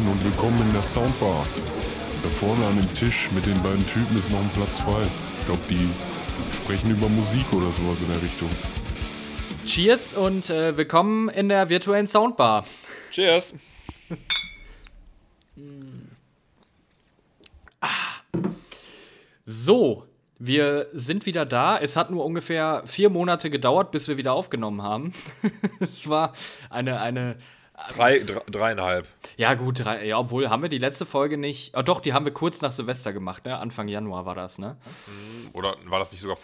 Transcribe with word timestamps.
Moin 0.00 0.12
und 0.12 0.24
willkommen 0.24 0.60
in 0.60 0.72
der 0.72 0.82
Soundbar. 0.82 1.46
Da 2.22 2.28
vorne 2.28 2.64
an 2.66 2.76
dem 2.76 2.94
Tisch 2.94 3.30
mit 3.32 3.44
den 3.44 3.60
beiden 3.62 3.86
Typen 3.86 4.18
ist 4.18 4.30
noch 4.30 4.40
ein 4.40 4.50
Platz 4.54 4.78
frei. 4.78 5.02
Ich 5.38 5.46
glaube, 5.46 5.60
die 5.68 5.88
sprechen 6.62 6.90
über 6.90 7.08
Musik 7.08 7.52
oder 7.52 7.66
sowas 7.66 7.98
in 8.00 8.08
der 8.08 8.22
Richtung. 8.22 8.48
Cheers 9.66 10.14
und 10.14 10.48
äh, 10.48 10.76
willkommen 10.76 11.28
in 11.28 11.48
der 11.48 11.68
virtuellen 11.68 12.06
Soundbar. 12.06 12.64
Cheers. 13.10 13.54
So, 19.44 20.06
wir 20.38 20.88
sind 20.92 21.26
wieder 21.26 21.44
da. 21.44 21.78
Es 21.78 21.96
hat 21.96 22.10
nur 22.10 22.24
ungefähr 22.24 22.82
vier 22.86 23.10
Monate 23.10 23.50
gedauert, 23.50 23.90
bis 23.90 24.08
wir 24.08 24.16
wieder 24.16 24.32
aufgenommen 24.32 24.82
haben. 24.82 25.12
es 25.80 26.08
war 26.08 26.32
eine, 26.70 27.00
eine. 27.00 27.36
Drei, 27.88 28.18
drei, 28.20 28.40
dreieinhalb. 28.50 29.08
Ja, 29.36 29.54
gut, 29.54 29.84
drei, 29.84 30.04
ja, 30.06 30.18
obwohl 30.18 30.48
haben 30.50 30.62
wir 30.62 30.68
die 30.68 30.78
letzte 30.78 31.06
Folge 31.06 31.36
nicht. 31.38 31.76
Oh, 31.76 31.82
doch, 31.82 32.00
die 32.00 32.12
haben 32.12 32.24
wir 32.24 32.32
kurz 32.32 32.60
nach 32.60 32.72
Silvester 32.72 33.12
gemacht, 33.12 33.44
ne? 33.44 33.56
Anfang 33.58 33.88
Januar 33.88 34.26
war 34.26 34.34
das, 34.34 34.58
ne? 34.58 34.76
Oder 35.52 35.76
war 35.86 35.98
das 35.98 36.12
nicht 36.12 36.20
sogar 36.20 36.36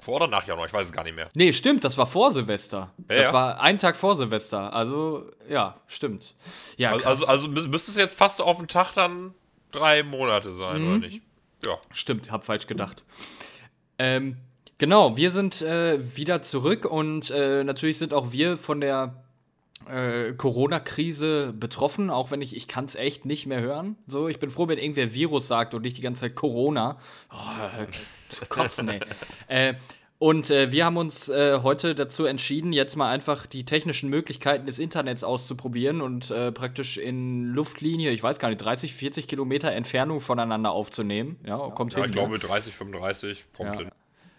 vor 0.00 0.16
oder 0.16 0.26
nach 0.28 0.46
Januar? 0.46 0.66
Ich 0.66 0.72
weiß 0.72 0.86
es 0.86 0.92
gar 0.92 1.04
nicht 1.04 1.14
mehr. 1.14 1.28
Nee, 1.34 1.52
stimmt, 1.52 1.84
das 1.84 1.96
war 1.98 2.06
vor 2.06 2.32
Silvester. 2.32 2.92
Ja, 3.08 3.16
das 3.16 3.26
ja. 3.26 3.32
war 3.32 3.60
ein 3.60 3.78
Tag 3.78 3.96
vor 3.96 4.16
Silvester. 4.16 4.72
Also, 4.72 5.30
ja, 5.48 5.76
stimmt. 5.86 6.34
Ja, 6.76 6.90
Also, 6.92 7.04
also, 7.06 7.26
also 7.26 7.48
mü- 7.48 7.68
müsste 7.68 7.90
es 7.90 7.96
jetzt 7.96 8.16
fast 8.18 8.40
auf 8.40 8.56
den 8.56 8.66
Tag 8.68 8.92
dann 8.94 9.34
drei 9.72 10.02
Monate 10.02 10.52
sein, 10.52 10.82
Mhm. 10.82 10.88
oder 10.88 10.98
nicht? 11.06 11.22
Ja. 11.64 11.76
Stimmt, 11.92 12.30
hab 12.30 12.44
falsch 12.44 12.66
gedacht. 12.66 13.04
Ähm, 13.98 14.36
genau, 14.78 15.16
wir 15.16 15.30
sind 15.30 15.62
äh, 15.62 16.16
wieder 16.16 16.42
zurück 16.42 16.84
und 16.84 17.30
äh, 17.30 17.64
natürlich 17.64 17.98
sind 17.98 18.12
auch 18.12 18.32
wir 18.32 18.56
von 18.56 18.80
der 18.80 19.22
äh, 19.88 20.32
Corona-Krise 20.32 21.52
betroffen, 21.52 22.10
auch 22.10 22.30
wenn 22.30 22.42
ich, 22.42 22.56
ich 22.56 22.68
kann 22.68 22.84
es 22.86 22.94
echt 22.94 23.24
nicht 23.24 23.46
mehr 23.46 23.60
hören. 23.60 23.96
So, 24.06 24.28
ich 24.28 24.38
bin 24.38 24.50
froh, 24.50 24.68
wenn 24.68 24.78
irgendwer 24.78 25.14
Virus 25.14 25.48
sagt 25.48 25.74
und 25.74 25.82
nicht 25.82 25.96
die 25.96 26.02
ganze 26.02 26.22
Zeit 26.22 26.34
Corona. 26.34 26.98
Oh, 27.32 27.82
äh, 27.82 27.86
zu 28.28 28.46
kotzen, 28.46 28.88
ey. 28.88 29.00
äh, 29.48 29.74
und 30.18 30.50
äh, 30.50 30.72
wir 30.72 30.86
haben 30.86 30.96
uns 30.96 31.28
äh, 31.28 31.60
heute 31.62 31.94
dazu 31.94 32.24
entschieden, 32.24 32.72
jetzt 32.72 32.96
mal 32.96 33.10
einfach 33.10 33.44
die 33.44 33.64
technischen 33.66 34.08
Möglichkeiten 34.08 34.64
des 34.64 34.78
Internets 34.78 35.22
auszuprobieren 35.24 36.00
und 36.00 36.30
äh, 36.30 36.52
praktisch 36.52 36.96
in 36.96 37.44
Luftlinie, 37.44 38.10
ich 38.12 38.22
weiß 38.22 38.38
gar 38.38 38.48
nicht, 38.48 38.62
30, 38.62 38.94
40 38.94 39.28
Kilometer 39.28 39.72
Entfernung 39.72 40.20
voneinander 40.20 40.70
aufzunehmen. 40.70 41.38
Ja, 41.46 41.58
kommt 41.68 41.92
Ja, 41.92 41.98
hin. 41.98 42.06
ich 42.06 42.16
ne? 42.16 42.22
glaube 42.22 42.38
30, 42.38 42.74
35 42.74 43.46
kommt 43.54 43.74
Ja. 43.74 43.78
hin. 43.80 43.90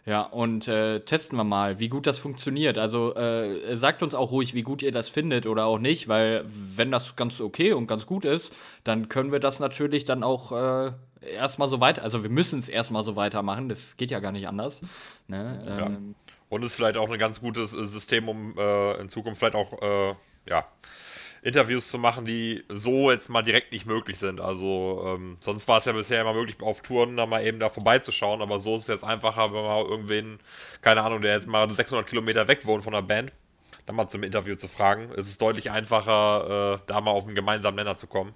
Ja, 0.08 0.22
und 0.22 0.70
äh, 0.70 1.02
testen 1.02 1.38
wir 1.38 1.44
mal, 1.44 1.80
wie 1.80 1.90
gut 1.90 2.08
das 2.08 2.18
funktioniert. 2.18 2.78
Also 2.78 3.14
äh, 3.16 3.76
sagt 3.76 4.02
uns 4.02 4.16
auch 4.16 4.32
ruhig, 4.32 4.54
wie 4.54 4.64
gut 4.64 4.82
ihr 4.82 4.94
das 4.94 5.10
findet 5.10 5.46
oder 5.46 5.66
auch 5.66 5.80
nicht, 5.80 6.08
weil 6.08 6.46
wenn 6.48 6.92
das 6.92 7.18
ganz 7.18 7.42
okay 7.42 7.74
und 7.74 7.88
ganz 7.88 8.06
gut 8.06 8.24
ist, 8.24 8.56
dann 8.86 9.10
können 9.10 9.34
wir 9.34 9.42
das 9.42 9.60
natürlich 9.60 10.06
dann 10.06 10.24
auch 10.24 10.54
äh, 10.54 10.94
erstmal 11.20 11.68
so 11.68 11.82
weiter, 11.82 12.04
also 12.04 12.24
wir 12.24 12.30
müssen 12.30 12.58
es 12.58 12.70
erstmal 12.70 13.04
so 13.04 13.18
weitermachen, 13.18 13.68
das 13.68 13.98
geht 13.98 14.10
ja 14.10 14.22
gar 14.22 14.32
nicht 14.32 14.48
anders. 14.48 14.82
Ne? 15.28 15.60
Ähm, 15.68 16.16
Und 16.48 16.64
ist 16.64 16.76
vielleicht 16.76 16.96
auch 16.96 17.10
ein 17.10 17.20
ganz 17.20 17.42
gutes 17.42 17.74
äh, 17.74 17.86
System, 17.86 18.30
um 18.30 18.58
äh, 18.58 19.02
in 19.02 19.10
Zukunft 19.10 19.40
vielleicht 19.40 19.56
auch 19.56 19.74
äh, 19.82 20.16
ja, 20.48 20.66
Interviews 21.42 21.90
zu 21.90 21.98
machen, 21.98 22.26
die 22.26 22.64
so 22.70 23.12
jetzt 23.12 23.30
mal 23.30 23.42
direkt 23.42 23.72
nicht 23.72 23.86
möglich 23.86 24.18
sind. 24.18 24.42
Also 24.42 25.04
ähm, 25.06 25.38
sonst 25.40 25.68
war 25.68 25.78
es 25.78 25.86
ja 25.86 25.94
bisher 25.94 26.22
immer 26.22 26.34
möglich, 26.34 26.58
auf 26.62 26.82
Touren 26.82 27.18
da 27.18 27.26
mal 27.26 27.44
eben 27.46 27.60
da 27.60 27.70
vorbeizuschauen, 27.70 28.42
aber 28.42 28.60
so 28.60 28.76
ist 28.76 28.84
es 28.84 28.88
jetzt 28.88 29.04
einfacher, 29.04 29.54
wenn 29.54 29.64
man 29.64 29.86
irgendwen, 29.86 30.40
keine 30.82 31.02
Ahnung, 31.04 31.22
der 31.22 31.36
jetzt 31.36 31.48
mal 31.48 31.70
600 31.70 32.08
Kilometer 32.08 32.48
weg 32.48 32.66
wohnt 32.66 32.84
von 32.84 32.94
der 32.94 33.02
Band, 33.02 33.32
dann 33.86 33.96
mal 33.96 34.08
zum 34.08 34.24
Interview 34.24 34.56
zu 34.56 34.68
fragen. 34.68 35.10
Es 35.16 35.30
ist 35.30 35.42
deutlich 35.42 35.72
einfacher, 35.72 36.76
äh, 36.76 36.80
da 36.88 37.02
mal 37.02 37.12
auf 37.12 37.26
einen 37.26 37.36
gemeinsamen 37.36 37.78
Nenner 37.78 37.98
zu 37.98 38.08
kommen. 38.08 38.34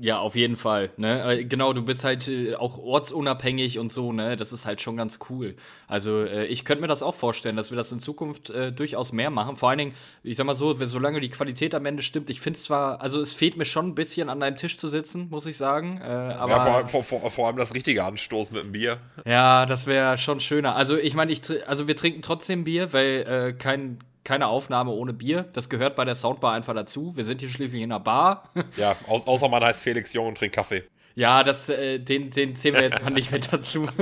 Ja, 0.00 0.18
auf 0.18 0.36
jeden 0.36 0.56
Fall. 0.56 0.90
Ne? 0.96 1.40
Äh, 1.40 1.44
Genau, 1.44 1.72
du 1.72 1.82
bist 1.82 2.04
halt 2.04 2.28
äh, 2.28 2.54
auch 2.54 2.78
ortsunabhängig 2.78 3.78
und 3.78 3.90
so, 3.90 4.12
ne? 4.12 4.36
Das 4.36 4.52
ist 4.52 4.64
halt 4.64 4.80
schon 4.80 4.96
ganz 4.96 5.18
cool. 5.28 5.56
Also 5.88 6.22
äh, 6.22 6.46
ich 6.46 6.64
könnte 6.64 6.82
mir 6.82 6.88
das 6.88 7.02
auch 7.02 7.14
vorstellen, 7.14 7.56
dass 7.56 7.70
wir 7.70 7.76
das 7.76 7.90
in 7.90 7.98
Zukunft 7.98 8.50
äh, 8.50 8.70
durchaus 8.72 9.12
mehr 9.12 9.30
machen. 9.30 9.56
Vor 9.56 9.70
allen 9.70 9.78
Dingen, 9.78 9.94
ich 10.22 10.36
sag 10.36 10.46
mal 10.46 10.54
so, 10.54 10.76
solange 10.86 11.20
die 11.20 11.30
Qualität 11.30 11.74
am 11.74 11.84
Ende 11.86 12.02
stimmt, 12.02 12.30
ich 12.30 12.40
finde 12.40 12.58
zwar, 12.58 13.00
also 13.00 13.20
es 13.20 13.32
fehlt 13.32 13.56
mir 13.56 13.64
schon 13.64 13.88
ein 13.88 13.94
bisschen 13.94 14.28
an 14.28 14.40
deinem 14.40 14.56
Tisch 14.56 14.76
zu 14.76 14.88
sitzen, 14.88 15.28
muss 15.30 15.46
ich 15.46 15.56
sagen. 15.56 16.00
Äh, 16.00 16.04
aber 16.04 16.52
ja, 16.52 16.86
vor, 16.86 17.02
vor, 17.02 17.30
vor, 17.30 17.46
allem 17.46 17.56
das 17.56 17.74
richtige 17.74 18.04
Anstoß 18.04 18.52
mit 18.52 18.62
dem 18.62 18.72
Bier. 18.72 18.98
ja, 19.24 19.66
das 19.66 19.86
wäre 19.86 20.16
schon 20.18 20.38
schöner. 20.40 20.76
Also 20.76 20.96
ich 20.96 21.14
meine, 21.14 21.32
ich, 21.32 21.40
also 21.66 21.88
wir 21.88 21.96
trinken 21.96 22.22
trotzdem 22.22 22.64
Bier, 22.64 22.92
weil 22.92 23.26
äh, 23.26 23.52
kein, 23.52 23.98
keine 24.28 24.46
Aufnahme 24.46 24.90
ohne 24.90 25.14
Bier. 25.14 25.46
Das 25.54 25.70
gehört 25.70 25.96
bei 25.96 26.04
der 26.04 26.14
Soundbar 26.14 26.52
einfach 26.52 26.74
dazu. 26.74 27.16
Wir 27.16 27.24
sind 27.24 27.40
hier 27.40 27.48
schließlich 27.48 27.80
in 27.80 27.90
einer 27.90 27.98
Bar. 27.98 28.50
Ja, 28.76 28.94
aus, 29.06 29.26
außer 29.26 29.48
man 29.48 29.64
heißt 29.64 29.82
Felix 29.82 30.12
Jung 30.12 30.26
und 30.26 30.36
trinkt 30.36 30.54
Kaffee. 30.54 30.84
Ja, 31.14 31.42
das, 31.42 31.70
äh, 31.70 31.98
den, 31.98 32.28
den 32.28 32.54
zählen 32.54 32.74
wir 32.74 32.82
jetzt 32.82 33.02
mal 33.02 33.08
nicht 33.10 33.32
mit 33.32 33.50
dazu. 33.50 33.88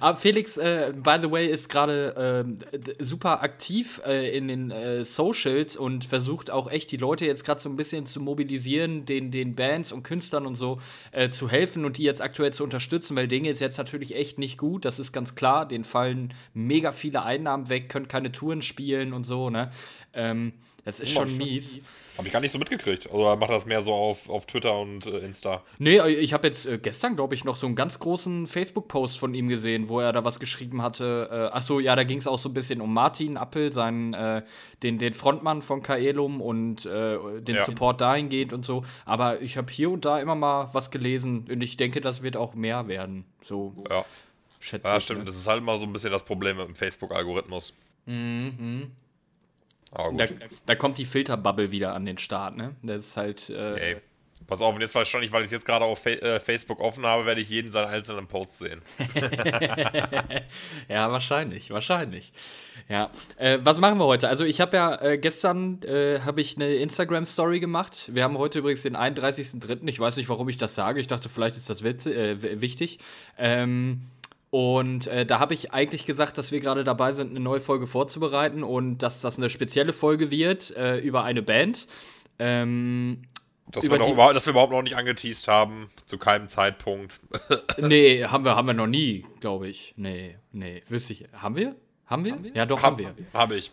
Aber 0.00 0.16
Felix, 0.16 0.56
äh, 0.56 0.92
by 0.94 1.16
the 1.22 1.30
way, 1.30 1.46
ist 1.46 1.68
gerade 1.68 2.44
d- 2.72 2.94
super 3.04 3.42
aktiv 3.42 4.00
äh, 4.06 4.36
in 4.36 4.48
den 4.48 4.70
äh, 4.70 5.04
Socials 5.04 5.76
und 5.76 6.04
versucht 6.04 6.50
auch 6.50 6.70
echt 6.70 6.90
die 6.92 6.96
Leute 6.96 7.26
jetzt 7.26 7.44
gerade 7.44 7.60
so 7.60 7.68
ein 7.68 7.76
bisschen 7.76 8.06
zu 8.06 8.20
mobilisieren, 8.20 9.04
den, 9.04 9.30
den 9.30 9.54
Bands 9.54 9.92
und 9.92 10.02
Künstlern 10.02 10.46
und 10.46 10.54
so 10.54 10.80
äh, 11.12 11.30
zu 11.30 11.48
helfen 11.50 11.84
und 11.84 11.98
die 11.98 12.02
jetzt 12.02 12.22
aktuell 12.22 12.52
zu 12.52 12.64
unterstützen, 12.64 13.16
weil 13.16 13.28
denen 13.28 13.44
geht's 13.44 13.60
jetzt 13.60 13.78
natürlich 13.78 14.14
echt 14.14 14.38
nicht 14.38 14.58
gut. 14.58 14.84
Das 14.84 14.98
ist 14.98 15.12
ganz 15.12 15.34
klar. 15.34 15.66
Denen 15.66 15.84
fallen 15.84 16.34
mega 16.54 16.92
viele 16.92 17.22
Einnahmen 17.22 17.68
weg, 17.68 17.88
können 17.88 18.08
keine 18.08 18.32
Touren 18.32 18.62
spielen 18.62 19.12
und 19.12 19.24
so, 19.24 19.50
ne? 19.50 19.70
Ähm, 20.12 20.52
das 20.86 21.00
ist 21.00 21.12
schon 21.12 21.36
mies. 21.36 21.80
Habe 22.16 22.28
ich 22.28 22.32
gar 22.32 22.40
nicht 22.40 22.52
so 22.52 22.58
mitgekriegt. 22.58 23.10
Oder 23.12 23.36
macht 23.36 23.50
er 23.50 23.56
das 23.56 23.66
mehr 23.66 23.82
so 23.82 23.92
auf, 23.92 24.30
auf 24.30 24.46
Twitter 24.46 24.78
und 24.78 25.04
äh, 25.06 25.18
Insta? 25.18 25.62
Nee, 25.78 26.00
ich 26.08 26.32
habe 26.32 26.46
jetzt 26.46 26.64
äh, 26.64 26.78
gestern, 26.78 27.14
glaube 27.16 27.34
ich, 27.34 27.44
noch 27.44 27.56
so 27.56 27.66
einen 27.66 27.76
ganz 27.76 27.98
großen 27.98 28.46
Facebook-Post 28.46 29.18
von 29.18 29.34
ihm 29.34 29.48
gesehen, 29.48 29.90
wo 29.90 30.00
er 30.00 30.14
da 30.14 30.24
was 30.24 30.40
geschrieben 30.40 30.80
hatte. 30.80 31.28
Äh, 31.30 31.54
ach 31.54 31.60
so, 31.60 31.78
ja, 31.78 31.94
da 31.94 32.04
ging 32.04 32.16
es 32.16 32.26
auch 32.26 32.38
so 32.38 32.48
ein 32.48 32.54
bisschen 32.54 32.80
um 32.80 32.94
Martin 32.94 33.36
Appel, 33.36 33.70
seinen, 33.70 34.14
äh, 34.14 34.42
den, 34.82 34.96
den 34.96 35.12
Frontmann 35.12 35.60
von 35.60 35.82
Kaelum 35.82 36.40
und 36.40 36.86
äh, 36.86 37.18
den 37.42 37.56
Ja. 37.56 37.64
Support 37.66 38.00
dahingehend 38.00 38.54
und 38.54 38.64
so. 38.64 38.82
Aber 39.04 39.42
ich 39.42 39.58
habe 39.58 39.70
hier 39.70 39.90
und 39.90 40.06
da 40.06 40.18
immer 40.18 40.36
mal 40.36 40.70
was 40.72 40.90
gelesen 40.90 41.44
und 41.50 41.60
ich 41.60 41.76
denke, 41.76 42.00
das 42.00 42.22
wird 42.22 42.38
auch 42.38 42.54
mehr 42.54 42.88
werden. 42.88 43.26
So 43.44 43.74
Ja. 43.90 44.06
schätze 44.60 44.88
Ja, 44.88 44.96
ich. 44.96 45.02
stimmt. 45.04 45.18
ne? 45.18 45.24
Das 45.26 45.36
ist 45.36 45.46
halt 45.48 45.58
immer 45.60 45.76
so 45.76 45.84
ein 45.84 45.92
bisschen 45.92 46.12
das 46.12 46.24
Problem 46.24 46.56
mit 46.56 46.66
dem 46.68 46.74
Facebook-Algorithmus. 46.74 47.76
Aber 49.92 50.10
gut. 50.10 50.20
Da, 50.20 50.26
da 50.66 50.74
kommt 50.74 50.98
die 50.98 51.06
Filterbubble 51.06 51.70
wieder 51.70 51.94
an 51.94 52.04
den 52.04 52.18
Start, 52.18 52.56
ne? 52.56 52.74
Das 52.82 53.02
ist 53.02 53.16
halt. 53.16 53.50
Äh, 53.50 53.92
Ey. 53.92 53.96
Pass 54.46 54.60
auf, 54.60 54.72
und 54.76 54.80
jetzt 54.80 54.94
wahrscheinlich, 54.94 55.32
weil 55.32 55.40
ich 55.40 55.46
es 55.46 55.52
jetzt 55.52 55.66
gerade 55.66 55.84
auf 55.84 56.00
Fa 56.00 56.10
äh, 56.10 56.38
Facebook 56.38 56.78
offen 56.78 57.04
habe, 57.04 57.26
werde 57.26 57.40
ich 57.40 57.48
jeden 57.48 57.72
seinen 57.72 57.88
einzelnen 57.88 58.28
Post 58.28 58.58
sehen. 58.58 58.80
Ja, 60.88 61.10
wahrscheinlich, 61.10 61.70
wahrscheinlich. 61.70 62.32
Ja, 62.88 63.10
äh, 63.36 63.58
was 63.62 63.80
machen 63.80 63.98
wir 63.98 64.04
heute? 64.04 64.28
Also 64.28 64.44
ich 64.44 64.60
habe 64.60 64.76
ja 64.76 65.00
äh, 65.02 65.18
gestern 65.18 65.82
äh, 65.82 66.20
habe 66.20 66.40
ich 66.40 66.54
eine 66.56 66.74
Instagram 66.76 67.24
Story 67.26 67.58
gemacht. 67.58 68.08
Wir 68.14 68.22
haben 68.22 68.38
heute 68.38 68.60
übrigens 68.60 68.82
den 68.82 68.96
31.03. 68.96 69.88
Ich 69.88 69.98
weiß 69.98 70.16
nicht, 70.16 70.28
warum 70.28 70.48
ich 70.48 70.56
das 70.56 70.74
sage. 70.76 71.00
Ich 71.00 71.08
dachte, 71.08 71.28
vielleicht 71.28 71.56
ist 71.56 71.68
das 71.68 71.82
witz, 71.82 72.06
äh, 72.06 72.40
w- 72.40 72.60
wichtig. 72.60 72.98
Ähm, 73.38 74.02
und 74.50 75.06
äh, 75.08 75.26
da 75.26 75.38
habe 75.40 75.54
ich 75.54 75.72
eigentlich 75.72 76.04
gesagt, 76.04 76.38
dass 76.38 76.52
wir 76.52 76.60
gerade 76.60 76.84
dabei 76.84 77.12
sind, 77.12 77.30
eine 77.30 77.40
neue 77.40 77.60
Folge 77.60 77.86
vorzubereiten 77.86 78.62
und 78.62 78.98
dass 78.98 79.20
das 79.20 79.38
eine 79.38 79.50
spezielle 79.50 79.92
Folge 79.92 80.30
wird 80.30 80.74
äh, 80.76 80.98
über 80.98 81.24
eine 81.24 81.42
Band. 81.42 81.86
Ähm, 82.38 83.22
Dass 83.70 83.90
wir, 83.90 83.98
noch 83.98 84.32
dass 84.32 84.46
wir 84.46 84.52
überhaupt 84.52 84.72
noch 84.72 84.82
nicht 84.82 84.96
angeteased 84.96 85.48
haben, 85.48 85.88
zu 86.04 86.18
keinem 86.18 86.48
Zeitpunkt. 86.48 87.20
nee, 87.78 88.24
haben 88.24 88.44
wir, 88.44 88.54
haben 88.56 88.66
wir 88.66 88.74
noch 88.74 88.86
nie, 88.86 89.24
glaube 89.40 89.68
ich. 89.68 89.94
Nee, 89.96 90.36
nee, 90.52 90.82
wüsste 90.88 91.14
ich. 91.14 91.26
Haben 91.32 91.56
wir? 91.56 91.74
Haben 92.06 92.24
wir? 92.24 92.36
Ja, 92.54 92.66
doch, 92.66 92.82
haben 92.82 92.98
wir. 92.98 93.14
Habe 93.34 93.56
ich. 93.56 93.72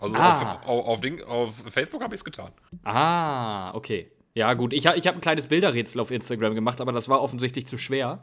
Also 0.00 0.16
Ah. 0.16 0.54
auf, 0.62 0.66
auf, 0.66 0.86
auf, 0.86 1.00
Ding, 1.00 1.22
auf 1.22 1.54
Facebook 1.68 2.02
habe 2.02 2.14
ich 2.14 2.20
es 2.20 2.24
getan. 2.24 2.50
Ah, 2.82 3.74
okay. 3.74 4.10
Ja, 4.36 4.52
gut. 4.54 4.72
Ich, 4.72 4.84
ich 4.86 5.06
habe 5.06 5.18
ein 5.18 5.20
kleines 5.20 5.46
Bilderrätsel 5.46 6.00
auf 6.00 6.10
Instagram 6.10 6.56
gemacht, 6.56 6.80
aber 6.80 6.90
das 6.90 7.08
war 7.08 7.22
offensichtlich 7.22 7.66
zu 7.68 7.78
schwer. 7.78 8.20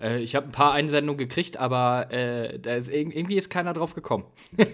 Äh, 0.00 0.20
ich 0.20 0.34
habe 0.34 0.46
ein 0.46 0.52
paar 0.52 0.72
Einsendungen 0.72 1.18
gekriegt, 1.18 1.58
aber 1.58 2.10
äh, 2.10 2.58
da 2.58 2.74
ist, 2.76 2.90
irg- 2.90 3.12
irgendwie 3.14 3.36
ist 3.36 3.50
keiner 3.50 3.72
drauf 3.74 3.94
gekommen. 3.94 4.24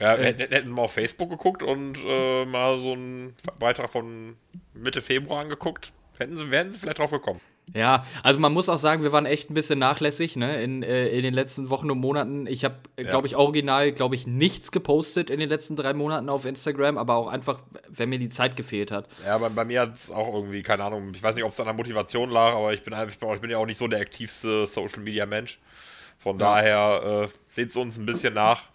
Ja, 0.00 0.16
hätten, 0.16 0.40
hätten 0.50 0.66
sie 0.66 0.72
mal 0.72 0.82
auf 0.82 0.94
Facebook 0.94 1.28
geguckt 1.30 1.62
und 1.62 1.96
äh, 2.04 2.44
mal 2.46 2.80
so 2.80 2.92
einen 2.94 3.34
Beitrag 3.60 3.88
von 3.88 4.34
Mitte 4.74 5.00
Februar 5.00 5.42
angeguckt, 5.42 5.92
hätten 6.18 6.36
sie, 6.36 6.50
wären 6.50 6.72
sie 6.72 6.78
vielleicht 6.78 6.98
drauf 6.98 7.12
gekommen. 7.12 7.40
Ja, 7.74 8.04
also 8.22 8.38
man 8.38 8.52
muss 8.52 8.68
auch 8.68 8.78
sagen, 8.78 9.02
wir 9.02 9.12
waren 9.12 9.24
echt 9.24 9.50
ein 9.50 9.54
bisschen 9.54 9.78
nachlässig 9.78 10.36
ne, 10.36 10.62
in, 10.62 10.82
äh, 10.82 11.08
in 11.08 11.22
den 11.22 11.32
letzten 11.32 11.70
Wochen 11.70 11.90
und 11.90 11.98
Monaten. 11.98 12.46
Ich 12.46 12.64
habe, 12.64 12.74
glaube 12.96 13.26
ich, 13.26 13.36
original, 13.36 13.92
glaube 13.92 14.14
ich, 14.14 14.26
nichts 14.26 14.72
gepostet 14.72 15.30
in 15.30 15.40
den 15.40 15.48
letzten 15.48 15.76
drei 15.76 15.94
Monaten 15.94 16.28
auf 16.28 16.44
Instagram, 16.44 16.98
aber 16.98 17.14
auch 17.14 17.28
einfach, 17.28 17.60
wenn 17.88 18.10
mir 18.10 18.18
die 18.18 18.28
Zeit 18.28 18.56
gefehlt 18.56 18.90
hat. 18.90 19.08
Ja, 19.24 19.38
bei, 19.38 19.48
bei 19.48 19.64
mir 19.64 19.82
hat 19.82 19.94
es 19.94 20.10
auch 20.10 20.34
irgendwie, 20.34 20.62
keine 20.62 20.84
Ahnung, 20.84 21.12
ich 21.14 21.22
weiß 21.22 21.34
nicht, 21.34 21.44
ob 21.44 21.50
es 21.50 21.60
an 21.60 21.66
der 21.66 21.74
Motivation 21.74 22.30
lag, 22.30 22.54
aber 22.54 22.74
ich 22.74 22.82
bin 22.82 22.92
einfach, 22.92 23.12
ich 23.12 23.18
bin, 23.18 23.32
ich 23.32 23.40
bin 23.40 23.50
ja 23.50 23.58
auch 23.58 23.66
nicht 23.66 23.78
so 23.78 23.88
der 23.88 24.00
aktivste 24.00 24.66
Social 24.66 25.00
Media 25.00 25.24
Mensch. 25.24 25.58
Von 26.18 26.38
daher 26.38 27.24
äh, 27.24 27.28
seht 27.48 27.70
es 27.70 27.76
uns 27.76 27.96
ein 27.96 28.06
bisschen 28.06 28.34
nach. 28.34 28.71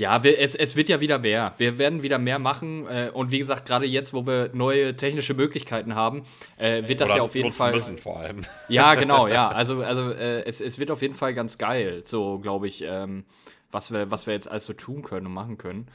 Ja, 0.00 0.24
wir, 0.24 0.38
es, 0.38 0.54
es 0.54 0.76
wird 0.76 0.88
ja 0.88 1.02
wieder 1.02 1.18
mehr. 1.18 1.52
Wir 1.58 1.76
werden 1.76 2.02
wieder 2.02 2.18
mehr 2.18 2.38
machen. 2.38 2.86
Äh, 2.86 3.10
und 3.12 3.32
wie 3.32 3.38
gesagt, 3.38 3.66
gerade 3.66 3.84
jetzt, 3.84 4.14
wo 4.14 4.26
wir 4.26 4.48
neue 4.54 4.96
technische 4.96 5.34
Möglichkeiten 5.34 5.94
haben, 5.94 6.22
äh, 6.56 6.88
wird 6.88 7.02
das 7.02 7.10
Oder 7.10 7.18
ja 7.18 7.22
auf 7.22 7.34
jeden 7.34 7.52
Fall. 7.52 7.72
müssen 7.72 7.98
vor 7.98 8.16
allem. 8.16 8.40
Ja, 8.70 8.94
genau, 8.94 9.28
ja. 9.28 9.50
Also, 9.50 9.82
also 9.82 10.10
äh, 10.10 10.42
es, 10.46 10.62
es 10.62 10.78
wird 10.78 10.90
auf 10.90 11.02
jeden 11.02 11.12
Fall 11.12 11.34
ganz 11.34 11.58
geil, 11.58 12.00
so 12.06 12.38
glaube 12.38 12.66
ich, 12.66 12.82
ähm, 12.82 13.24
was, 13.70 13.92
wir, 13.92 14.10
was 14.10 14.26
wir 14.26 14.32
jetzt 14.32 14.50
alles 14.50 14.64
so 14.64 14.72
tun 14.72 15.02
können 15.02 15.26
und 15.26 15.34
machen 15.34 15.58
können. 15.58 15.88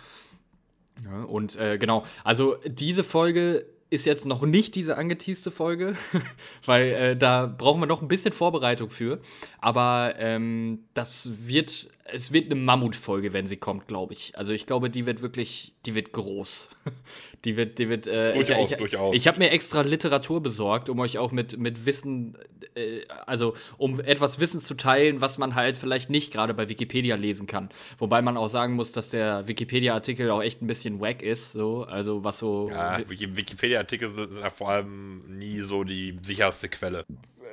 Ja, 1.03 1.23
und 1.23 1.55
äh, 1.55 1.79
genau, 1.79 2.03
also 2.23 2.57
diese 2.63 3.03
Folge 3.03 3.65
ist 3.95 4.05
jetzt 4.05 4.25
noch 4.25 4.43
nicht 4.43 4.75
diese 4.75 4.97
angeteaste 4.97 5.49
Folge, 5.49 5.95
weil 6.65 6.91
äh, 6.91 7.17
da 7.17 7.47
brauchen 7.47 7.81
wir 7.81 7.87
noch 7.87 8.01
ein 8.01 8.07
bisschen 8.07 8.33
Vorbereitung 8.33 8.89
für. 8.89 9.19
Aber 9.59 10.13
ähm, 10.17 10.85
das 10.93 11.31
wird, 11.47 11.89
es 12.03 12.31
wird 12.31 12.51
eine 12.51 12.59
Mammutfolge, 12.59 13.33
wenn 13.33 13.47
sie 13.47 13.57
kommt, 13.57 13.87
glaube 13.87 14.13
ich. 14.13 14.37
Also 14.37 14.53
ich 14.53 14.65
glaube, 14.65 14.89
die 14.89 15.05
wird 15.05 15.21
wirklich, 15.21 15.73
die 15.85 15.95
wird 15.95 16.11
groß. 16.11 16.69
Die 17.45 17.55
wird, 17.55 17.77
die 17.77 17.87
wird. 17.87 18.07
Äh, 18.07 18.33
durchaus, 18.33 18.65
ich, 18.65 18.71
ich, 18.71 18.77
durchaus. 18.77 19.15
Ich 19.15 19.27
habe 19.27 19.37
mir 19.37 19.51
extra 19.51 19.81
Literatur 19.81 20.41
besorgt, 20.41 20.89
um 20.89 20.99
euch 20.99 21.19
auch 21.19 21.31
mit, 21.31 21.57
mit 21.57 21.85
Wissen, 21.85 22.35
äh, 22.73 23.01
also 23.27 23.53
um 23.77 23.99
etwas 23.99 24.39
Wissen 24.39 24.59
zu 24.59 24.73
teilen, 24.73 25.21
was 25.21 25.37
man 25.37 25.53
halt 25.53 25.77
vielleicht 25.77 26.09
nicht 26.09 26.33
gerade 26.33 26.55
bei 26.55 26.67
Wikipedia 26.67 27.15
lesen 27.15 27.45
kann. 27.45 27.69
Wobei 27.99 28.23
man 28.23 28.35
auch 28.35 28.47
sagen 28.47 28.73
muss, 28.73 28.91
dass 28.91 29.09
der 29.09 29.47
Wikipedia-Artikel 29.47 30.31
auch 30.31 30.41
echt 30.41 30.63
ein 30.63 30.67
bisschen 30.67 30.99
wack 30.99 31.21
ist, 31.21 31.51
so, 31.51 31.83
also 31.83 32.23
was 32.23 32.39
so. 32.39 32.67
Ja, 32.71 32.97
Wikipedia-Artikel 33.07 34.09
sind 34.09 34.39
ja 34.39 34.49
vor 34.49 34.69
allem 34.69 35.37
nie 35.37 35.59
so 35.61 35.83
die 35.83 36.17
sicherste 36.23 36.67
Quelle. 36.67 37.05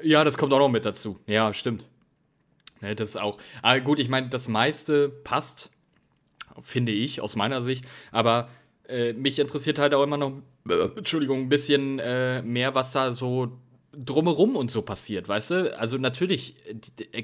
Ja, 0.03 0.25
das 0.25 0.39
kommt 0.39 0.53
auch 0.55 0.59
noch 0.59 0.71
mit 0.71 0.87
dazu. 0.87 1.19
Ja, 1.27 1.53
stimmt. 1.53 1.87
Ne, 2.81 2.97
das 2.97 3.11
ist 3.11 3.17
auch. 3.17 3.37
Aber 3.61 3.81
gut, 3.81 3.99
ich 3.99 4.09
meine, 4.09 4.29
das 4.29 4.49
meiste 4.49 5.09
passt, 5.09 5.71
finde 6.61 6.93
ich, 6.93 7.21
aus 7.21 7.37
meiner 7.37 7.63
Sicht. 7.63 7.85
Aber 8.11 8.49
äh, 8.93 9.13
mich 9.15 9.39
interessiert 9.39 9.79
halt 9.79 9.95
auch 9.95 10.03
immer 10.03 10.17
noch, 10.17 10.33
äh, 10.69 10.89
Entschuldigung, 10.97 11.41
ein 11.41 11.49
bisschen 11.49 11.99
äh, 11.99 12.43
mehr, 12.43 12.75
was 12.75 12.93
da 12.93 13.13
so 13.13 13.59
drumherum 13.95 14.57
und 14.57 14.71
so 14.71 14.81
passiert, 14.83 15.29
weißt 15.29 15.51
du? 15.51 15.79
Also 15.79 15.99
natürlich, 15.99 16.55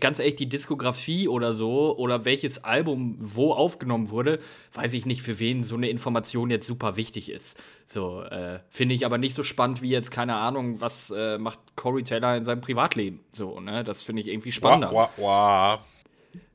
ganz 0.00 0.18
ehrlich, 0.18 0.36
die 0.36 0.48
Diskografie 0.48 1.26
oder 1.26 1.54
so 1.54 1.96
oder 1.96 2.26
welches 2.26 2.62
Album 2.62 3.16
wo 3.20 3.52
aufgenommen 3.52 4.10
wurde, 4.10 4.38
weiß 4.74 4.92
ich 4.92 5.06
nicht, 5.06 5.22
für 5.22 5.38
wen 5.38 5.62
so 5.62 5.76
eine 5.76 5.88
Information 5.88 6.50
jetzt 6.50 6.66
super 6.66 6.96
wichtig 6.96 7.30
ist. 7.30 7.58
So, 7.86 8.22
äh, 8.22 8.60
finde 8.68 8.94
ich 8.94 9.06
aber 9.06 9.16
nicht 9.16 9.34
so 9.34 9.42
spannend 9.42 9.80
wie 9.80 9.88
jetzt, 9.88 10.10
keine 10.10 10.34
Ahnung, 10.34 10.80
was 10.80 11.10
äh, 11.10 11.38
macht 11.38 11.58
Corey 11.74 12.04
Taylor 12.04 12.36
in 12.36 12.44
seinem 12.44 12.60
Privatleben. 12.60 13.20
So, 13.32 13.60
ne? 13.60 13.82
Das 13.82 14.02
finde 14.02 14.20
ich 14.20 14.28
irgendwie 14.28 14.52
spannender. 14.52 14.92
Wah, 14.92 15.08
wah, 15.16 15.24
wah. 15.24 15.84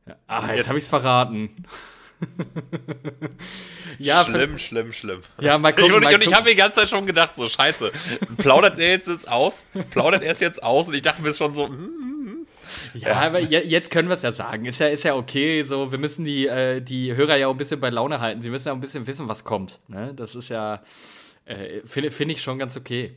Ja, 0.06 0.16
ah, 0.28 0.48
jetzt, 0.50 0.58
jetzt 0.58 0.68
habe 0.68 0.78
ich 0.78 0.84
es 0.84 0.90
verraten. 0.90 1.50
ja, 4.00 4.24
schlimm, 4.24 4.58
schlimm, 4.58 4.92
schlimm. 4.92 5.22
Ja, 5.42 5.58
mal 5.58 5.74
gucken, 5.76 5.96
und, 5.96 6.04
mal 6.04 6.22
ich 6.22 6.34
habe 6.34 6.50
die 6.50 6.56
ganze 6.56 6.80
Zeit 6.80 6.90
schon 6.90 7.06
gedacht, 7.06 7.36
so 7.36 7.48
scheiße, 7.48 7.92
plaudert 8.38 8.80
er 8.80 8.92
jetzt, 8.92 9.08
jetzt 9.08 9.28
aus? 9.28 9.68
Plaudert 9.92 10.24
er 10.24 10.34
es 10.34 10.40
jetzt 10.40 10.62
aus? 10.62 10.88
Und 10.88 10.94
ich 10.94 11.02
dachte 11.02 11.22
mir 11.22 11.34
schon 11.34 11.54
so, 11.54 11.68
mm, 11.68 11.74
mm. 11.74 12.48
Ja, 12.96 13.22
aber 13.22 13.40
jetzt 13.40 13.92
können 13.92 14.08
wir 14.10 14.16
es 14.16 14.22
ja 14.22 14.32
sagen. 14.32 14.66
Ist 14.66 14.80
ja, 14.80 14.88
ist 14.88 15.04
ja 15.04 15.16
okay. 15.16 15.64
So, 15.64 15.92
wir 15.92 16.00
müssen 16.00 16.26
die, 16.26 16.48
äh, 16.48 16.82
die 16.82 17.16
Hörer 17.16 17.38
ja 17.38 17.48
auch 17.48 17.52
ein 17.52 17.58
bisschen 17.58 17.80
bei 17.80 17.90
Laune 17.90 18.20
halten. 18.20 18.42
Sie 18.42 18.50
müssen 18.50 18.68
ja 18.68 18.74
auch 18.74 18.78
ein 18.78 18.82
bisschen 18.82 19.08
wissen, 19.08 19.28
was 19.28 19.44
kommt. 19.44 19.80
Ne? 19.88 20.14
Das 20.16 20.36
ist 20.36 20.50
ja, 20.50 20.84
äh, 21.46 21.82
finde 21.86 22.12
find 22.12 22.32
ich 22.32 22.42
schon 22.42 22.60
ganz 22.60 22.78
okay. 22.78 23.16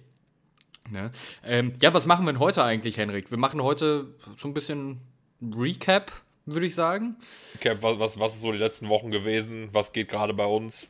Ne? 0.91 1.11
Ähm, 1.45 1.75
ja, 1.81 1.93
was 1.95 2.07
machen 2.07 2.25
wir 2.27 2.33
denn 2.33 2.41
heute 2.41 2.63
eigentlich, 2.63 2.97
Henrik? 2.97 3.31
Wir 3.31 3.39
machen 3.39 3.63
heute 3.63 4.15
so 4.37 4.49
ein 4.49 4.55
bisschen 4.55 5.01
Recap 5.43 6.13
würde 6.47 6.67
ich 6.67 6.75
sagen. 6.75 7.17
Okay, 7.57 7.77
was, 7.81 7.99
was, 7.99 8.21
was 8.21 8.35
ist 8.35 8.41
so 8.41 8.53
die 8.53 8.59
letzten 8.59 8.89
Wochen 8.89 9.11
gewesen? 9.11 9.69
Was 9.73 9.93
geht 9.93 10.09
gerade 10.09 10.35
bei 10.35 10.47
uns? 10.47 10.89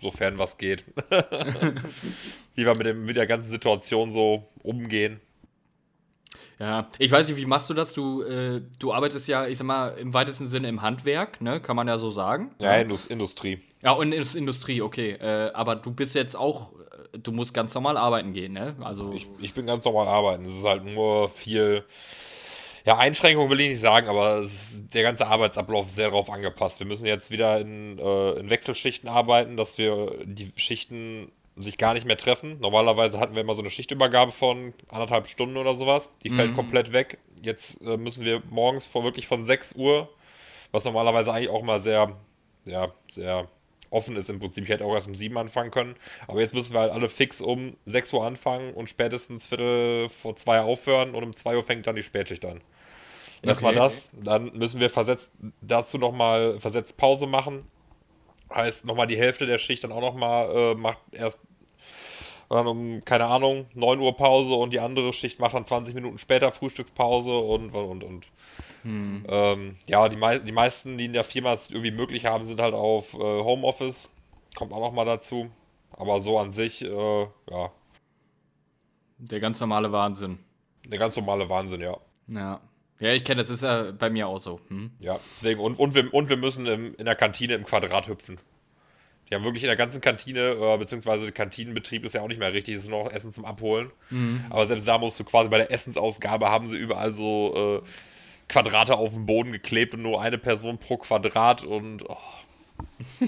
Sofern 0.00 0.38
was 0.38 0.58
geht. 0.58 0.84
wie 2.54 2.66
wir 2.66 2.74
mit, 2.76 2.86
dem, 2.86 3.04
mit 3.04 3.16
der 3.16 3.26
ganzen 3.26 3.50
Situation 3.50 4.12
so 4.12 4.48
umgehen. 4.62 5.20
Ja, 6.58 6.88
ich 6.98 7.12
weiß 7.12 7.28
nicht, 7.28 7.36
wie 7.36 7.46
machst 7.46 7.70
du 7.70 7.74
das? 7.74 7.92
Du, 7.92 8.22
äh, 8.22 8.60
du 8.80 8.92
arbeitest 8.92 9.28
ja, 9.28 9.46
ich 9.46 9.58
sag 9.58 9.66
mal, 9.66 9.90
im 9.90 10.12
weitesten 10.12 10.46
Sinne 10.46 10.68
im 10.68 10.82
Handwerk, 10.82 11.40
ne? 11.40 11.60
Kann 11.60 11.76
man 11.76 11.86
ja 11.86 11.98
so 11.98 12.10
sagen. 12.10 12.50
Ja, 12.60 12.74
Industrie. 12.74 13.60
Ja, 13.82 13.92
und 13.92 14.12
Industrie, 14.12 14.82
okay. 14.82 15.12
Äh, 15.12 15.52
aber 15.52 15.76
du 15.76 15.92
bist 15.92 16.16
jetzt 16.16 16.36
auch, 16.36 16.72
äh, 16.72 17.18
du 17.18 17.30
musst 17.30 17.54
ganz 17.54 17.74
normal 17.74 17.96
arbeiten 17.96 18.32
gehen, 18.32 18.54
ne? 18.54 18.74
Also 18.80 19.12
ich, 19.12 19.28
ich 19.40 19.54
bin 19.54 19.66
ganz 19.66 19.84
normal 19.84 20.08
arbeiten. 20.08 20.46
Es 20.46 20.54
ist 20.54 20.64
halt 20.64 20.84
nur 20.84 21.28
viel 21.28 21.84
ja, 22.88 22.96
Einschränkungen 22.96 23.50
will 23.50 23.60
ich 23.60 23.68
nicht 23.68 23.80
sagen, 23.80 24.08
aber 24.08 24.46
der 24.94 25.02
ganze 25.02 25.26
Arbeitsablauf 25.26 25.88
ist 25.88 25.96
sehr 25.96 26.08
darauf 26.08 26.30
angepasst. 26.30 26.80
Wir 26.80 26.86
müssen 26.86 27.04
jetzt 27.04 27.30
wieder 27.30 27.60
in, 27.60 27.98
äh, 27.98 28.30
in 28.38 28.48
Wechselschichten 28.48 29.10
arbeiten, 29.10 29.58
dass 29.58 29.76
wir 29.76 30.10
die 30.24 30.50
Schichten 30.56 31.30
sich 31.54 31.76
gar 31.76 31.92
nicht 31.92 32.06
mehr 32.06 32.16
treffen. 32.16 32.58
Normalerweise 32.60 33.20
hatten 33.20 33.34
wir 33.34 33.42
immer 33.42 33.54
so 33.54 33.60
eine 33.60 33.68
Schichtübergabe 33.68 34.32
von 34.32 34.72
anderthalb 34.88 35.26
Stunden 35.26 35.58
oder 35.58 35.74
sowas. 35.74 36.14
Die 36.24 36.30
mhm. 36.30 36.36
fällt 36.36 36.54
komplett 36.54 36.94
weg. 36.94 37.18
Jetzt 37.42 37.82
äh, 37.82 37.98
müssen 37.98 38.24
wir 38.24 38.42
morgens 38.48 38.86
vor 38.86 39.04
wirklich 39.04 39.26
von 39.26 39.44
6 39.44 39.74
Uhr, 39.74 40.08
was 40.72 40.84
normalerweise 40.84 41.30
eigentlich 41.30 41.50
auch 41.50 41.62
mal 41.62 41.80
sehr, 41.80 42.16
ja, 42.64 42.88
sehr 43.06 43.48
offen 43.90 44.16
ist 44.16 44.30
im 44.30 44.38
Prinzip. 44.38 44.64
Ich 44.64 44.70
hätte 44.70 44.86
auch 44.86 44.94
erst 44.94 45.08
um 45.08 45.14
7 45.14 45.36
anfangen 45.36 45.70
können. 45.70 45.94
Aber 46.26 46.40
jetzt 46.40 46.54
müssen 46.54 46.72
wir 46.72 46.80
halt 46.80 46.92
alle 46.92 47.10
fix 47.10 47.42
um 47.42 47.76
6 47.84 48.14
Uhr 48.14 48.24
anfangen 48.24 48.72
und 48.72 48.88
spätestens 48.88 49.46
Viertel 49.46 50.08
vor 50.08 50.36
2 50.36 50.62
aufhören 50.62 51.14
und 51.14 51.22
um 51.22 51.36
2 51.36 51.54
Uhr 51.54 51.62
fängt 51.62 51.86
dann 51.86 51.94
die 51.94 52.02
Spätschicht 52.02 52.46
an. 52.46 52.62
Erstmal 53.42 53.72
okay. 53.72 53.80
das. 53.80 54.10
Dann 54.22 54.52
müssen 54.54 54.80
wir 54.80 54.90
versetzt, 54.90 55.32
dazu 55.60 55.98
nochmal 55.98 56.58
versetzt 56.58 56.96
Pause 56.96 57.26
machen. 57.26 57.66
Heißt, 58.52 58.86
nochmal 58.86 59.06
die 59.06 59.18
Hälfte 59.18 59.46
der 59.46 59.58
Schicht 59.58 59.84
dann 59.84 59.92
auch 59.92 60.00
nochmal 60.00 60.50
äh, 60.50 60.74
macht 60.74 60.98
erst 61.12 61.40
dann 62.48 62.66
um, 62.66 63.04
keine 63.04 63.26
Ahnung, 63.26 63.66
9 63.74 64.00
Uhr 64.00 64.16
Pause 64.16 64.54
und 64.54 64.72
die 64.72 64.80
andere 64.80 65.12
Schicht 65.12 65.38
macht 65.38 65.54
dann 65.54 65.66
20 65.66 65.94
Minuten 65.94 66.18
später 66.18 66.50
Frühstückspause 66.50 67.36
und 67.36 67.74
und 67.74 68.02
und. 68.02 68.26
Hm. 68.82 69.26
Ähm, 69.28 69.76
ja, 69.86 70.08
die, 70.08 70.16
mei 70.16 70.38
die 70.38 70.52
meisten, 70.52 70.96
die 70.96 71.06
in 71.06 71.12
der 71.12 71.24
Firma 71.24 71.52
es 71.52 71.70
irgendwie 71.70 71.90
möglich 71.90 72.24
haben, 72.24 72.44
sind 72.44 72.60
halt 72.60 72.74
auf 72.74 73.14
äh, 73.14 73.18
Homeoffice. 73.18 74.14
Kommt 74.56 74.72
auch 74.72 74.80
nochmal 74.80 75.04
dazu. 75.04 75.50
Aber 75.92 76.20
so 76.20 76.38
an 76.38 76.52
sich, 76.52 76.82
äh, 76.84 77.22
ja. 77.50 77.72
Der 79.18 79.40
ganz 79.40 79.60
normale 79.60 79.92
Wahnsinn. 79.92 80.38
Der 80.86 80.98
ganz 80.98 81.16
normale 81.16 81.50
Wahnsinn, 81.50 81.80
ja. 81.80 81.98
Ja. 82.28 82.60
Ja, 83.00 83.12
ich 83.12 83.24
kenne 83.24 83.40
das, 83.40 83.50
ist 83.50 83.62
ja 83.62 83.92
bei 83.92 84.10
mir 84.10 84.26
auch 84.26 84.40
so. 84.40 84.60
Hm? 84.68 84.90
Ja, 84.98 85.20
deswegen, 85.30 85.60
und, 85.60 85.78
und, 85.78 85.94
wir, 85.94 86.12
und 86.12 86.28
wir 86.28 86.36
müssen 86.36 86.66
im, 86.66 86.94
in 86.96 87.04
der 87.04 87.14
Kantine 87.14 87.54
im 87.54 87.64
Quadrat 87.64 88.08
hüpfen. 88.08 88.38
Die 89.28 89.34
haben 89.34 89.44
wirklich 89.44 89.62
in 89.62 89.68
der 89.68 89.76
ganzen 89.76 90.00
Kantine, 90.00 90.40
äh, 90.40 90.78
beziehungsweise 90.78 91.24
der 91.24 91.32
Kantinenbetrieb 91.32 92.04
ist 92.04 92.14
ja 92.14 92.22
auch 92.22 92.28
nicht 92.28 92.38
mehr 92.38 92.52
richtig, 92.52 92.76
es 92.76 92.84
ist 92.84 92.88
nur 92.88 93.04
noch 93.04 93.12
Essen 93.12 93.32
zum 93.32 93.44
Abholen. 93.44 93.90
Mhm. 94.10 94.44
Aber 94.50 94.66
selbst 94.66 94.88
da 94.88 94.98
musst 94.98 95.20
du 95.20 95.24
quasi 95.24 95.48
bei 95.48 95.58
der 95.58 95.70
Essensausgabe 95.70 96.48
haben 96.48 96.66
sie 96.66 96.78
überall 96.78 97.12
so 97.12 97.82
äh, 97.84 97.88
Quadrate 98.48 98.96
auf 98.96 99.12
dem 99.12 99.26
Boden 99.26 99.52
geklebt 99.52 99.94
und 99.94 100.02
nur 100.02 100.20
eine 100.20 100.38
Person 100.38 100.78
pro 100.78 100.96
Quadrat 100.96 101.64
und. 101.64 102.08
Oh. 102.08 102.16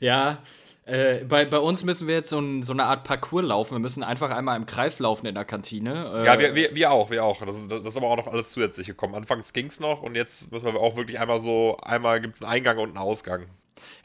ja, 0.00 0.42
äh, 0.86 1.24
bei, 1.24 1.46
bei 1.46 1.58
uns 1.58 1.82
müssen 1.82 2.08
wir 2.08 2.14
jetzt 2.14 2.28
so, 2.28 2.38
ein, 2.38 2.62
so, 2.62 2.72
eine 2.72 2.84
Art 2.84 3.04
Parcours 3.04 3.44
laufen. 3.44 3.72
Wir 3.72 3.78
müssen 3.78 4.02
einfach 4.02 4.30
einmal 4.30 4.56
im 4.56 4.66
Kreis 4.66 4.98
laufen 4.98 5.26
in 5.26 5.34
der 5.34 5.44
Kantine. 5.46 6.20
Äh, 6.22 6.26
ja, 6.26 6.38
wir, 6.38 6.54
wir, 6.54 6.74
wir, 6.74 6.90
auch, 6.90 7.10
wir 7.10 7.24
auch. 7.24 7.44
Das 7.44 7.56
ist, 7.56 7.70
das 7.70 7.80
ist 7.80 7.96
aber 7.96 8.08
auch 8.08 8.16
noch 8.16 8.26
alles 8.26 8.50
zusätzlich 8.50 8.86
gekommen. 8.86 9.14
Anfangs 9.14 9.52
ging 9.52 9.66
es 9.66 9.80
noch 9.80 10.02
und 10.02 10.14
jetzt 10.14 10.52
müssen 10.52 10.66
wir 10.66 10.78
auch 10.78 10.96
wirklich 10.96 11.18
einmal 11.18 11.40
so, 11.40 11.78
einmal 11.82 12.20
gibt 12.20 12.36
es 12.36 12.42
einen 12.42 12.52
Eingang 12.52 12.78
und 12.78 12.88
einen 12.88 12.98
Ausgang. 12.98 13.46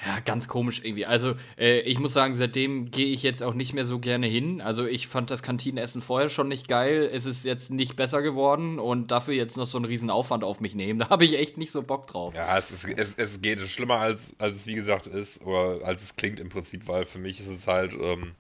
Ja, 0.06 0.20
ganz 0.22 0.48
komisch 0.48 0.82
irgendwie. 0.84 1.06
Also, 1.06 1.36
äh, 1.58 1.80
ich 1.82 2.00
muss 2.00 2.14
sagen, 2.14 2.36
seitdem 2.36 2.92
gehe 2.92 3.08
ich 3.08 3.24
jetzt 3.24 3.44
auch 3.44 3.54
nicht 3.54 3.74
mehr 3.74 3.86
so 3.86 4.00
gerne 4.00 4.28
hin. 4.28 4.62
Also, 4.62 4.86
ich 4.86 5.08
fand 5.08 5.30
das 5.30 5.44
Kantinenessen 5.44 6.02
vorher 6.02 6.30
schon 6.30 6.48
nicht 6.48 6.68
geil. 6.68 7.10
Es 7.12 7.26
ist 7.26 7.46
jetzt 7.46 7.72
nicht 7.72 7.96
besser 7.96 8.22
geworden 8.22 8.80
und 8.80 9.12
dafür 9.12 9.34
jetzt 9.34 9.58
noch 9.58 9.68
so 9.68 9.78
einen 9.78 9.86
riesen 9.86 10.10
Aufwand 10.10 10.44
auf 10.44 10.60
mich 10.60 10.76
nehmen. 10.76 11.00
Da 11.10 11.10
habe 11.10 11.24
ich 11.24 11.38
echt 11.38 11.58
nicht 11.58 11.72
so 11.72 11.82
Bock 11.82 12.08
drauf. 12.08 12.36
Ja, 12.36 12.58
es, 12.58 12.72
ist, 12.72 12.86
es, 12.86 13.16
es 13.16 13.42
geht 13.42 13.62
schlimmer, 13.62 13.96
als, 13.96 14.36
als 14.38 14.58
es 14.58 14.68
wie 14.68 14.76
gesagt 14.76 15.08
ist 15.08 15.42
oder 15.42 15.86
als 15.86 16.04
es 16.04 16.16
klingt 16.18 16.40
im 16.40 16.50
Prinzip, 16.50 16.88
weil 16.88 17.06
für 17.06 17.20
mich 17.20 17.40
ist 17.40 17.48
es 17.48 17.68
halt. 17.68 17.94
Ähm, 17.94 18.34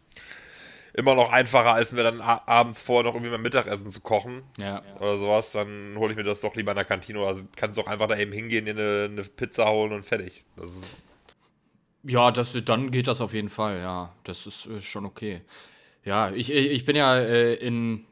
immer 0.94 1.16
noch 1.16 1.32
einfacher, 1.32 1.74
als 1.74 1.92
mir 1.92 2.04
dann 2.04 2.22
abends 2.22 2.82
vorher 2.82 3.06
noch 3.06 3.16
irgendwie 3.16 3.32
mein 3.32 3.42
Mittagessen 3.42 3.88
zu 3.88 4.02
kochen 4.02 4.44
ja. 4.60 4.82
oder 5.00 5.18
sowas. 5.18 5.52
Dann 5.52 5.96
hole 5.98 6.12
ich 6.12 6.18
mir 6.18 6.24
das 6.24 6.42
doch 6.42 6.56
lieber 6.56 6.72
in 6.72 6.76
der 6.76 6.86
Kantine 6.86 7.20
oder 7.20 7.40
kannst 7.56 7.80
auch 7.80 7.88
einfach 7.88 8.08
da 8.08 8.18
eben 8.18 8.32
hingehen, 8.32 8.66
dir 8.66 8.72
eine, 8.72 9.10
eine 9.12 9.24
Pizza 9.24 9.70
holen 9.70 9.94
und 9.94 10.06
fertig. 10.06 10.44
Das 10.56 10.68
ist 10.68 10.98
ja, 12.04 12.32
das, 12.32 12.58
dann 12.66 12.92
geht 12.92 13.08
das 13.08 13.22
auf 13.22 13.34
jeden 13.34 13.50
Fall, 13.50 13.80
ja. 13.80 14.14
Das 14.24 14.48
ist 14.48 14.68
äh, 14.68 14.82
schon 14.82 15.06
okay. 15.06 15.42
Ja, 16.06 16.32
ich, 16.32 16.52
ich 16.52 16.86
bin 16.86 16.96
ja 16.96 17.18
äh, 17.18 17.56
in, 17.56 18.06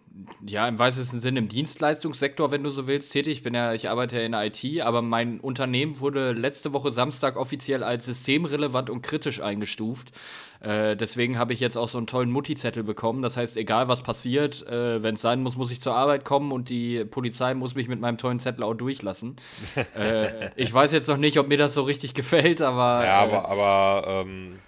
ja, 0.45 0.67
im 0.67 0.79
weitesten 0.79 1.19
Sinne 1.19 1.39
im 1.39 1.47
Dienstleistungssektor, 1.47 2.51
wenn 2.51 2.63
du 2.63 2.69
so 2.69 2.87
willst, 2.87 3.11
tätig. 3.11 3.37
Ich 3.37 3.43
bin 3.43 3.53
ja, 3.53 3.73
ich 3.73 3.89
arbeite 3.89 4.17
ja 4.17 4.25
in 4.25 4.31
der 4.31 4.45
IT, 4.45 4.81
aber 4.81 5.01
mein 5.01 5.39
Unternehmen 5.39 5.99
wurde 5.99 6.31
letzte 6.31 6.73
Woche 6.73 6.91
Samstag 6.91 7.37
offiziell 7.37 7.83
als 7.83 8.05
systemrelevant 8.05 8.89
und 8.89 9.01
kritisch 9.01 9.41
eingestuft. 9.41 10.11
Äh, 10.59 10.95
deswegen 10.95 11.37
habe 11.37 11.53
ich 11.53 11.59
jetzt 11.59 11.77
auch 11.77 11.87
so 11.87 11.97
einen 11.97 12.07
tollen 12.07 12.31
Mutti-Zettel 12.31 12.83
bekommen. 12.83 13.21
Das 13.21 13.37
heißt, 13.37 13.57
egal 13.57 13.87
was 13.87 14.01
passiert, 14.01 14.65
äh, 14.67 15.03
wenn 15.03 15.15
es 15.15 15.21
sein 15.21 15.41
muss, 15.41 15.55
muss 15.55 15.71
ich 15.71 15.81
zur 15.81 15.95
Arbeit 15.95 16.25
kommen 16.25 16.51
und 16.51 16.69
die 16.69 17.05
Polizei 17.05 17.53
muss 17.53 17.75
mich 17.75 17.87
mit 17.87 17.99
meinem 17.99 18.17
tollen 18.17 18.39
Zettel 18.39 18.63
auch 18.63 18.73
durchlassen. 18.73 19.35
äh, 19.95 20.49
ich 20.55 20.73
weiß 20.73 20.91
jetzt 20.91 21.07
noch 21.07 21.17
nicht, 21.17 21.37
ob 21.37 21.47
mir 21.47 21.57
das 21.57 21.73
so 21.73 21.83
richtig 21.83 22.13
gefällt, 22.13 22.61
aber. 22.61 23.03
Ja, 23.03 23.25
äh, 23.25 23.27
aber, 23.27 23.49
aber 23.49 24.25
ähm, 24.25 24.59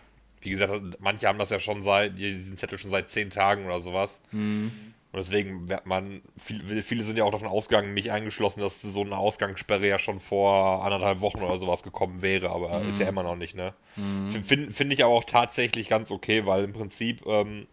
wie 0.41 0.51
gesagt, 0.51 0.82
manche 1.00 1.27
haben 1.27 1.39
das 1.39 1.50
ja 1.50 1.60
schon 1.60 1.82
seit, 1.84 2.18
diesen 2.18 2.58
Zettel 2.58 2.77
schon 2.77 2.91
seit 2.91 3.10
zehn 3.10 3.29
Tagen 3.29 3.65
oder 3.65 3.79
sowas. 3.79 4.22
Mhm. 4.32 4.72
Und 5.12 5.18
deswegen 5.18 5.68
wird 5.68 5.88
man, 5.88 6.22
viele, 6.38 6.84
viele 6.84 7.04
sind 7.04 7.18
ja 7.18 7.24
auch 7.24 7.32
davon 7.32 7.48
ausgegangen, 7.48 7.96
mich 7.96 8.12
eingeschlossen, 8.12 8.62
dass 8.62 8.84
so 8.84 9.01
eine 9.01 9.18
Ausgangssperre 9.18 9.88
ja 9.88 9.98
schon 9.98 10.20
vor 10.20 10.86
anderthalb 10.86 11.22
Wochen 11.22 11.42
oder 11.42 11.58
sowas 11.58 11.82
gekommen 11.82 12.22
wäre, 12.22 12.51
aber 12.51 12.80
mhm. 12.80 12.89
ist 12.89 13.00
ja 13.00 13.08
immer 13.08 13.24
noch 13.24 13.36
nicht, 13.36 13.56
ne? 13.56 13.74
Mhm. 13.96 14.30
Finde 14.30 14.72
find 14.72 14.94
ich 14.94 15.04
aber 15.04 15.13
auch 15.13 15.24
tatsächlich 15.24 15.88
ganz 15.88 16.12
okay, 16.12 16.46
weil 16.46 16.63
im 16.63 16.74
Prinzip, 16.74 17.25
ähm, 17.25 17.66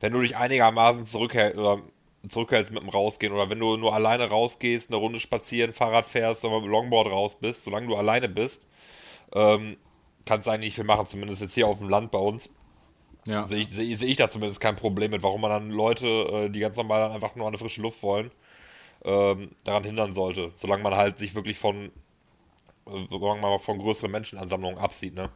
wenn 0.00 0.12
du 0.12 0.20
dich 0.20 0.36
einigermaßen 0.36 1.06
zurückhältst 1.06 1.58
oder 1.58 1.80
zurückhältst 2.26 2.72
mit 2.72 2.82
dem 2.82 2.88
Rausgehen 2.88 3.32
oder 3.32 3.48
wenn 3.48 3.60
du 3.60 3.76
nur 3.76 3.94
alleine 3.94 4.28
rausgehst, 4.28 4.90
eine 4.90 4.96
Runde 4.96 5.20
spazieren, 5.20 5.72
Fahrrad 5.72 6.06
fährst 6.06 6.44
oder 6.44 6.56
mit 6.56 6.64
dem 6.64 6.70
Longboard 6.72 7.06
raus 7.06 7.38
bist, 7.38 7.62
solange 7.62 7.86
du 7.86 7.94
alleine 7.94 8.28
bist, 8.28 8.68
ähm, 9.32 9.76
kannst 10.24 10.46
du 10.46 10.50
eigentlich 10.50 10.68
nicht 10.68 10.74
viel 10.74 10.84
machen, 10.84 11.06
zumindest 11.06 11.42
jetzt 11.42 11.54
hier 11.54 11.68
auf 11.68 11.78
dem 11.78 11.88
Land 11.88 12.10
bei 12.10 12.18
uns. 12.18 12.52
Ja. 13.26 13.46
Sehe 13.46 13.58
ich, 13.58 13.68
seh, 13.68 13.94
seh 13.94 14.06
ich 14.06 14.16
da 14.16 14.28
zumindest 14.28 14.60
kein 14.60 14.76
Problem 14.76 15.10
mit, 15.10 15.22
warum 15.22 15.40
man 15.40 15.50
dann 15.50 15.70
Leute, 15.70 16.06
äh, 16.06 16.48
die 16.50 16.60
ganz 16.60 16.76
normal 16.76 17.10
einfach 17.10 17.36
nur 17.36 17.46
an 17.46 17.52
der 17.52 17.60
frische 17.60 17.82
Luft 17.82 18.02
wollen, 18.02 18.30
ähm, 19.04 19.50
daran 19.64 19.84
hindern 19.84 20.14
sollte. 20.14 20.50
Solange 20.54 20.82
man 20.82 20.94
halt 20.94 21.18
sich 21.18 21.34
wirklich 21.34 21.58
von, 21.58 21.86
äh, 22.86 23.06
solange 23.10 23.40
man 23.40 23.58
von 23.58 23.78
größeren 23.78 24.10
Menschenansammlungen 24.10 24.78
absieht, 24.78 25.14
ne? 25.14 25.30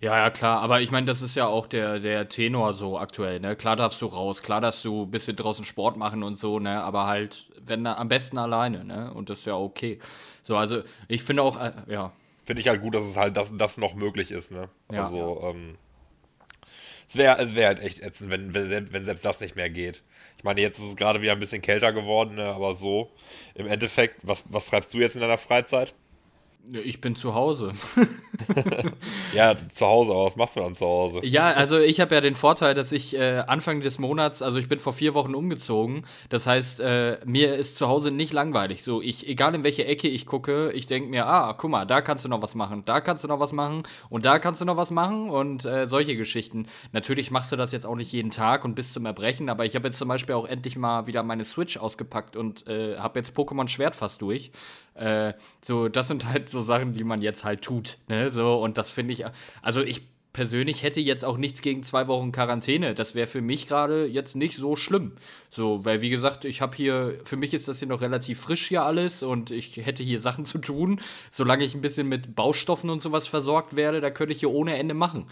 Ja, 0.00 0.16
ja, 0.18 0.30
klar, 0.30 0.60
aber 0.60 0.80
ich 0.80 0.90
meine, 0.90 1.06
das 1.06 1.22
ist 1.22 1.34
ja 1.34 1.46
auch 1.46 1.66
der, 1.66 2.00
der 2.00 2.28
Tenor 2.28 2.74
so 2.74 2.98
aktuell, 2.98 3.40
ne? 3.40 3.56
Klar 3.56 3.76
darfst 3.76 4.02
du 4.02 4.06
raus, 4.06 4.42
klar 4.42 4.60
darfst 4.60 4.84
du 4.84 5.04
ein 5.04 5.10
bisschen 5.10 5.36
draußen 5.36 5.64
Sport 5.64 5.96
machen 5.96 6.22
und 6.22 6.38
so, 6.38 6.58
ne? 6.58 6.82
Aber 6.82 7.06
halt, 7.06 7.46
wenn 7.60 7.86
am 7.86 8.08
besten 8.08 8.38
alleine, 8.38 8.84
ne? 8.84 9.12
Und 9.14 9.30
das 9.30 9.40
ist 9.40 9.44
ja 9.46 9.56
okay. 9.56 9.98
So, 10.42 10.56
also 10.56 10.82
ich 11.08 11.22
finde 11.22 11.42
auch, 11.42 11.58
äh, 11.60 11.72
ja. 11.88 12.12
Finde 12.44 12.60
ich 12.60 12.68
halt 12.68 12.80
gut, 12.80 12.94
dass 12.94 13.04
es 13.04 13.16
halt 13.16 13.36
das, 13.36 13.56
das 13.56 13.78
noch 13.78 13.94
möglich 13.94 14.30
ist, 14.30 14.52
ne? 14.52 14.68
Ja, 14.92 15.04
also, 15.04 15.40
ja. 15.42 15.50
ähm, 15.50 15.78
es 17.10 17.16
wäre 17.16 17.38
es 17.42 17.56
wär 17.56 17.66
halt 17.66 17.80
echt 17.80 18.00
ätzend, 18.00 18.30
wenn, 18.30 18.54
wenn, 18.54 18.92
wenn 18.92 19.04
selbst 19.04 19.24
das 19.24 19.40
nicht 19.40 19.56
mehr 19.56 19.68
geht. 19.68 20.00
Ich 20.38 20.44
meine, 20.44 20.60
jetzt 20.60 20.78
ist 20.78 20.84
es 20.84 20.96
gerade 20.96 21.20
wieder 21.20 21.32
ein 21.32 21.40
bisschen 21.40 21.60
kälter 21.60 21.92
geworden, 21.92 22.36
ne, 22.36 22.44
aber 22.44 22.72
so. 22.76 23.10
Im 23.56 23.66
Endeffekt, 23.66 24.20
was, 24.22 24.44
was 24.48 24.68
treibst 24.68 24.94
du 24.94 24.98
jetzt 24.98 25.16
in 25.16 25.20
deiner 25.20 25.36
Freizeit? 25.36 25.92
Ich 26.72 27.00
bin 27.00 27.16
zu 27.16 27.34
Hause. 27.34 27.72
ja, 29.34 29.56
zu 29.72 29.86
Hause, 29.86 30.12
aber 30.12 30.26
was 30.26 30.36
machst 30.36 30.56
du 30.56 30.60
dann 30.60 30.74
zu 30.74 30.86
Hause? 30.86 31.26
Ja, 31.26 31.50
also 31.52 31.78
ich 31.78 32.00
habe 32.00 32.14
ja 32.14 32.20
den 32.20 32.34
Vorteil, 32.34 32.74
dass 32.74 32.92
ich 32.92 33.16
äh, 33.16 33.42
Anfang 33.46 33.80
des 33.80 33.98
Monats, 33.98 34.40
also 34.40 34.58
ich 34.58 34.68
bin 34.68 34.78
vor 34.78 34.92
vier 34.92 35.14
Wochen 35.14 35.34
umgezogen. 35.34 36.04
Das 36.28 36.46
heißt, 36.46 36.80
äh, 36.80 37.18
mir 37.24 37.54
ist 37.56 37.76
zu 37.76 37.88
Hause 37.88 38.10
nicht 38.10 38.32
langweilig. 38.32 38.84
So, 38.84 39.02
ich, 39.02 39.28
egal 39.28 39.54
in 39.54 39.64
welche 39.64 39.84
Ecke 39.84 40.06
ich 40.08 40.26
gucke, 40.26 40.70
ich 40.72 40.86
denke 40.86 41.10
mir, 41.10 41.26
ah, 41.26 41.54
guck 41.54 41.70
mal, 41.70 41.86
da 41.86 42.02
kannst 42.02 42.24
du 42.24 42.28
noch 42.28 42.42
was 42.42 42.54
machen, 42.54 42.84
da 42.84 43.00
kannst 43.00 43.24
du 43.24 43.28
noch 43.28 43.40
was 43.40 43.52
machen 43.52 43.82
und 44.08 44.24
da 44.24 44.38
kannst 44.38 44.60
du 44.60 44.64
noch 44.64 44.76
was 44.76 44.90
machen 44.90 45.28
und 45.28 45.64
äh, 45.64 45.88
solche 45.88 46.16
Geschichten. 46.16 46.66
Natürlich 46.92 47.30
machst 47.30 47.50
du 47.50 47.56
das 47.56 47.72
jetzt 47.72 47.86
auch 47.86 47.96
nicht 47.96 48.12
jeden 48.12 48.30
Tag 48.30 48.64
und 48.64 48.74
bis 48.74 48.92
zum 48.92 49.06
Erbrechen, 49.06 49.48
aber 49.48 49.64
ich 49.64 49.74
habe 49.74 49.88
jetzt 49.88 49.98
zum 49.98 50.08
Beispiel 50.08 50.34
auch 50.34 50.46
endlich 50.46 50.76
mal 50.76 51.06
wieder 51.06 51.22
meine 51.22 51.44
Switch 51.44 51.76
ausgepackt 51.78 52.36
und 52.36 52.66
äh, 52.68 52.96
habe 52.98 53.18
jetzt 53.18 53.36
Pokémon 53.36 53.66
Schwert 53.66 53.96
fast 53.96 54.22
durch. 54.22 54.52
Äh, 55.00 55.34
so, 55.62 55.88
das 55.88 56.08
sind 56.08 56.26
halt 56.26 56.50
so 56.50 56.60
Sachen, 56.60 56.92
die 56.92 57.04
man 57.04 57.22
jetzt 57.22 57.44
halt 57.44 57.62
tut. 57.62 57.98
Ne? 58.08 58.30
So, 58.30 58.62
und 58.62 58.76
das 58.76 58.90
finde 58.90 59.14
ich, 59.14 59.24
also 59.62 59.80
ich 59.80 60.02
persönlich 60.32 60.82
hätte 60.82 61.00
jetzt 61.00 61.24
auch 61.24 61.38
nichts 61.38 61.60
gegen 61.62 61.82
zwei 61.82 62.06
Wochen 62.06 62.32
Quarantäne. 62.32 62.94
Das 62.94 63.14
wäre 63.14 63.26
für 63.26 63.40
mich 63.40 63.66
gerade 63.66 64.06
jetzt 64.06 64.36
nicht 64.36 64.56
so 64.56 64.76
schlimm. 64.76 65.12
So, 65.50 65.84
weil 65.84 66.02
wie 66.02 66.10
gesagt, 66.10 66.44
ich 66.44 66.60
habe 66.60 66.76
hier, 66.76 67.18
für 67.24 67.36
mich 67.36 67.54
ist 67.54 67.66
das 67.66 67.78
hier 67.80 67.88
noch 67.88 68.02
relativ 68.02 68.40
frisch 68.40 68.68
hier 68.68 68.84
alles 68.84 69.22
und 69.22 69.50
ich 69.50 69.78
hätte 69.78 70.02
hier 70.02 70.20
Sachen 70.20 70.44
zu 70.44 70.58
tun. 70.58 71.00
Solange 71.30 71.64
ich 71.64 71.74
ein 71.74 71.80
bisschen 71.80 72.08
mit 72.08 72.36
Baustoffen 72.36 72.90
und 72.90 73.02
sowas 73.02 73.26
versorgt 73.26 73.74
werde, 73.76 74.00
da 74.00 74.10
könnte 74.10 74.32
ich 74.32 74.40
hier 74.40 74.50
ohne 74.50 74.76
Ende 74.76 74.94
machen 74.94 75.26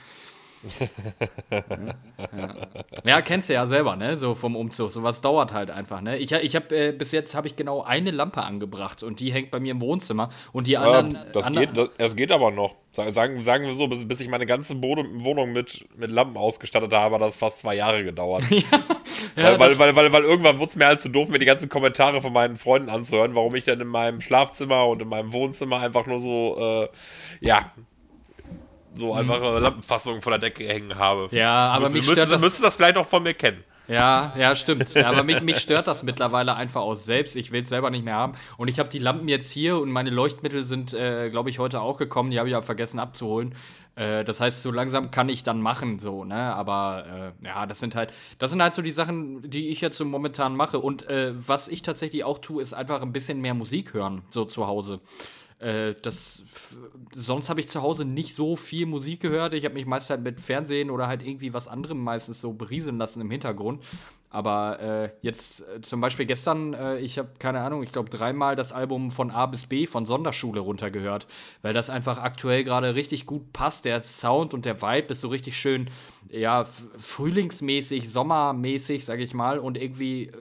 ja. 1.50 2.54
ja. 3.04 3.22
kennst 3.22 3.48
du 3.48 3.54
ja 3.54 3.66
selber, 3.66 3.96
ne? 3.96 4.16
So 4.16 4.34
vom 4.34 4.56
Umzug. 4.56 4.90
Sowas 4.90 5.20
dauert 5.20 5.52
halt 5.52 5.70
einfach, 5.70 6.00
ne? 6.00 6.18
Ich, 6.18 6.32
ich 6.32 6.56
habe 6.56 6.76
äh, 6.76 6.92
bis 6.92 7.12
jetzt 7.12 7.34
habe 7.34 7.46
ich 7.46 7.56
genau 7.56 7.82
eine 7.82 8.10
Lampe 8.10 8.42
angebracht 8.42 9.02
und 9.02 9.20
die 9.20 9.32
hängt 9.32 9.50
bei 9.50 9.60
mir 9.60 9.72
im 9.72 9.80
Wohnzimmer 9.80 10.30
und 10.52 10.66
die 10.66 10.76
anderen. 10.76 11.10
Ja, 11.10 11.24
das 11.32 11.46
andre 11.46 11.66
geht, 11.66 11.76
das, 11.76 11.88
es 11.98 12.16
geht 12.16 12.32
aber 12.32 12.50
noch. 12.50 12.76
Sagen, 12.90 13.44
sagen 13.44 13.66
wir 13.66 13.74
so, 13.74 13.86
bis, 13.86 14.08
bis 14.08 14.20
ich 14.20 14.28
meine 14.28 14.46
ganze 14.46 14.82
Wohnung 14.82 15.52
mit, 15.52 15.86
mit 15.96 16.10
Lampen 16.10 16.36
ausgestattet 16.36 16.92
habe, 16.92 17.14
hat 17.14 17.22
das 17.22 17.36
fast 17.36 17.60
zwei 17.60 17.76
Jahre 17.76 18.02
gedauert. 18.02 18.44
ja. 18.50 18.62
Ja, 19.36 19.58
weil, 19.58 19.78
weil, 19.78 19.94
weil, 19.94 20.12
weil, 20.12 20.22
irgendwann 20.22 20.58
wurde 20.58 20.70
es 20.70 20.76
mir 20.76 20.86
halt 20.86 21.00
zu 21.00 21.08
doof, 21.08 21.28
mir 21.28 21.38
die 21.38 21.46
ganzen 21.46 21.68
Kommentare 21.68 22.20
von 22.20 22.32
meinen 22.32 22.56
Freunden 22.56 22.88
anzuhören, 22.88 23.34
warum 23.34 23.54
ich 23.54 23.64
dann 23.64 23.80
in 23.80 23.86
meinem 23.86 24.20
Schlafzimmer 24.20 24.86
und 24.86 25.02
in 25.02 25.08
meinem 25.08 25.32
Wohnzimmer 25.32 25.80
einfach 25.80 26.06
nur 26.06 26.20
so, 26.20 26.56
äh, 26.58 26.88
ja, 27.40 27.72
so 28.98 29.12
mhm. 29.12 29.20
einfache 29.20 29.58
Lampenfassungen 29.58 30.20
von 30.20 30.32
der 30.32 30.40
Decke 30.40 30.68
hängen 30.68 30.98
habe. 30.98 31.28
Ja, 31.30 31.70
aber 31.70 31.88
mich 31.88 32.04
stört 32.04 32.30
das, 32.30 32.40
müsstest 32.40 32.64
das 32.64 32.74
vielleicht 32.76 32.96
auch 32.96 33.06
von 33.06 33.22
mir 33.22 33.34
kennen. 33.34 33.64
Ja, 33.88 34.34
ja, 34.36 34.54
stimmt. 34.54 34.92
Ja, 34.94 35.08
aber 35.08 35.22
mich, 35.22 35.40
mich 35.40 35.58
stört 35.58 35.88
das 35.88 36.02
mittlerweile 36.02 36.54
einfach 36.54 36.82
aus 36.82 37.06
selbst. 37.06 37.36
Ich 37.36 37.52
will 37.52 37.62
es 37.62 37.70
selber 37.70 37.88
nicht 37.90 38.04
mehr 38.04 38.16
haben. 38.16 38.34
Und 38.58 38.68
ich 38.68 38.78
habe 38.78 38.90
die 38.90 38.98
Lampen 38.98 39.28
jetzt 39.28 39.50
hier 39.50 39.78
und 39.78 39.90
meine 39.90 40.10
Leuchtmittel 40.10 40.66
sind, 40.66 40.92
äh, 40.92 41.30
glaube 41.30 41.48
ich, 41.48 41.58
heute 41.58 41.80
auch 41.80 41.96
gekommen. 41.96 42.30
Die 42.30 42.38
habe 42.38 42.50
ich 42.50 42.52
ja 42.52 42.60
vergessen 42.60 42.98
abzuholen. 42.98 43.54
Äh, 43.98 44.24
das 44.24 44.40
heißt, 44.40 44.62
so 44.62 44.70
langsam 44.70 45.10
kann 45.10 45.30
ich 45.30 45.42
dann 45.42 45.62
machen, 45.62 45.98
so, 45.98 46.24
ne? 46.24 46.54
Aber 46.54 47.32
äh, 47.42 47.46
ja, 47.46 47.64
das 47.64 47.80
sind 47.80 47.94
halt, 47.94 48.12
das 48.38 48.50
sind 48.50 48.62
halt 48.62 48.74
so 48.74 48.82
die 48.82 48.90
Sachen, 48.90 49.48
die 49.50 49.68
ich 49.68 49.80
jetzt 49.80 49.96
so 49.96 50.04
momentan 50.04 50.54
mache. 50.54 50.80
Und 50.80 51.08
äh, 51.08 51.32
was 51.34 51.66
ich 51.68 51.80
tatsächlich 51.80 52.24
auch 52.24 52.38
tue, 52.38 52.60
ist 52.60 52.74
einfach 52.74 53.00
ein 53.00 53.12
bisschen 53.12 53.40
mehr 53.40 53.54
Musik 53.54 53.94
hören, 53.94 54.22
so 54.28 54.44
zu 54.44 54.66
Hause. 54.66 55.00
Äh, 55.58 55.94
das, 56.02 56.42
sonst 57.12 57.50
habe 57.50 57.60
ich 57.60 57.68
zu 57.68 57.82
Hause 57.82 58.04
nicht 58.04 58.34
so 58.34 58.56
viel 58.56 58.86
Musik 58.86 59.20
gehört. 59.20 59.54
Ich 59.54 59.64
habe 59.64 59.74
mich 59.74 59.86
meist 59.86 60.10
halt 60.10 60.22
mit 60.22 60.40
Fernsehen 60.40 60.90
oder 60.90 61.08
halt 61.08 61.26
irgendwie 61.26 61.52
was 61.52 61.66
anderem 61.66 62.02
meistens 62.02 62.40
so 62.40 62.52
berieseln 62.52 62.98
lassen 62.98 63.20
im 63.20 63.30
Hintergrund. 63.30 63.82
Aber 64.30 64.78
äh, 64.80 65.10
jetzt 65.22 65.62
äh, 65.62 65.80
zum 65.80 66.02
Beispiel 66.02 66.26
gestern, 66.26 66.74
äh, 66.74 66.98
ich 66.98 67.18
habe 67.18 67.30
keine 67.38 67.60
Ahnung, 67.60 67.82
ich 67.82 67.92
glaube 67.92 68.10
dreimal 68.10 68.56
das 68.56 68.72
Album 68.72 69.10
von 69.10 69.30
A 69.30 69.46
bis 69.46 69.66
B 69.66 69.86
von 69.86 70.04
Sonderschule 70.04 70.60
runtergehört, 70.60 71.26
weil 71.62 71.72
das 71.72 71.88
einfach 71.88 72.18
aktuell 72.18 72.62
gerade 72.62 72.94
richtig 72.94 73.24
gut 73.24 73.54
passt. 73.54 73.86
Der 73.86 74.02
Sound 74.02 74.52
und 74.52 74.66
der 74.66 74.82
Vibe 74.82 75.08
ist 75.08 75.22
so 75.22 75.28
richtig 75.28 75.56
schön, 75.56 75.88
ja, 76.30 76.66
frühlingsmäßig, 76.98 78.10
sommermäßig, 78.10 79.06
sage 79.06 79.22
ich 79.22 79.32
mal. 79.32 79.58
Und 79.58 79.78
irgendwie 79.78 80.24
äh, 80.24 80.32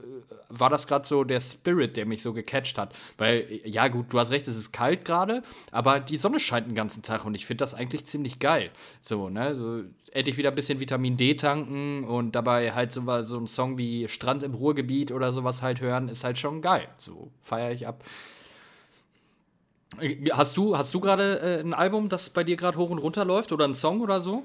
war 0.50 0.70
das 0.70 0.88
gerade 0.88 1.08
so 1.08 1.24
der 1.24 1.40
Spirit, 1.40 1.98
der 1.98 2.06
mich 2.06 2.22
so 2.22 2.34
gecatcht 2.34 2.78
hat. 2.78 2.96
Weil, 3.18 3.62
ja, 3.66 3.88
gut, 3.88 4.08
du 4.10 4.20
hast 4.20 4.32
recht, 4.32 4.48
es 4.48 4.58
ist 4.58 4.72
kalt 4.72 5.06
gerade, 5.06 5.44
aber 5.72 6.00
die 6.00 6.18
Sonne 6.18 6.40
scheint 6.40 6.68
den 6.68 6.76
ganzen 6.76 7.04
Tag 7.04 7.26
und 7.26 7.36
ich 7.36 7.46
finde 7.46 7.64
das 7.64 7.74
eigentlich 7.74 8.06
ziemlich 8.06 8.40
geil. 8.40 8.72
So, 9.00 9.30
ne? 9.30 9.56
So, 9.56 9.84
endlich 10.12 10.38
wieder 10.38 10.50
ein 10.50 10.56
bisschen 10.56 10.80
Vitamin 10.80 11.18
D 11.18 11.36
tanken 11.36 12.04
und 12.04 12.34
dabei 12.34 12.74
halt 12.74 12.92
so, 12.92 13.02
so 13.24 13.38
ein 13.38 13.48
Song 13.48 13.78
wie 13.78 14.08
Strand 14.08 14.44
im 14.44 14.54
Ruhrgebiet 14.54 15.12
oder 15.12 15.32
sowas 15.32 15.62
halt 15.62 15.82
hören, 15.82 16.10
ist 16.10 16.24
halt 16.24 16.38
schon 16.38 16.62
geil. 16.62 16.88
So 16.98 17.32
feiere 17.42 17.72
ich 17.72 17.88
ab. 17.88 18.04
Hast 20.32 20.58
du, 20.58 20.78
hast 20.78 20.94
du 20.94 21.00
gerade 21.00 21.40
äh, 21.40 21.60
ein 21.62 21.74
Album, 21.74 22.10
das 22.10 22.30
bei 22.30 22.44
dir 22.44 22.56
gerade 22.58 22.78
hoch 22.78 22.90
und 22.90 22.98
runter 22.98 23.26
läuft 23.26 23.52
oder 23.52 23.66
ein 23.66 23.74
Song 23.74 24.02
oder 24.02 24.20
so? 24.20 24.44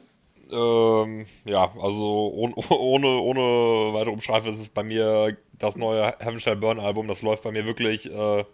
Ähm, 0.53 1.27
ja, 1.45 1.73
also 1.81 2.31
ohne, 2.35 2.55
ohne, 2.57 3.09
ohne 3.09 3.95
weitere 3.95 4.13
Umschreibe 4.13 4.51
ist 4.51 4.59
es 4.59 4.69
bei 4.69 4.83
mir 4.83 5.37
das 5.59 5.77
neue 5.77 6.15
Heaven 6.19 6.41
Shall 6.41 6.57
Burn 6.57 6.81
Album. 6.81 7.09
Das 7.09 7.23
läuft 7.23 7.43
bei 7.43 7.53
mir 7.53 7.67
wirklich, 7.67 8.11
äh, 8.11 8.45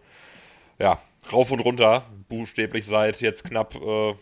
ja, 0.78 0.98
rauf 1.32 1.50
und 1.50 1.60
runter. 1.60 2.02
Buchstäblich 2.28 2.86
seit 2.86 3.20
jetzt 3.20 3.44
knapp 3.44 3.74
äh, 3.74 4.14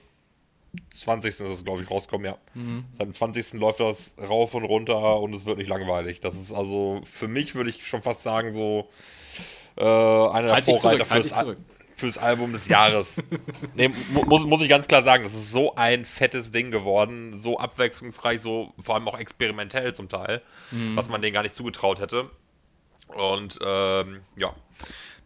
20. 0.91 1.29
ist 1.29 1.41
es, 1.41 1.65
glaube 1.65 1.83
ich, 1.83 1.91
rauskommen, 1.91 2.27
ja. 2.27 2.39
Mhm. 2.55 2.85
Seit 2.99 3.07
dem 3.07 3.15
20. 3.15 3.55
läuft 3.55 3.81
das 3.81 4.17
rauf 4.19 4.55
und 4.55 4.65
runter 4.65 5.21
und 5.21 5.35
es 5.35 5.47
wird 5.47 5.59
nicht 5.59 5.69
langweilig. 5.69 6.21
Das 6.21 6.37
ist 6.37 6.53
also, 6.53 7.01
für 7.05 7.29
mich 7.29 7.55
würde 7.55 7.71
ich 7.71 7.87
schon 7.87 8.03
fast 8.03 8.23
sagen, 8.23 8.53
so 8.53 8.89
äh, 9.77 9.83
einer 9.83 10.53
halt 10.53 10.67
der 10.67 10.81
Vorreiter 10.81 11.05
fürs, 11.05 11.35
halt 11.35 11.59
fürs 11.97 12.19
Album 12.19 12.53
des 12.53 12.69
Jahres. 12.69 13.23
nee, 13.75 13.91
muss, 14.27 14.45
muss 14.45 14.61
ich 14.61 14.69
ganz 14.69 14.87
klar 14.87 15.03
sagen, 15.03 15.25
das 15.25 15.35
ist 15.35 15.51
so 15.51 15.75
ein 15.77 16.05
fettes 16.05 16.53
Ding 16.53 16.71
geworden, 16.71 17.39
so 17.39 17.59
abwechslungsreich, 17.59 18.41
so 18.41 18.73
vor 18.79 18.95
allem 18.95 19.09
auch 19.09 19.19
experimentell 19.19 19.95
zum 19.95 20.09
Teil, 20.09 20.43
mhm. 20.71 20.97
was 20.97 21.09
man 21.09 21.23
denen 21.23 21.35
gar 21.35 21.43
nicht 21.43 21.55
zugetraut 21.55 22.01
hätte. 22.01 22.31
Und 23.09 23.59
ähm, 23.65 24.21
ja, 24.37 24.55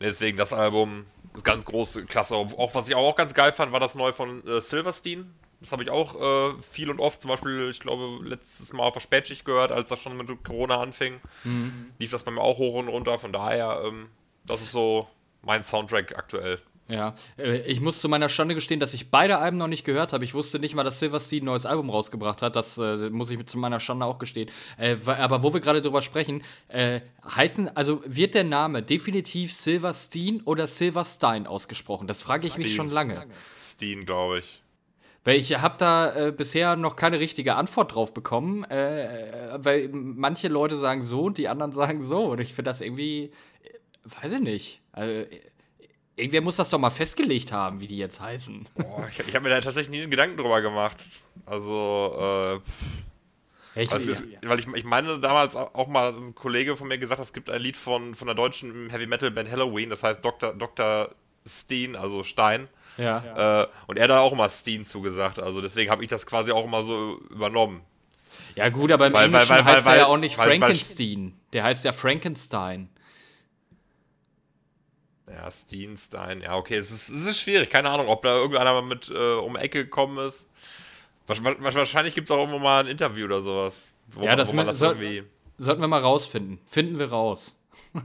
deswegen 0.00 0.38
das 0.38 0.52
Album 0.52 1.06
ist 1.34 1.44
ganz 1.44 1.64
groß, 1.64 2.00
klasse. 2.08 2.36
Auch 2.36 2.74
was 2.74 2.88
ich 2.88 2.94
auch 2.94 3.16
ganz 3.16 3.34
geil 3.34 3.52
fand, 3.52 3.72
war 3.72 3.80
das 3.80 3.94
neue 3.94 4.12
von 4.12 4.46
äh, 4.46 4.60
Silverstein. 4.60 5.34
Das 5.60 5.72
habe 5.72 5.82
ich 5.82 5.90
auch 5.90 6.14
äh, 6.14 6.62
viel 6.62 6.88
und 6.88 7.00
oft, 7.00 7.20
zum 7.20 7.30
Beispiel, 7.30 7.68
ich 7.70 7.80
glaube, 7.80 8.18
letztes 8.22 8.72
Mal 8.72 8.84
auf 8.84 8.94
der 8.94 9.00
Spätschicht 9.00 9.44
gehört, 9.44 9.72
als 9.72 9.90
das 9.90 10.00
schon 10.00 10.16
mit 10.16 10.42
Corona 10.42 10.80
anfing. 10.80 11.20
Mhm. 11.44 11.90
Lief 11.98 12.10
das 12.12 12.24
bei 12.24 12.30
mir 12.30 12.40
auch 12.40 12.58
hoch 12.58 12.76
und 12.76 12.88
runter. 12.88 13.18
Von 13.18 13.32
daher, 13.32 13.82
ähm, 13.84 14.06
das 14.46 14.62
ist 14.62 14.72
so 14.72 15.06
mein 15.42 15.64
Soundtrack 15.64 16.16
aktuell. 16.16 16.58
Ja, 16.90 17.14
äh, 17.38 17.62
ich 17.62 17.80
muss 17.80 18.00
zu 18.00 18.08
meiner 18.08 18.28
Schande 18.28 18.54
gestehen, 18.54 18.80
dass 18.80 18.94
ich 18.94 19.10
beide 19.10 19.38
Alben 19.38 19.56
noch 19.56 19.68
nicht 19.68 19.84
gehört 19.84 20.12
habe. 20.12 20.24
Ich 20.24 20.34
wusste 20.34 20.58
nicht 20.58 20.74
mal, 20.74 20.84
dass 20.84 20.98
Silverstein 20.98 21.42
ein 21.42 21.44
neues 21.44 21.66
Album 21.66 21.90
rausgebracht 21.90 22.42
hat. 22.42 22.56
Das 22.56 22.78
äh, 22.78 23.10
muss 23.10 23.30
ich 23.30 23.44
zu 23.46 23.58
meiner 23.58 23.80
Schande 23.80 24.06
auch 24.06 24.18
gestehen. 24.18 24.50
Äh, 24.76 24.96
aber 25.06 25.42
wo 25.42 25.52
wir 25.52 25.60
gerade 25.60 25.82
drüber 25.82 26.02
sprechen, 26.02 26.42
äh, 26.68 27.00
heißen, 27.24 27.74
also 27.76 28.02
wird 28.06 28.34
der 28.34 28.44
Name 28.44 28.82
definitiv 28.82 29.52
Silverstein 29.52 30.42
oder 30.44 30.66
Silverstein 30.66 31.46
ausgesprochen? 31.46 32.06
Das 32.06 32.22
frage 32.22 32.46
ich 32.46 32.52
Steen. 32.52 32.64
mich 32.64 32.74
schon 32.74 32.90
lange. 32.90 33.26
Steen, 33.56 34.04
glaube 34.04 34.40
ich. 34.40 34.62
Weil 35.22 35.38
ich 35.38 35.54
habe 35.54 35.74
da 35.78 36.28
äh, 36.28 36.32
bisher 36.32 36.76
noch 36.76 36.96
keine 36.96 37.20
richtige 37.20 37.54
Antwort 37.54 37.94
drauf 37.94 38.14
bekommen, 38.14 38.64
äh, 38.64 39.58
weil 39.58 39.88
manche 39.92 40.48
Leute 40.48 40.76
sagen 40.76 41.02
so 41.02 41.24
und 41.24 41.38
die 41.38 41.48
anderen 41.48 41.72
sagen 41.74 42.04
so. 42.04 42.24
Und 42.24 42.40
ich 42.40 42.54
finde 42.54 42.70
das 42.70 42.80
irgendwie, 42.80 43.30
weiß 44.04 44.32
ich 44.32 44.40
nicht. 44.40 44.79
Also, 44.92 45.26
Irgendwer 46.20 46.42
muss 46.42 46.56
das 46.56 46.68
doch 46.68 46.78
mal 46.78 46.90
festgelegt 46.90 47.50
haben, 47.50 47.80
wie 47.80 47.86
die 47.86 47.96
jetzt 47.96 48.20
heißen. 48.20 48.66
Boah, 48.74 49.08
ich, 49.08 49.26
ich 49.26 49.34
habe 49.34 49.44
mir 49.44 49.54
da 49.54 49.60
tatsächlich 49.60 49.90
nie 49.90 50.02
einen 50.02 50.10
Gedanken 50.10 50.36
drüber 50.36 50.60
gemacht. 50.60 51.02
Also, 51.46 52.60
äh. 53.74 53.80
Ich, 53.80 53.90
ist, 53.92 54.24
weil 54.44 54.58
ich, 54.58 54.66
ich 54.66 54.84
meine 54.84 55.20
damals 55.20 55.54
auch 55.54 55.86
mal 55.86 56.12
ein 56.12 56.34
Kollege 56.34 56.76
von 56.76 56.88
mir 56.88 56.98
gesagt, 56.98 57.20
es 57.20 57.32
gibt 57.32 57.48
ein 57.48 57.62
Lied 57.62 57.76
von, 57.76 58.16
von 58.16 58.26
der 58.26 58.34
deutschen 58.34 58.90
Heavy 58.90 59.06
Metal 59.06 59.30
Band 59.30 59.50
Halloween, 59.50 59.88
das 59.88 60.02
heißt 60.02 60.24
Dr. 60.24 60.54
Dr. 60.54 61.08
Steen, 61.46 61.94
also 61.94 62.24
Stein. 62.24 62.68
Ja. 62.98 63.62
Äh, 63.62 63.66
und 63.86 63.96
er 63.96 64.04
hat 64.04 64.10
da 64.10 64.18
auch 64.18 64.32
immer 64.32 64.48
Steen 64.50 64.84
zugesagt. 64.84 65.38
Also 65.38 65.62
deswegen 65.62 65.90
habe 65.90 66.02
ich 66.02 66.10
das 66.10 66.26
quasi 66.26 66.50
auch 66.50 66.64
immer 66.64 66.82
so 66.82 67.20
übernommen. 67.30 67.80
Ja, 68.56 68.68
gut, 68.68 68.90
aber 68.90 69.06
im 69.06 69.12
weil, 69.12 69.26
Englischen 69.26 69.48
weil, 69.48 69.64
weil, 69.64 69.76
heißt 69.76 69.86
er 69.86 69.96
ja 69.96 70.06
auch 70.06 70.16
nicht 70.16 70.34
Frankenstein. 70.34 71.34
Der 71.52 71.62
heißt 71.62 71.84
ja 71.84 71.92
Frankenstein. 71.92 72.90
Ja, 75.32 75.50
Steenstein. 75.50 76.40
Ja, 76.40 76.56
okay, 76.56 76.76
es 76.76 76.90
ist, 76.90 77.08
es 77.08 77.26
ist 77.26 77.40
schwierig. 77.40 77.70
Keine 77.70 77.90
Ahnung, 77.90 78.08
ob 78.08 78.22
da 78.22 78.34
irgendeiner 78.34 78.72
mal 78.72 78.82
mit 78.82 79.10
äh, 79.10 79.34
um 79.34 79.56
Ecke 79.56 79.84
gekommen 79.84 80.18
ist. 80.26 80.48
Wahrscheinlich 81.26 82.14
gibt 82.14 82.26
es 82.26 82.30
auch 82.32 82.38
irgendwo 82.38 82.58
mal 82.58 82.80
ein 82.80 82.88
Interview 82.88 83.26
oder 83.26 83.40
sowas. 83.40 83.96
Wo, 84.08 84.24
ja, 84.24 84.34
das, 84.34 84.48
wo 84.48 84.54
man 84.54 84.66
das 84.66 84.78
soll, 84.78 85.00
irgendwie. 85.00 85.22
Sollten 85.58 85.80
wir 85.80 85.88
mal 85.88 86.00
rausfinden. 86.00 86.58
Finden 86.66 86.98
wir 86.98 87.10
raus. 87.10 87.54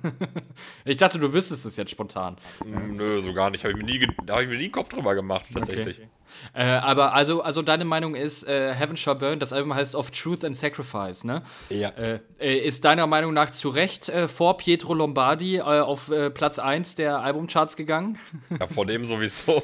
ich 0.85 0.97
dachte, 0.97 1.19
du 1.19 1.33
wüsstest 1.33 1.65
es 1.65 1.77
jetzt 1.77 1.91
spontan. 1.91 2.37
Nö, 2.65 3.21
so 3.21 3.33
gar 3.33 3.49
nicht. 3.49 3.63
Habe 3.63 3.73
ich, 3.73 3.77
mir 3.77 3.85
nie, 3.85 4.07
hab 4.29 4.41
ich 4.41 4.47
mir 4.47 4.57
nie 4.57 4.63
einen 4.65 4.71
Kopf 4.71 4.89
drüber 4.89 5.15
gemacht, 5.15 5.45
tatsächlich. 5.53 5.99
Okay. 5.99 6.09
Äh, 6.53 6.63
aber 6.65 7.13
also, 7.13 7.41
also 7.41 7.61
deine 7.61 7.85
Meinung 7.85 8.15
ist, 8.15 8.47
äh, 8.47 8.73
Heaven 8.73 8.97
Shall 8.97 9.15
Burn, 9.15 9.39
das 9.39 9.53
Album 9.53 9.73
heißt 9.73 9.95
Of 9.95 10.11
Truth 10.11 10.43
and 10.43 10.55
Sacrifice, 10.55 11.23
ne? 11.23 11.43
Ja. 11.69 11.89
Äh, 11.89 12.19
äh 12.39 12.57
ist 12.59 12.85
deiner 12.85 13.07
Meinung 13.07 13.33
nach 13.33 13.51
zu 13.51 13.69
Recht 13.69 14.09
äh, 14.09 14.27
vor 14.27 14.57
Pietro 14.57 14.93
Lombardi 14.93 15.57
äh, 15.57 15.61
auf 15.61 16.11
Platz 16.33 16.59
1 16.59 16.95
der 16.95 17.19
Albumcharts 17.19 17.75
gegangen? 17.75 18.17
Ja, 18.59 18.67
vor 18.67 18.85
dem 18.85 19.03
sowieso. 19.03 19.61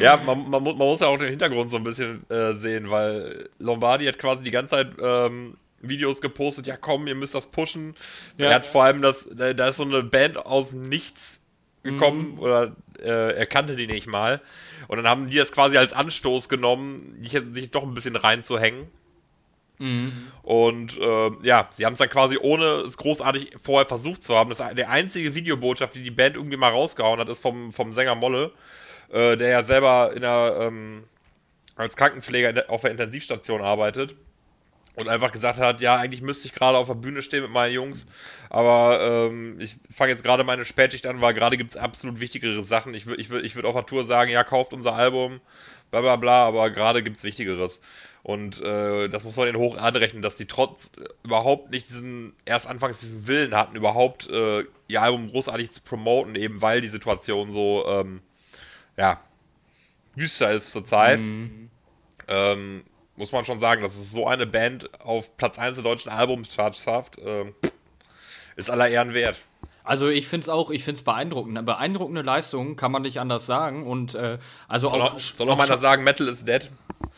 ja, 0.00 0.16
man, 0.24 0.48
man, 0.48 0.62
muss, 0.62 0.76
man, 0.76 0.86
muss 0.88 1.00
ja 1.00 1.08
auch 1.08 1.18
den 1.18 1.28
Hintergrund 1.28 1.70
so 1.70 1.76
ein 1.76 1.84
bisschen 1.84 2.24
sehen, 2.54 2.90
weil 2.90 3.48
Lombardi 3.58 4.06
hat 4.06 4.18
quasi 4.18 4.44
die 4.44 4.50
ganze 4.50 4.76
Zeit 4.76 4.88
ähm, 5.02 5.56
Videos 5.80 6.20
gepostet, 6.20 6.66
ja 6.66 6.76
komm, 6.76 7.06
ihr 7.06 7.14
müsst 7.14 7.34
das 7.34 7.50
pushen. 7.50 7.94
Ja. 8.38 8.48
Er 8.48 8.54
hat 8.56 8.66
vor 8.66 8.84
allem 8.84 9.02
das, 9.02 9.28
da 9.34 9.68
ist 9.68 9.76
so 9.76 9.84
eine 9.84 10.02
Band 10.02 10.38
aus 10.38 10.72
Nichts 10.72 11.45
gekommen 11.86 12.32
mhm. 12.32 12.38
oder 12.38 12.76
äh, 13.00 13.36
er 13.36 13.46
kannte 13.46 13.76
die 13.76 13.86
nicht 13.86 14.06
mal. 14.06 14.40
Und 14.88 14.98
dann 14.98 15.08
haben 15.08 15.28
die 15.28 15.36
das 15.36 15.52
quasi 15.52 15.76
als 15.76 15.92
Anstoß 15.92 16.48
genommen, 16.48 17.18
sich 17.22 17.70
doch 17.70 17.82
ein 17.82 17.94
bisschen 17.94 18.16
reinzuhängen. 18.16 18.88
Mhm. 19.78 20.12
Und 20.42 20.98
äh, 20.98 21.30
ja, 21.42 21.68
sie 21.70 21.84
haben 21.84 21.94
es 21.94 21.98
dann 21.98 22.08
quasi 22.08 22.38
ohne 22.40 22.64
es 22.86 22.96
großartig 22.96 23.52
vorher 23.56 23.86
versucht 23.86 24.22
zu 24.22 24.36
haben. 24.36 24.50
Das, 24.50 24.62
der 24.74 24.90
einzige 24.90 25.34
Videobotschaft, 25.34 25.94
die 25.94 26.02
die 26.02 26.10
Band 26.10 26.36
irgendwie 26.36 26.56
mal 26.56 26.70
rausgehauen 26.70 27.20
hat, 27.20 27.28
ist 27.28 27.40
vom, 27.40 27.72
vom 27.72 27.92
Sänger 27.92 28.14
Molle, 28.14 28.52
äh, 29.12 29.36
der 29.36 29.48
ja 29.48 29.62
selber 29.62 30.12
in 30.14 30.22
der, 30.22 30.56
ähm, 30.60 31.04
als 31.76 31.96
Krankenpfleger 31.96 32.64
auf 32.68 32.82
der 32.82 32.90
Intensivstation 32.90 33.60
arbeitet 33.60 34.16
und 34.96 35.08
einfach 35.08 35.30
gesagt 35.30 35.58
hat, 35.58 35.80
ja, 35.80 35.96
eigentlich 35.96 36.22
müsste 36.22 36.48
ich 36.48 36.54
gerade 36.54 36.78
auf 36.78 36.86
der 36.88 36.94
Bühne 36.94 37.22
stehen 37.22 37.42
mit 37.42 37.52
meinen 37.52 37.74
Jungs, 37.74 38.06
aber 38.48 39.28
ähm, 39.30 39.60
ich 39.60 39.76
fange 39.94 40.10
jetzt 40.10 40.24
gerade 40.24 40.42
meine 40.42 40.64
Spätschicht 40.64 41.06
an, 41.06 41.20
weil 41.20 41.34
gerade 41.34 41.56
gibt 41.56 41.70
es 41.70 41.76
absolut 41.76 42.18
wichtigere 42.18 42.62
Sachen. 42.62 42.94
Ich 42.94 43.06
würde 43.06 43.20
ich 43.20 43.30
würd, 43.30 43.44
ich 43.44 43.54
würd 43.54 43.66
auf 43.66 43.74
der 43.74 43.86
Tour 43.86 44.04
sagen, 44.04 44.30
ja, 44.30 44.42
kauft 44.42 44.72
unser 44.72 44.94
Album, 44.94 45.40
bla 45.90 46.00
bla 46.00 46.16
bla, 46.16 46.46
aber 46.46 46.70
gerade 46.70 47.02
gibt 47.02 47.18
es 47.18 47.24
Wichtigeres. 47.24 47.80
Und 48.22 48.60
äh, 48.62 49.08
das 49.08 49.22
muss 49.22 49.36
man 49.36 49.46
den 49.46 49.56
hoch 49.56 49.76
anrechnen, 49.76 50.22
dass 50.22 50.36
die 50.36 50.46
trotz 50.46 50.92
äh, 50.96 51.04
überhaupt 51.22 51.70
nicht 51.70 51.90
diesen, 51.90 52.32
erst 52.44 52.66
anfangs 52.66 52.98
diesen 52.98 53.28
Willen 53.28 53.54
hatten, 53.54 53.76
überhaupt 53.76 54.28
äh, 54.30 54.64
ihr 54.88 55.02
Album 55.02 55.30
großartig 55.30 55.70
zu 55.70 55.82
promoten, 55.82 56.34
eben 56.34 56.60
weil 56.60 56.80
die 56.80 56.88
Situation 56.88 57.52
so, 57.52 57.84
ähm, 57.86 58.22
ja, 58.96 59.20
düster 60.16 60.50
ist 60.50 60.72
zurzeit. 60.72 61.20
Mhm. 61.20 61.70
Ähm, 62.28 62.82
muss 63.16 63.32
man 63.32 63.44
schon 63.44 63.58
sagen, 63.58 63.82
dass 63.82 63.96
es 63.96 64.12
so 64.12 64.26
eine 64.26 64.46
Band 64.46 64.88
auf 65.00 65.36
Platz 65.36 65.58
1 65.58 65.76
der 65.76 65.84
deutschen 65.84 66.10
Albumcharts 66.10 66.82
schafft, 66.82 67.18
äh, 67.18 67.52
ist 68.56 68.70
aller 68.70 68.88
Ehren 68.88 69.14
wert. 69.14 69.36
Also 69.86 70.08
ich 70.08 70.26
finde 70.26 70.44
es 70.44 70.48
auch, 70.48 70.70
ich 70.70 70.84
finde 70.84 70.98
es 70.98 71.04
beeindruckend. 71.04 71.64
Beeindruckende 71.64 72.22
Leistung, 72.22 72.76
kann 72.76 72.92
man 72.92 73.02
nicht 73.02 73.20
anders 73.20 73.46
sagen. 73.46 73.86
Und 73.86 74.14
äh, 74.14 74.38
also 74.68 74.88
soll 74.88 75.00
auch. 75.00 75.12
Noch, 75.14 75.20
soll 75.20 75.46
noch 75.46 75.58
einer 75.58 75.78
sagen, 75.78 76.04
Metal 76.04 76.28
is 76.28 76.44
dead? 76.44 76.70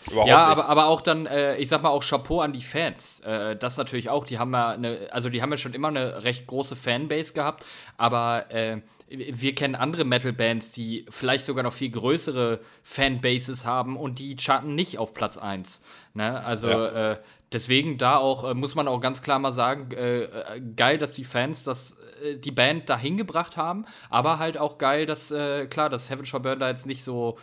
Überhaupt 0.07 0.29
ja, 0.29 0.45
aber, 0.47 0.69
aber 0.69 0.87
auch 0.87 1.01
dann, 1.01 1.27
äh, 1.27 1.57
ich 1.57 1.69
sag 1.69 1.83
mal 1.83 1.91
auch 1.91 2.05
Chapeau 2.05 2.41
an 2.41 2.53
die 2.53 2.63
Fans. 2.63 3.21
Äh, 3.21 3.57
das 3.57 3.77
natürlich 3.77 4.11
auch, 4.11 4.25
die 4.25 4.39
haben 4.39 4.53
ja 4.53 4.71
eine, 4.71 5.09
also 5.11 5.29
die 5.29 5.43
haben 5.43 5.51
ja 5.51 5.57
schon 5.57 5.75
immer 5.75 5.89
eine 5.89 6.25
recht 6.25 6.47
große 6.47 6.77
Fanbase 6.77 7.33
gehabt, 7.33 7.65
aber 7.97 8.51
äh, 8.51 8.79
wir 9.09 9.55
kennen 9.55 9.75
andere 9.75 10.05
Metal-Bands, 10.05 10.71
die 10.71 11.07
vielleicht 11.09 11.47
sogar 11.47 11.63
noch 11.63 11.73
viel 11.73 11.91
größere 11.91 12.61
Fanbases 12.83 13.65
haben 13.65 13.97
und 13.97 14.19
die 14.19 14.37
charten 14.37 14.75
nicht 14.75 14.99
auf 14.99 15.15
Platz 15.15 15.39
1. 15.39 15.81
Ne? 16.15 16.45
Also 16.45 16.69
ja. 16.69 17.13
äh, 17.13 17.17
deswegen 17.53 17.99
da 17.99 18.17
auch, 18.19 18.45
äh, 18.45 18.55
muss 18.55 18.75
man 18.75 18.89
auch 18.89 19.01
ganz 19.01 19.23
klar 19.23 19.39
mal 19.39 19.53
sagen, 19.53 19.91
äh, 19.93 20.25
äh 20.25 20.61
geil, 20.77 20.99
dass 20.99 21.13
die 21.13 21.25
Fans 21.25 21.63
das, 21.63 21.97
die 22.37 22.51
Band 22.51 22.89
dahin 22.89 23.17
gebracht 23.17 23.57
haben, 23.57 23.85
aber 24.11 24.39
halt 24.39 24.59
auch 24.59 24.79
geil, 24.79 25.07
dass, 25.07 25.31
äh, 25.31 25.67
klar, 25.67 25.91
dass 25.91 26.11
Heaven 26.11 26.27
Shall 26.27 26.41
Burn 26.41 26.61
da 26.61 26.69
jetzt 26.69 26.87
nicht 26.87 27.03
so 27.03 27.39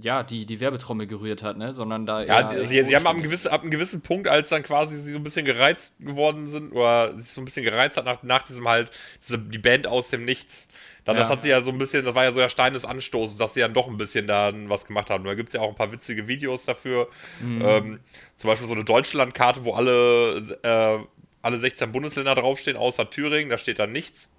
ja, 0.00 0.22
die, 0.22 0.46
die 0.46 0.60
Werbetrommel 0.60 1.06
gerührt 1.06 1.42
hat, 1.42 1.56
ne? 1.56 1.74
Sondern 1.74 2.06
da. 2.06 2.22
Ja, 2.22 2.48
sie, 2.64 2.84
sie 2.84 2.94
haben 2.94 3.06
ab 3.06 3.14
einem, 3.14 3.22
gewissen, 3.22 3.48
ab 3.48 3.62
einem 3.62 3.70
gewissen 3.70 4.02
Punkt, 4.02 4.28
als 4.28 4.50
dann 4.50 4.62
quasi 4.62 4.96
sie 4.96 5.12
so 5.12 5.18
ein 5.18 5.24
bisschen 5.24 5.44
gereizt 5.44 5.96
geworden 5.98 6.48
sind, 6.48 6.72
oder 6.72 7.16
sich 7.16 7.32
so 7.32 7.40
ein 7.40 7.44
bisschen 7.44 7.64
gereizt 7.64 7.96
hat 7.96 8.04
nach, 8.04 8.22
nach 8.22 8.42
diesem 8.42 8.68
halt, 8.68 8.90
diese, 9.20 9.38
die 9.38 9.58
Band 9.58 9.86
aus 9.86 10.10
dem 10.10 10.24
Nichts, 10.24 10.68
dann, 11.04 11.16
ja. 11.16 11.22
Das 11.22 11.30
hat 11.30 11.42
sie 11.42 11.48
ja 11.48 11.62
so 11.62 11.70
ein 11.70 11.78
bisschen, 11.78 12.04
das 12.04 12.14
war 12.14 12.24
ja 12.24 12.32
so 12.32 12.38
der 12.38 12.50
Stein 12.50 12.74
des 12.74 12.84
Anstoßes, 12.84 13.38
dass 13.38 13.54
sie 13.54 13.60
dann 13.60 13.72
doch 13.72 13.88
ein 13.88 13.96
bisschen 13.96 14.26
da 14.26 14.52
was 14.66 14.84
gemacht 14.84 15.08
haben. 15.08 15.24
Da 15.24 15.34
gibt 15.34 15.48
es 15.48 15.54
ja 15.54 15.62
auch 15.62 15.70
ein 15.70 15.74
paar 15.74 15.90
witzige 15.90 16.28
Videos 16.28 16.66
dafür. 16.66 17.08
Mhm. 17.40 17.62
Ähm, 17.64 18.00
zum 18.34 18.48
Beispiel 18.48 18.68
so 18.68 18.74
eine 18.74 18.84
Deutschlandkarte, 18.84 19.64
wo 19.64 19.72
alle, 19.72 20.58
äh, 20.62 20.98
alle 21.42 21.58
16 21.58 21.92
Bundesländer 21.92 22.34
draufstehen, 22.34 22.76
außer 22.76 23.10
Thüringen, 23.10 23.50
da 23.50 23.58
steht 23.58 23.78
da 23.78 23.86
nichts. 23.86 24.30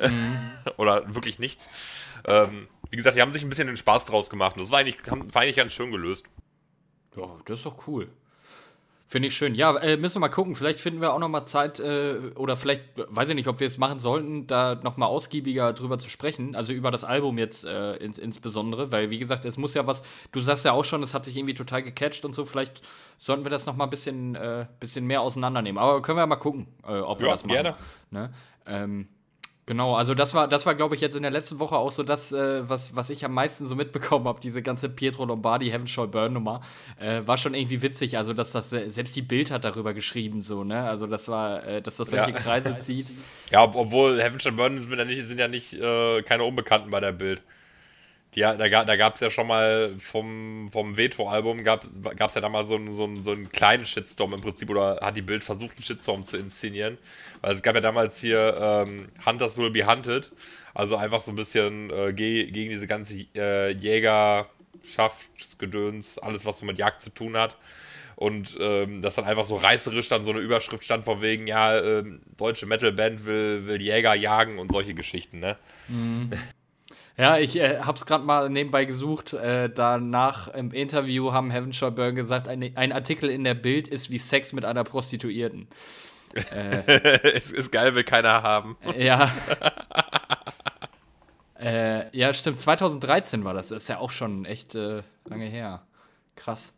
Mhm. 0.00 0.38
Oder 0.76 1.14
wirklich 1.14 1.38
nichts. 1.38 1.68
Ähm, 2.26 2.68
wie 2.90 2.96
gesagt, 2.96 3.16
die 3.16 3.22
haben 3.22 3.32
sich 3.32 3.42
ein 3.42 3.48
bisschen 3.48 3.66
den 3.66 3.76
Spaß 3.76 4.06
draus 4.06 4.30
gemacht. 4.30 4.56
Und 4.56 4.62
das 4.62 4.70
war 4.70 4.78
eigentlich, 4.78 4.96
war 5.06 5.42
eigentlich 5.42 5.56
ganz 5.56 5.72
schön 5.72 5.90
gelöst. 5.90 6.26
Ja, 7.16 7.38
das 7.44 7.60
ist 7.60 7.66
doch 7.66 7.86
cool. 7.86 8.08
Finde 9.06 9.28
ich 9.28 9.36
schön. 9.36 9.54
Ja, 9.54 9.76
äh, 9.76 9.98
müssen 9.98 10.16
wir 10.16 10.20
mal 10.20 10.28
gucken. 10.28 10.54
Vielleicht 10.54 10.80
finden 10.80 11.02
wir 11.02 11.12
auch 11.12 11.18
noch 11.18 11.28
mal 11.28 11.44
Zeit 11.44 11.78
äh, 11.78 12.32
oder 12.36 12.56
vielleicht, 12.56 12.84
weiß 12.96 13.28
ich 13.28 13.34
nicht, 13.34 13.48
ob 13.48 13.60
wir 13.60 13.66
es 13.66 13.76
machen 13.76 14.00
sollten, 14.00 14.46
da 14.46 14.76
noch 14.82 14.96
mal 14.96 15.06
ausgiebiger 15.06 15.74
drüber 15.74 15.98
zu 15.98 16.08
sprechen. 16.08 16.56
Also 16.56 16.72
über 16.72 16.90
das 16.90 17.04
Album 17.04 17.36
jetzt 17.36 17.64
äh, 17.64 17.96
ins, 17.96 18.18
insbesondere, 18.18 18.92
weil 18.92 19.10
wie 19.10 19.18
gesagt, 19.18 19.44
es 19.44 19.58
muss 19.58 19.74
ja 19.74 19.86
was. 19.86 20.02
Du 20.32 20.40
sagst 20.40 20.64
ja 20.64 20.72
auch 20.72 20.86
schon, 20.86 21.02
es 21.02 21.12
hat 21.12 21.26
dich 21.26 21.36
irgendwie 21.36 21.54
total 21.54 21.82
gecatcht 21.82 22.24
und 22.24 22.34
so. 22.34 22.46
Vielleicht 22.46 22.80
sollten 23.18 23.44
wir 23.44 23.50
das 23.50 23.66
noch 23.66 23.76
mal 23.76 23.84
ein 23.84 23.90
bisschen, 23.90 24.36
äh, 24.36 24.66
bisschen 24.80 25.06
mehr 25.06 25.20
auseinandernehmen. 25.20 25.78
Aber 25.78 26.00
können 26.00 26.16
wir 26.16 26.22
ja 26.22 26.26
mal 26.26 26.36
gucken, 26.36 26.66
äh, 26.82 26.98
ob 26.98 27.20
wir 27.20 27.26
ja, 27.26 27.32
das 27.34 27.44
machen. 27.44 27.54
Gerne. 27.54 27.76
Ne? 28.10 28.32
Ähm, 28.66 29.08
Genau, 29.66 29.94
also 29.94 30.14
das 30.14 30.34
war, 30.34 30.46
das 30.46 30.66
war, 30.66 30.74
glaube 30.74 30.94
ich, 30.94 31.00
jetzt 31.00 31.16
in 31.16 31.22
der 31.22 31.30
letzten 31.30 31.58
Woche 31.58 31.76
auch 31.76 31.90
so 31.90 32.02
das, 32.02 32.32
äh, 32.32 32.68
was, 32.68 32.94
was 32.94 33.08
ich 33.08 33.24
am 33.24 33.32
meisten 33.32 33.66
so 33.66 33.74
mitbekommen 33.74 34.26
habe, 34.28 34.38
diese 34.38 34.60
ganze 34.60 34.90
Pietro 34.90 35.24
Lombardi 35.24 35.70
Heaven 35.70 35.86
Shall 35.86 36.06
Burn 36.06 36.34
Nummer. 36.34 36.60
Äh, 37.00 37.22
war 37.24 37.38
schon 37.38 37.54
irgendwie 37.54 37.80
witzig, 37.80 38.18
also 38.18 38.34
dass 38.34 38.52
das, 38.52 38.70
äh, 38.74 38.90
selbst 38.90 39.16
die 39.16 39.22
Bild 39.22 39.50
hat 39.50 39.64
darüber 39.64 39.94
geschrieben, 39.94 40.42
so, 40.42 40.64
ne? 40.64 40.82
Also 40.84 41.06
das 41.06 41.28
war, 41.28 41.66
äh, 41.66 41.80
dass 41.80 41.96
das 41.96 42.10
solche 42.10 42.32
ja. 42.32 42.36
Kreise 42.36 42.76
zieht. 42.80 43.06
Ja, 43.50 43.62
ob, 43.62 43.74
obwohl 43.74 44.20
Heaven 44.20 44.38
Shall 44.38 44.52
Burn 44.52 44.76
sind 44.76 44.98
ja 44.98 45.04
nicht, 45.06 45.24
sind 45.24 45.40
ja 45.40 45.48
nicht 45.48 45.72
äh, 45.72 46.20
keine 46.22 46.44
Unbekannten 46.44 46.90
bei 46.90 47.00
der 47.00 47.12
Bild. 47.12 47.42
Die, 48.34 48.40
da 48.40 48.56
da 48.56 48.96
gab 48.96 49.14
es 49.14 49.20
ja 49.20 49.30
schon 49.30 49.46
mal 49.46 49.94
vom, 49.98 50.68
vom 50.68 50.96
Veto-Album, 50.96 51.62
gab 51.62 51.84
es 51.84 52.34
ja 52.34 52.40
da 52.40 52.48
mal 52.48 52.64
so 52.64 52.74
einen, 52.74 52.92
so, 52.92 53.04
einen, 53.04 53.22
so 53.22 53.30
einen 53.30 53.52
kleinen 53.52 53.86
Shitstorm 53.86 54.34
im 54.34 54.40
Prinzip, 54.40 54.68
oder 54.70 54.98
hat 55.00 55.16
die 55.16 55.22
Bild 55.22 55.44
versucht, 55.44 55.76
einen 55.76 55.84
Shitstorm 55.84 56.26
zu 56.26 56.36
inszenieren. 56.36 56.98
Weil 57.42 57.54
es 57.54 57.62
gab 57.62 57.76
ja 57.76 57.80
damals 57.80 58.20
hier 58.20 58.58
ähm, 58.60 59.06
Hunters 59.24 59.56
Will 59.56 59.70
Be 59.70 59.86
Hunted, 59.86 60.32
also 60.74 60.96
einfach 60.96 61.20
so 61.20 61.30
ein 61.30 61.36
bisschen 61.36 61.90
äh, 61.90 62.12
ge 62.12 62.50
gegen 62.50 62.70
diese 62.70 62.88
ganze 62.88 63.24
äh, 63.36 63.70
Jägerschaftsgedöns, 63.70 66.18
alles 66.18 66.44
was 66.44 66.58
so 66.58 66.66
mit 66.66 66.78
Jagd 66.78 67.00
zu 67.00 67.10
tun 67.10 67.36
hat. 67.36 67.56
Und 68.16 68.56
ähm, 68.60 69.02
dass 69.02 69.16
dann 69.16 69.24
einfach 69.24 69.44
so 69.44 69.56
reißerisch 69.56 70.08
dann 70.08 70.24
so 70.24 70.30
eine 70.30 70.38
Überschrift 70.40 70.84
stand 70.84 71.04
von 71.04 71.20
wegen, 71.20 71.48
ja, 71.48 71.80
ähm, 71.80 72.20
deutsche 72.36 72.66
Metalband 72.66 73.26
will, 73.26 73.66
will 73.66 73.82
Jäger 73.82 74.14
jagen 74.14 74.58
und 74.58 74.70
solche 74.70 74.94
Geschichten, 74.94 75.40
ne? 75.40 75.56
Mhm. 75.88 76.30
Ja, 77.16 77.38
ich 77.38 77.56
äh, 77.56 77.78
habe 77.80 77.96
es 77.96 78.06
gerade 78.06 78.24
mal 78.24 78.50
nebenbei 78.50 78.84
gesucht. 78.84 79.34
Äh, 79.34 79.70
danach 79.70 80.48
im 80.48 80.72
Interview 80.72 81.32
haben 81.32 81.50
Heaven 81.50 81.72
Shall 81.72 81.92
Burn 81.92 82.16
gesagt, 82.16 82.48
ein, 82.48 82.76
ein 82.76 82.92
Artikel 82.92 83.30
in 83.30 83.44
der 83.44 83.54
Bild 83.54 83.86
ist 83.86 84.10
wie 84.10 84.18
Sex 84.18 84.52
mit 84.52 84.64
einer 84.64 84.82
Prostituierten. 84.82 85.68
es 86.34 87.52
ist 87.52 87.70
geil, 87.70 87.94
will 87.94 88.02
keiner 88.02 88.42
haben. 88.42 88.76
Ja. 88.96 89.32
äh, 91.60 92.16
ja, 92.16 92.34
stimmt. 92.34 92.58
2013 92.58 93.44
war 93.44 93.54
das. 93.54 93.68
Das 93.68 93.82
ist 93.82 93.88
ja 93.88 93.98
auch 93.98 94.10
schon 94.10 94.44
echt 94.44 94.74
äh, 94.74 95.02
lange 95.26 95.46
her. 95.46 95.82
Krass. 96.34 96.72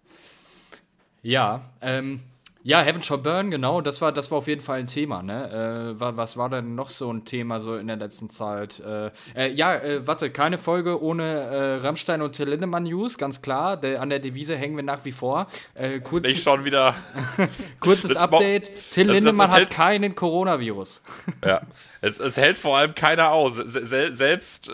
Ja, 1.23 1.63
ähm, 1.81 2.21
ja, 2.67 2.81
Heaven 2.81 3.01
Shall 3.01 3.19
Burn, 3.19 3.53
genau, 3.53 3.81
das 3.81 4.01
war, 4.01 4.11
das 4.11 4.33
war 4.33 4.39
auf 4.39 4.49
jeden 4.49 4.61
Fall 4.61 4.81
ein 4.81 4.89
Thema, 4.89 5.23
ne? 5.23 5.95
Äh, 5.97 6.01
was 6.01 6.37
war 6.37 6.51
denn 6.51 6.75
noch 6.75 6.91
so 6.91 7.13
ein 7.13 7.25
Thema 7.25 7.61
so 7.61 7.77
in 7.77 7.87
der 7.87 7.95
letzten 7.95 8.29
Zeit? 8.29 8.81
Äh, 8.81 9.13
äh, 9.37 9.53
ja, 9.53 9.77
äh, 9.77 10.05
warte, 10.05 10.31
keine 10.31 10.59
Folge 10.59 11.01
ohne 11.01 11.23
äh, 11.23 11.75
Rammstein 11.77 12.23
und 12.23 12.33
Till 12.33 12.49
Lindemann 12.49 12.83
News, 12.83 13.19
ganz 13.19 13.41
klar. 13.41 13.77
Der, 13.77 14.03
an 14.03 14.11
der 14.11 14.19
Devise 14.19 14.57
hängen 14.57 14.75
wir 14.75 14.83
nach 14.83 15.05
wie 15.05 15.13
vor. 15.13 15.47
Äh, 15.75 16.01
kurzes, 16.01 16.33
Nicht 16.33 16.43
schon 16.43 16.65
wieder. 16.65 16.97
kurzes 17.81 18.17
Update: 18.17 18.73
Till 18.91 19.13
Lindemann 19.13 19.49
das, 19.49 19.61
das 19.61 19.67
hat 19.67 19.71
keinen 19.71 20.17
Coronavirus. 20.17 21.03
ja, 21.45 21.61
es, 22.01 22.19
es 22.19 22.37
hält 22.37 22.59
vor 22.59 22.79
allem 22.79 22.97
keiner 22.97 23.31
aus. 23.31 23.55
Se 23.55 24.13
selbst, 24.13 24.73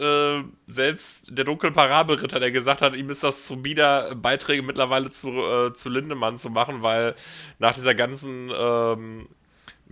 selbst 0.74 1.36
der 1.36 1.44
dunkle 1.44 1.70
Parabelritter, 1.70 2.40
der 2.40 2.50
gesagt 2.50 2.82
hat, 2.82 2.94
ihm 2.94 3.10
ist 3.10 3.22
das 3.22 3.44
zu 3.44 3.62
bieder, 3.62 4.14
Beiträge 4.14 4.62
mittlerweile 4.62 5.10
zu, 5.10 5.32
zu 5.74 5.88
Lindemann 5.88 6.38
zu 6.38 6.50
machen, 6.50 6.82
weil 6.82 7.14
nach 7.58 7.74
dieser 7.74 7.94
ganzen, 7.94 8.50
ähm, 8.56 9.28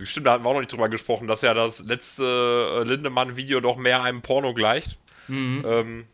stimmt, 0.03 0.27
da 0.27 0.33
hatten 0.33 0.43
wir 0.43 0.49
auch 0.49 0.53
noch 0.53 0.59
nicht 0.59 0.71
drüber 0.71 0.89
gesprochen, 0.89 1.27
dass 1.27 1.41
ja 1.41 1.53
das 1.53 1.79
letzte 1.79 2.23
äh, 2.23 2.83
Lindemann-Video 2.87 3.59
doch 3.59 3.77
mehr 3.77 4.03
einem 4.03 4.21
Porno 4.21 4.53
gleicht. 4.53 4.97
Mhm. 5.27 5.63
Ähm, 5.65 6.05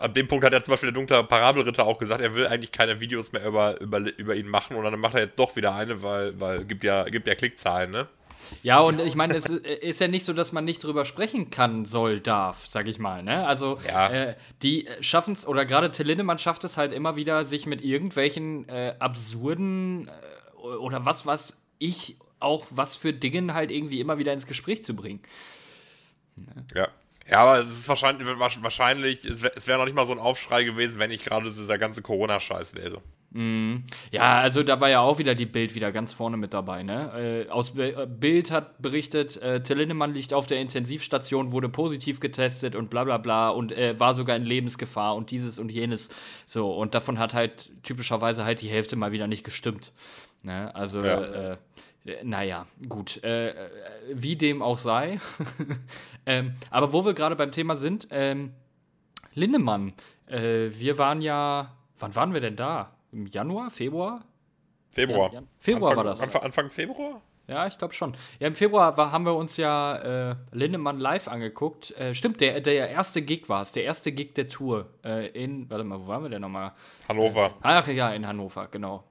an 0.00 0.14
dem 0.14 0.28
Punkt 0.28 0.44
hat 0.44 0.52
ja 0.52 0.62
zum 0.62 0.72
Beispiel 0.72 0.90
der 0.90 0.94
dunkle 0.94 1.24
Parabelritter 1.24 1.84
auch 1.84 1.98
gesagt, 1.98 2.20
er 2.20 2.34
will 2.34 2.46
eigentlich 2.46 2.72
keine 2.72 3.00
Videos 3.00 3.32
mehr 3.32 3.44
über, 3.44 3.80
über, 3.80 3.98
über 4.16 4.34
ihn 4.34 4.48
machen 4.48 4.76
und 4.76 4.84
dann 4.84 4.98
macht 5.00 5.14
er 5.14 5.22
jetzt 5.22 5.38
doch 5.38 5.56
wieder 5.56 5.74
eine, 5.74 6.02
weil, 6.02 6.38
weil 6.40 6.64
gibt 6.64 6.84
ja, 6.84 7.04
gibt 7.04 7.26
ja 7.26 7.34
Klickzahlen, 7.34 7.90
ne? 7.90 8.06
Ja, 8.62 8.80
und 8.80 9.00
ich 9.00 9.14
meine, 9.14 9.34
es 9.36 9.46
ist 9.46 10.00
ja 10.00 10.08
nicht 10.08 10.24
so, 10.24 10.32
dass 10.32 10.52
man 10.52 10.64
nicht 10.64 10.82
drüber 10.82 11.04
sprechen 11.04 11.50
kann, 11.50 11.84
soll, 11.84 12.20
darf, 12.20 12.66
sag 12.68 12.88
ich 12.88 12.98
mal. 12.98 13.22
Ne? 13.22 13.46
Also, 13.46 13.78
ja. 13.86 14.08
äh, 14.08 14.36
die 14.62 14.88
schaffen 15.00 15.32
es, 15.32 15.46
oder 15.46 15.64
gerade 15.64 15.90
Till 15.90 16.06
Lindemann 16.06 16.38
schafft 16.38 16.64
es 16.64 16.76
halt 16.76 16.92
immer 16.92 17.16
wieder, 17.16 17.44
sich 17.44 17.66
mit 17.66 17.82
irgendwelchen 17.82 18.68
äh, 18.68 18.94
absurden 18.98 20.08
äh, 20.08 20.66
oder 20.66 21.04
was, 21.04 21.26
was 21.26 21.56
ich 21.78 22.16
auch, 22.38 22.66
was 22.70 22.96
für 22.96 23.12
Dingen 23.12 23.54
halt 23.54 23.70
irgendwie 23.70 24.00
immer 24.00 24.18
wieder 24.18 24.32
ins 24.32 24.46
Gespräch 24.46 24.84
zu 24.84 24.94
bringen. 24.94 25.20
Ne? 26.36 26.64
Ja. 26.74 26.88
Ja, 27.28 27.38
aber 27.38 27.60
es 27.60 27.68
ist 27.68 27.88
wahrscheinlich, 27.88 28.26
wahrscheinlich 28.26 29.24
es 29.24 29.42
wäre 29.42 29.54
wär 29.66 29.78
noch 29.78 29.84
nicht 29.84 29.94
mal 29.94 30.06
so 30.06 30.12
ein 30.12 30.18
Aufschrei 30.18 30.64
gewesen, 30.64 30.98
wenn 30.98 31.10
nicht 31.10 31.24
gerade 31.24 31.48
dieser 31.50 31.78
ganze 31.78 32.02
Corona-Scheiß 32.02 32.74
wäre. 32.74 33.00
Mm. 33.34 33.84
Ja, 34.10 34.40
also 34.40 34.62
da 34.62 34.80
war 34.80 34.90
ja 34.90 35.00
auch 35.00 35.18
wieder 35.18 35.34
die 35.34 35.46
Bild 35.46 35.74
wieder 35.74 35.90
ganz 35.90 36.12
vorne 36.12 36.36
mit 36.36 36.52
dabei. 36.52 36.82
Ne? 36.82 37.46
Äh, 37.46 37.50
aus 37.50 37.74
äh, 37.76 38.06
Bild 38.06 38.50
hat 38.50 38.80
berichtet, 38.82 39.36
äh, 39.38 39.60
Till 39.62 39.78
Lindemann 39.78 40.12
liegt 40.12 40.34
auf 40.34 40.46
der 40.46 40.60
Intensivstation, 40.60 41.52
wurde 41.52 41.68
positiv 41.68 42.20
getestet 42.20 42.76
und 42.76 42.90
bla 42.90 43.04
bla 43.04 43.18
bla 43.18 43.48
und 43.48 43.72
äh, 43.72 43.98
war 43.98 44.14
sogar 44.14 44.36
in 44.36 44.44
Lebensgefahr 44.44 45.14
und 45.16 45.30
dieses 45.30 45.58
und 45.58 45.70
jenes. 45.70 46.10
So, 46.44 46.72
und 46.72 46.94
davon 46.94 47.18
hat 47.18 47.32
halt 47.32 47.70
typischerweise 47.82 48.44
halt 48.44 48.60
die 48.60 48.68
Hälfte 48.68 48.96
mal 48.96 49.12
wieder 49.12 49.26
nicht 49.26 49.44
gestimmt. 49.44 49.92
Ne? 50.42 50.74
Also, 50.74 51.00
ja. 51.00 51.52
äh, 51.52 51.56
naja, 52.24 52.66
gut. 52.88 53.22
Äh, 53.22 53.50
äh, 53.50 53.54
wie 54.12 54.36
dem 54.36 54.60
auch 54.60 54.78
sei. 54.78 55.20
ähm, 56.26 56.54
aber 56.70 56.92
wo 56.92 57.04
wir 57.04 57.14
gerade 57.14 57.36
beim 57.36 57.52
Thema 57.52 57.76
sind, 57.76 58.08
ähm, 58.10 58.52
Lindemann, 59.34 59.94
äh, 60.26 60.70
wir 60.70 60.98
waren 60.98 61.22
ja, 61.22 61.72
wann 61.98 62.14
waren 62.14 62.34
wir 62.34 62.40
denn 62.40 62.56
da? 62.56 62.92
Im 63.12 63.26
Januar, 63.26 63.70
Februar? 63.70 64.24
Februar. 64.90 65.32
Ja, 65.32 65.42
Februar 65.58 65.90
Anfang, 65.90 66.04
war 66.04 66.12
das. 66.12 66.20
Anfang, 66.20 66.42
Anfang 66.42 66.70
Februar? 66.70 67.22
Ja, 67.48 67.66
ich 67.66 67.76
glaube 67.76 67.92
schon. 67.92 68.16
Ja, 68.38 68.46
im 68.46 68.54
Februar 68.54 68.96
war, 68.96 69.12
haben 69.12 69.24
wir 69.24 69.34
uns 69.34 69.56
ja 69.56 70.30
äh, 70.30 70.36
Lindemann 70.52 70.98
live 70.98 71.28
angeguckt. 71.28 71.90
Äh, 71.92 72.14
stimmt, 72.14 72.40
der, 72.40 72.60
der 72.60 72.88
erste 72.88 73.20
Gig 73.20 73.48
war 73.48 73.62
es, 73.62 73.72
der 73.72 73.84
erste 73.84 74.12
Gig 74.12 74.34
der 74.34 74.48
Tour 74.48 74.88
äh, 75.04 75.28
in, 75.28 75.68
warte 75.68 75.84
mal, 75.84 76.00
wo 76.00 76.06
waren 76.06 76.22
wir 76.22 76.30
denn 76.30 76.40
nochmal? 76.40 76.72
Hannover. 77.08 77.54
Ach 77.62 77.86
ja, 77.88 78.12
in 78.12 78.26
Hannover, 78.26 78.68
genau. 78.70 79.04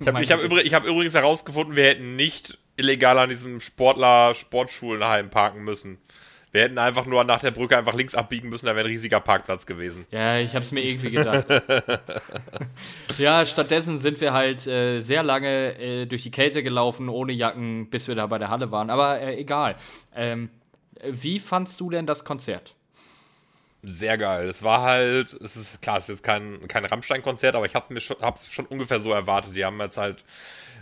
Ich 0.00 0.06
habe 0.06 0.22
hab 0.22 0.40
übrig, 0.42 0.72
hab 0.72 0.84
übrigens 0.84 1.14
herausgefunden, 1.14 1.76
wir 1.76 1.84
hätten 1.84 2.16
nicht 2.16 2.58
illegal 2.76 3.18
an 3.18 3.28
diesem 3.28 3.60
Sportler-Sportschulenheim 3.60 5.30
parken 5.30 5.64
müssen. 5.64 5.98
Wir 6.56 6.62
hätten 6.62 6.78
einfach 6.78 7.04
nur 7.04 7.22
nach 7.22 7.40
der 7.40 7.50
Brücke 7.50 7.76
einfach 7.76 7.92
links 7.92 8.14
abbiegen 8.14 8.48
müssen, 8.48 8.64
da 8.64 8.74
wäre 8.74 8.86
ein 8.86 8.90
riesiger 8.90 9.20
Parkplatz 9.20 9.66
gewesen. 9.66 10.06
Ja, 10.10 10.38
ich 10.38 10.54
habe 10.54 10.64
es 10.64 10.72
mir 10.72 10.82
irgendwie 10.82 11.10
gedacht. 11.10 11.44
ja, 13.18 13.44
stattdessen 13.44 13.98
sind 13.98 14.22
wir 14.22 14.32
halt 14.32 14.66
äh, 14.66 15.00
sehr 15.00 15.22
lange 15.22 15.78
äh, 15.78 16.06
durch 16.06 16.22
die 16.22 16.30
Kälte 16.30 16.62
gelaufen, 16.62 17.10
ohne 17.10 17.34
Jacken, 17.34 17.90
bis 17.90 18.08
wir 18.08 18.14
da 18.14 18.26
bei 18.26 18.38
der 18.38 18.48
Halle 18.48 18.70
waren. 18.70 18.88
Aber 18.88 19.20
äh, 19.20 19.38
egal. 19.38 19.76
Ähm, 20.14 20.48
wie 21.04 21.40
fandst 21.40 21.78
du 21.78 21.90
denn 21.90 22.06
das 22.06 22.24
Konzert? 22.24 22.74
Sehr 23.82 24.16
geil. 24.16 24.48
Es 24.48 24.62
war 24.62 24.80
halt, 24.80 25.34
es 25.34 25.56
ist 25.58 25.82
klar, 25.82 25.98
es 25.98 26.04
ist 26.04 26.08
jetzt 26.08 26.22
kein, 26.22 26.66
kein 26.68 26.86
Rammstein-Konzert, 26.86 27.54
aber 27.54 27.66
ich 27.66 27.74
habe 27.74 27.94
es 27.94 28.02
schon, 28.02 28.16
schon 28.50 28.64
ungefähr 28.64 28.98
so 28.98 29.12
erwartet. 29.12 29.54
Die 29.54 29.64
haben 29.66 29.78
jetzt 29.78 29.98
halt 29.98 30.24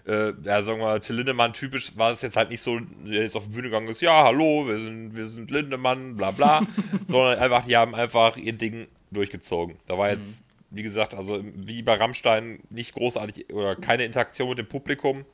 äh, 0.07 0.33
ja, 0.43 0.63
sagen 0.63 0.81
wir 0.81 0.87
mal, 0.87 1.01
Till 1.01 1.17
Lindemann 1.17 1.53
typisch 1.53 1.97
war 1.97 2.13
es 2.13 2.23
jetzt 2.23 2.37
halt 2.37 2.51
nicht 2.51 2.61
so, 2.61 2.79
der 2.79 3.23
jetzt 3.23 3.37
auf 3.37 3.45
die 3.45 3.55
Bühne 3.55 3.69
gegangen 3.69 3.89
ist, 3.89 4.03
ja, 4.03 4.25
hallo, 4.25 4.67
wir 4.67 4.79
sind, 4.79 5.17
wir 5.17 5.27
sind 5.27 5.51
Lindemann, 5.51 6.17
bla 6.17 6.31
bla, 6.31 6.67
sondern 7.07 7.39
einfach, 7.39 7.65
die 7.65 7.77
haben 7.77 7.95
einfach 7.95 8.37
ihr 8.37 8.53
Ding 8.53 8.87
durchgezogen. 9.11 9.77
Da 9.87 9.97
war 9.97 10.11
jetzt, 10.11 10.43
mhm. 10.43 10.77
wie 10.77 10.83
gesagt, 10.83 11.15
also 11.15 11.43
wie 11.43 11.83
bei 11.83 11.95
Rammstein 11.95 12.61
nicht 12.71 12.95
großartig 12.95 13.53
oder 13.53 13.77
keine 13.77 14.05
Interaktion 14.05 14.51
mit 14.51 14.59
dem 14.59 14.69
Publikum. 14.69 15.25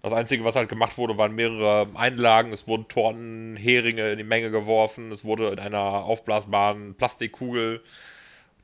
Das 0.00 0.12
Einzige, 0.12 0.44
was 0.44 0.54
halt 0.54 0.68
gemacht 0.68 0.96
wurde, 0.96 1.18
waren 1.18 1.34
mehrere 1.34 1.88
Einlagen. 1.94 2.52
Es 2.52 2.68
wurden 2.68 2.86
Torten, 2.86 3.56
Heringe 3.56 4.12
in 4.12 4.18
die 4.18 4.24
Menge 4.24 4.50
geworfen. 4.50 5.10
Es 5.10 5.24
wurde 5.24 5.48
in 5.48 5.58
einer 5.58 5.80
aufblasbaren 5.80 6.94
Plastikkugel, 6.94 7.82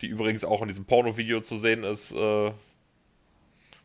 die 0.01 0.07
übrigens 0.07 0.45
auch 0.45 0.63
in 0.63 0.69
diesem 0.69 0.85
Porno-Video 0.85 1.41
zu 1.41 1.59
sehen 1.59 1.83
ist, 1.83 2.13
äh, 2.13 2.53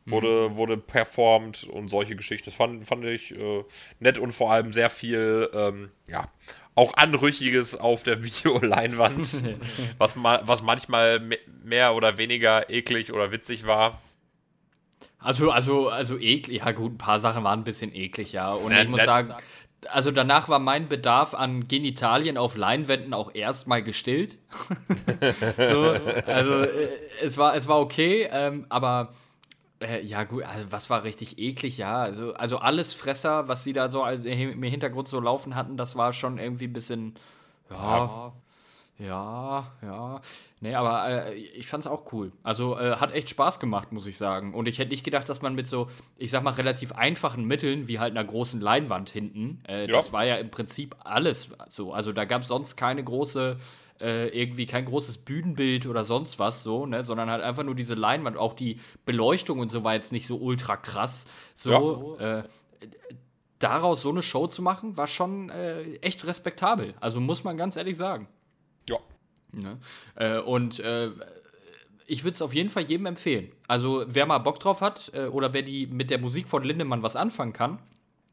wurde, 0.10 0.50
mhm. 0.50 0.56
wurde 0.56 0.78
performt 0.78 1.65
und 1.65 1.88
solche 1.88 2.15
Geschichten. 2.15 2.45
Das 2.45 2.56
fand, 2.56 2.86
fand 2.86 3.06
ich 3.06 3.36
äh, 3.36 3.63
nett 4.00 4.19
und 4.19 4.32
vor 4.32 4.52
allem 4.52 4.74
sehr 4.74 4.89
viel, 4.89 5.50
ähm, 5.54 5.91
ja, 6.08 6.30
auch 6.76 6.93
Anrüchiges 6.95 7.76
auf 7.76 8.04
der 8.04 8.24
Videoleinwand, 8.24 9.43
was, 9.98 10.15
ma 10.15 10.41
was 10.43 10.62
manchmal 10.63 11.22
mehr 11.63 11.95
oder 11.95 12.17
weniger 12.17 12.69
eklig 12.69 13.13
oder 13.13 13.32
witzig 13.32 13.65
war. 13.65 14.02
Also, 15.19 15.52
also, 15.52 15.89
also 15.89 16.17
eklig, 16.17 16.60
ja 16.60 16.72
gut, 16.72 16.93
ein 16.93 16.98
paar 16.98 17.19
Sachen 17.19 17.43
waren 17.43 17.60
ein 17.60 17.65
bisschen 17.65 17.93
eklig, 17.93 18.32
ja. 18.32 18.52
Und 18.52 18.72
ich 18.72 18.88
muss 18.88 19.04
sagen, 19.04 19.34
also 19.88 20.12
danach 20.12 20.50
war 20.50 20.60
mein 20.60 20.88
Bedarf 20.88 21.34
an 21.34 21.67
Genitalien 21.67 22.38
auf 22.38 22.56
Leinwänden 22.56 23.13
auch 23.13 23.34
erstmal 23.34 23.84
gestillt. 23.84 24.38
so, 25.58 25.93
also 26.26 26.54
äh, 26.62 26.89
es 27.22 27.38
war, 27.38 27.56
es 27.56 27.67
war 27.67 27.80
okay, 27.80 28.28
ähm, 28.32 28.65
aber 28.69 29.13
äh, 29.82 30.02
ja, 30.04 30.24
gut, 30.24 30.44
also 30.44 30.72
was 30.72 30.89
war 30.89 31.04
richtig 31.04 31.39
eklig, 31.39 31.78
ja. 31.78 32.02
Also, 32.02 32.34
also 32.34 32.58
alles 32.60 32.94
Fresser, 32.94 33.48
was 33.48 33.63
sie 33.63 33.74
da 33.74 33.89
so 33.89 34.06
im 34.06 34.63
Hintergrund 34.63 35.08
so 35.08 35.20
laufen 35.20 35.56
hatten, 35.56 35.78
das 35.78 35.96
war 35.96 36.13
schon 36.13 36.38
irgendwie 36.38 36.65
ein 36.65 36.74
bisschen. 36.74 37.15
Ja. 37.70 38.34
Ja, 39.00 39.72
ja. 39.82 40.22
Nee, 40.60 40.76
aber 40.76 41.08
äh, 41.08 41.34
ich 41.36 41.68
fand's 41.68 41.88
auch 41.88 42.12
cool. 42.12 42.34
Also 42.44 42.78
äh, 42.78 42.98
hat 42.98 43.13
echt 43.13 43.30
Spaß 43.30 43.62
gemacht, 43.62 43.94
muss 43.94 44.06
ich 44.06 44.18
sagen. 44.18 44.54
Und 44.54 44.68
ich 44.68 44.78
hätte 44.78 44.89
nicht 44.89 45.06
gedacht, 45.06 45.30
dass 45.30 45.42
man 45.42 45.56
mit 45.56 45.70
so, 45.70 45.88
ich 46.18 46.32
sag 46.32 46.44
mal, 46.44 46.52
relativ 46.52 46.92
einfachen 46.92 47.46
Mitteln, 47.46 47.88
wie 47.88 48.00
halt 48.00 48.12
einer 48.12 48.26
großen 48.26 48.60
Leinwand 48.60 49.10
hinten, 49.10 49.63
äh, 49.70 49.88
ja. 49.88 49.94
das 49.94 50.12
war 50.12 50.26
ja 50.26 50.36
im 50.36 50.52
Prinzip 50.52 50.98
alles 51.06 51.50
so. 51.70 51.94
Also 51.94 52.12
da 52.12 52.26
gab 52.26 52.42
es 52.42 52.50
sonst 52.50 52.76
keine 52.76 53.02
große 53.02 53.58
äh, 54.02 54.28
irgendwie 54.30 54.66
kein 54.66 54.86
großes 54.86 55.20
Bühnenbild 55.20 55.86
oder 55.86 56.04
sonst 56.04 56.40
was 56.40 56.64
so, 56.64 56.86
ne, 56.86 57.04
sondern 57.04 57.30
halt 57.30 57.44
einfach 57.44 57.64
nur 57.64 57.76
diese 57.76 57.96
Leinwand. 57.96 58.38
Auch 58.38 58.54
die 58.54 58.80
Beleuchtung 59.06 59.60
und 59.60 59.72
so 59.72 59.84
war 59.84 59.94
jetzt 59.94 60.12
nicht 60.12 60.28
so 60.28 60.38
ultra 60.38 60.78
krass. 60.78 61.26
So, 61.54 62.18
ja. 62.20 62.40
äh, 62.40 62.44
daraus 63.60 64.02
so 64.02 64.10
eine 64.10 64.24
Show 64.24 64.48
zu 64.48 64.62
machen, 64.62 64.96
war 64.98 65.08
schon 65.08 65.50
äh, 65.50 65.96
echt 65.98 66.26
respektabel. 66.26 66.94
Also 67.00 67.20
muss 67.20 67.44
man 67.44 67.58
ganz 67.58 67.76
ehrlich 67.76 67.98
sagen. 67.98 68.28
Ja. 68.90 68.98
Ne? 69.52 69.78
Äh, 70.16 70.40
und 70.40 70.80
äh, 70.80 71.12
ich 72.08 72.24
würde 72.24 72.36
es 72.36 72.42
auf 72.42 72.54
jeden 72.54 72.70
Fall 72.70 72.84
jedem 72.84 73.06
empfehlen. 73.06 73.52
Also 73.68 74.06
wer 74.08 74.26
mal 74.26 74.40
Bock 74.40 74.60
drauf 74.60 74.82
hat 74.82 75.12
oder 75.32 75.54
wer 75.54 75.62
die 75.62 75.86
mit 75.86 76.10
der 76.10 76.18
Musik 76.18 76.50
von 76.50 76.64
Lindemann 76.64 77.04
was 77.04 77.16
anfangen 77.16 77.54
kann, 77.54 77.78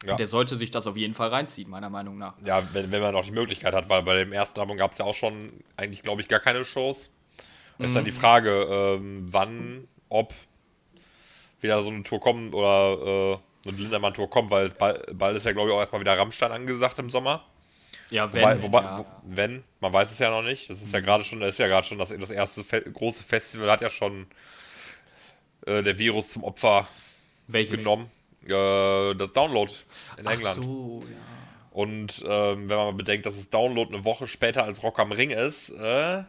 ja. 0.05 0.17
Der 0.17 0.27
sollte 0.27 0.57
sich 0.57 0.71
das 0.71 0.87
auf 0.87 0.97
jeden 0.97 1.15
Fall 1.15 1.29
reinziehen, 1.31 1.71
meiner 1.71 1.89
Meinung 1.91 2.19
nach. 2.19 2.35
Ja, 2.45 2.63
wenn, 2.73 2.93
wenn 2.93 3.01
man 3.01 3.13
noch 3.15 3.25
die 3.25 3.33
Möglichkeit 3.33 3.75
hat, 3.75 3.89
weil 3.89 4.03
bei 4.03 4.17
dem 4.17 4.33
ersten 4.33 4.61
Album 4.61 4.77
gab 4.77 4.93
es 4.93 4.99
ja 4.99 5.05
auch 5.05 5.15
schon 5.15 5.53
eigentlich, 5.77 6.03
glaube 6.03 6.21
ich, 6.21 6.29
gar 6.29 6.41
keine 6.41 6.65
Shows. 6.65 7.11
Mhm. 7.79 7.85
ist 7.87 7.97
dann 7.97 8.05
die 8.05 8.13
Frage, 8.13 8.63
ähm, 8.99 9.27
wann, 9.33 9.89
ob 10.09 10.35
wieder 11.61 11.81
so 11.83 11.91
eine 11.91 12.03
Tour 12.03 12.21
kommt 12.21 12.55
oder 12.55 12.93
äh, 12.93 13.39
so 13.65 13.71
eine 13.71 13.79
Lindermann-Tour 13.79 14.29
kommt, 14.31 14.51
weil 14.51 14.69
bald, 14.71 15.19
bald 15.19 15.37
ist 15.37 15.47
ja, 15.47 15.53
glaube 15.53 15.71
ich, 15.71 15.75
auch 15.75 15.81
erstmal 15.81 16.01
wieder 16.01 16.17
Rammstein 16.17 16.53
angesagt 16.53 16.99
im 16.99 17.11
Sommer. 17.11 17.45
Ja, 18.11 18.33
wenn. 18.33 18.43
Wobei, 18.43 18.63
wobei, 18.63 18.81
ja. 18.83 18.99
wo- 18.99 19.07
wenn, 19.25 19.65
man 19.81 19.93
weiß 19.93 20.11
es 20.13 20.19
ja 20.19 20.31
noch 20.31 20.43
nicht. 20.43 20.71
Das 20.71 20.81
ist 20.81 20.93
ja 20.93 21.01
gerade 21.01 21.25
schon, 21.25 21.41
das 21.41 21.51
ist 21.51 21.59
ja 21.59 21.67
gerade 21.67 21.87
schon 21.87 21.99
das, 21.99 22.11
das 22.17 22.31
erste 22.31 22.63
Fe 22.63 22.83
große 22.83 23.25
Festival 23.25 23.71
hat 23.71 23.81
ja 23.81 23.91
schon 23.91 24.27
äh, 25.67 25.83
der 25.83 25.99
Virus 25.99 26.29
zum 26.29 26.45
Opfer 26.45 26.87
Welches? 27.49 27.77
genommen. 27.79 28.09
Äh, 28.49 29.15
das 29.15 29.33
Download 29.33 29.73
in 30.19 30.27
Ach 30.27 30.33
England. 30.33 30.63
so, 30.63 31.01
ja. 31.03 31.17
Und 31.71 32.25
ähm, 32.27 32.69
wenn 32.71 32.77
man 32.77 32.87
mal 32.87 32.93
bedenkt, 32.95 33.27
dass 33.27 33.37
das 33.37 33.51
Download 33.51 33.95
eine 33.95 34.05
Woche 34.05 34.27
später 34.27 34.65
als 34.65 34.83
Rock 34.83 34.99
am 34.99 35.13
Ring 35.13 35.31
ist, 35.31 35.71
äh, 35.71 36.23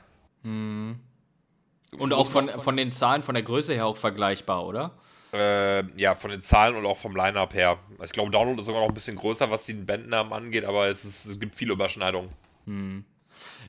Und 1.97 2.13
auch 2.13 2.30
von, 2.30 2.49
von 2.49 2.75
den 2.75 2.91
Zahlen, 2.91 3.21
von 3.23 3.34
der 3.34 3.43
Größe 3.43 3.73
her 3.73 3.86
auch 3.86 3.97
vergleichbar, 3.97 4.65
oder? 4.65 4.91
äh, 5.34 5.84
ja, 5.99 6.15
von 6.15 6.32
den 6.32 6.41
Zahlen 6.41 6.75
und 6.75 6.86
auch 6.86 6.97
vom 6.97 7.15
Line-Up 7.15 7.53
her. 7.53 7.77
Ich 8.03 8.12
glaube, 8.12 8.32
Download 8.32 8.60
ist 8.60 8.65
sogar 8.65 8.82
noch 8.82 8.89
ein 8.89 8.93
bisschen 8.93 9.15
größer, 9.17 9.49
was 9.51 9.65
den 9.65 9.86
Bandnamen 9.86 10.32
angeht, 10.34 10.65
aber 10.65 10.88
es, 10.88 11.06
ist, 11.06 11.25
es 11.25 11.39
gibt 11.39 11.56
viele 11.56 11.73
Überschneidungen. 11.73 12.30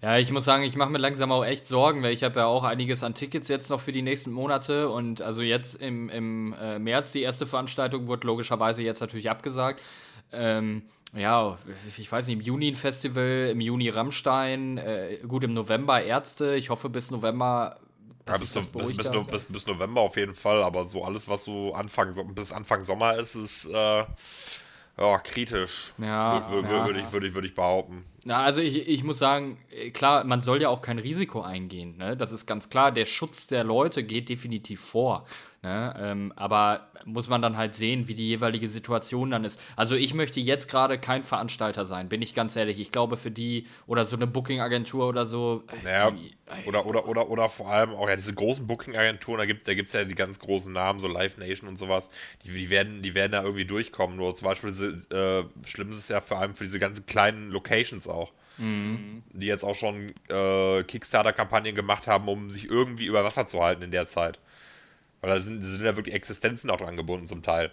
Ja, 0.03 0.17
ich 0.19 0.31
muss 0.31 0.45
sagen, 0.45 0.63
ich 0.63 0.77
mache 0.77 0.91
mir 0.91 0.99
langsam 0.99 1.33
auch 1.33 1.45
echt 1.45 1.67
Sorgen, 1.67 2.03
weil 2.03 2.13
ich 2.13 2.23
habe 2.23 2.41
ja 2.41 2.47
auch 2.47 2.63
einiges 2.65 3.03
an 3.03 3.15
Tickets 3.15 3.49
jetzt 3.49 3.69
noch 3.69 3.81
für 3.81 3.93
die 3.93 4.03
nächsten 4.03 4.31
Monate 4.31 4.89
und 4.91 5.23
also 5.23 5.43
jetzt 5.43 5.75
im, 5.83 6.09
im 6.09 6.55
äh, 6.61 6.79
März 6.79 7.13
die 7.13 7.23
erste 7.23 7.47
Veranstaltung 7.47 8.07
wurde 8.07 8.27
logischerweise 8.27 8.83
jetzt 8.83 9.01
natürlich 9.01 9.29
abgesagt. 9.29 9.83
Ähm, 10.33 10.83
ja, 11.15 11.59
ich 11.97 12.13
weiß 12.13 12.27
nicht, 12.27 12.37
im 12.37 12.43
Juni 12.43 12.69
ein 12.69 12.75
Festival, 12.77 13.49
im 13.53 13.61
Juni 13.61 13.89
Rammstein, 13.89 14.79
äh, 14.79 15.19
gut, 15.27 15.43
im 15.43 15.55
November 15.55 16.03
Ärzte. 16.03 16.55
Ich 16.55 16.71
hoffe 16.71 16.91
bis 16.91 17.11
November. 17.11 17.79
Ja, 18.29 18.37
bis, 18.37 18.41
bis, 18.41 18.53
bis, 18.53 18.67
beruhigt 18.67 19.49
bis, 19.51 19.67
November 19.67 20.03
auf 20.03 20.17
jeden 20.19 20.35
Fall, 20.35 20.63
aber 20.63 20.85
so 20.85 21.03
alles, 21.03 21.31
was 21.31 21.45
so 21.45 21.73
Anfang, 21.73 22.13
bis 22.35 22.53
Anfang 22.53 22.83
Sommer 22.83 23.15
ist, 23.15 23.35
ist 23.35 23.65
äh, 23.73 24.05
ja, 24.99 25.19
kritisch. 25.25 25.95
Ja, 25.97 26.47
Wür- 26.51 26.63
wür- 26.63 26.71
ja. 26.71 26.87
Würde 26.87 27.01
ich, 27.01 27.11
würde 27.11 27.27
ich, 27.27 27.35
würde 27.35 27.47
ich 27.47 27.55
behaupten. 27.55 28.05
Na, 28.29 28.43
also 28.43 28.61
ich, 28.61 28.87
ich 28.87 29.05
muss 29.05 29.19
sagen, 29.19 29.57
äh, 29.71 29.89
klar, 29.89 30.23
man 30.25 30.43
soll 30.43 30.61
ja 30.61 30.69
auch 30.69 30.83
kein 30.83 30.99
Risiko 30.99 31.41
eingehen. 31.41 31.97
Ne? 31.97 32.15
Das 32.15 32.31
ist 32.31 32.45
ganz 32.45 32.69
klar. 32.69 32.93
Der 32.93 33.07
Schutz 33.07 33.47
der 33.47 33.65
Leute 33.65 34.05
geht 34.05 34.29
definitiv 34.29 34.83
vor. 34.83 35.25
Ne? 35.63 35.95
Ähm, 35.99 36.33
aber 36.37 36.89
muss 37.05 37.29
man 37.29 37.43
dann 37.43 37.57
halt 37.57 37.75
sehen, 37.75 38.07
wie 38.07 38.15
die 38.15 38.29
jeweilige 38.29 38.69
Situation 38.69 39.33
dann 39.33 39.45
ist. 39.45 39.59
Also 39.75 39.97
ich 39.97 40.15
möchte 40.15 40.39
jetzt 40.41 40.69
gerade 40.69 40.99
kein 40.99 41.25
Veranstalter 41.25 41.85
sein, 41.85 42.09
bin 42.09 42.23
ich 42.23 42.33
ganz 42.33 42.55
ehrlich. 42.55 42.79
Ich 42.79 42.93
glaube 42.93 43.17
für 43.17 43.33
die 43.33 43.67
oder 43.87 44.07
so 44.07 44.15
eine 44.15 44.29
Booking-Agentur 44.29 45.09
oder 45.09 45.27
so. 45.27 45.65
äh, 45.73 45.85
Naja, 45.85 46.11
die, 46.13 46.37
äh, 46.47 46.69
oder, 46.69 46.87
oder, 46.87 47.09
oder, 47.09 47.29
oder 47.29 47.49
vor 47.49 47.69
allem 47.71 47.91
auch 47.91 48.09
ja, 48.09 48.15
diese 48.15 48.35
großen 48.35 48.69
Booking-Agenturen, 48.69 49.39
da 49.39 49.47
gibt 49.47 49.61
es 49.61 49.67
da 49.67 49.75
gibt's 49.75 49.93
ja 49.95 50.05
die 50.05 50.15
ganz 50.15 50.39
großen 50.39 50.73
Namen, 50.73 51.01
so 51.01 51.09
Live 51.09 51.39
Nation 51.39 51.69
und 51.69 51.77
sowas, 51.77 52.11
die, 52.45 52.51
die, 52.51 52.71
werden, 52.71 53.03
die 53.03 53.17
werden 53.17 53.33
da 53.33 53.43
irgendwie 53.43 53.65
durchkommen. 53.65 54.17
Nur 54.17 54.35
zum 54.37 54.47
Beispiel, 54.47 54.71
äh, 55.11 55.43
schlimm 55.67 55.91
ist 55.91 55.99
es 55.99 56.09
ja 56.09 56.21
vor 56.21 56.39
allem 56.39 56.55
für 56.55 56.65
diese 56.65 56.79
ganzen 56.79 57.05
kleinen 57.07 57.51
Locations 57.51 58.07
auch. 58.07 58.18
Die 59.33 59.47
jetzt 59.47 59.65
auch 59.65 59.75
schon 59.75 60.13
äh, 60.29 60.83
Kickstarter-Kampagnen 60.83 61.75
gemacht 61.75 62.07
haben, 62.07 62.29
um 62.29 62.51
sich 62.51 62.69
irgendwie 62.69 63.07
über 63.07 63.25
Wasser 63.25 63.47
zu 63.47 63.63
halten 63.63 63.83
in 63.83 63.91
der 63.91 64.09
Zeit. 64.09 64.39
Weil 65.21 65.31
da 65.31 65.41
sind, 65.41 65.63
sind 65.63 65.85
ja 65.85 65.97
wirklich 65.97 66.15
Existenzen 66.15 66.71
auch 66.71 66.77
dran 66.77 66.97
gebunden 66.97 67.27
zum 67.27 67.43
Teil. 67.43 67.73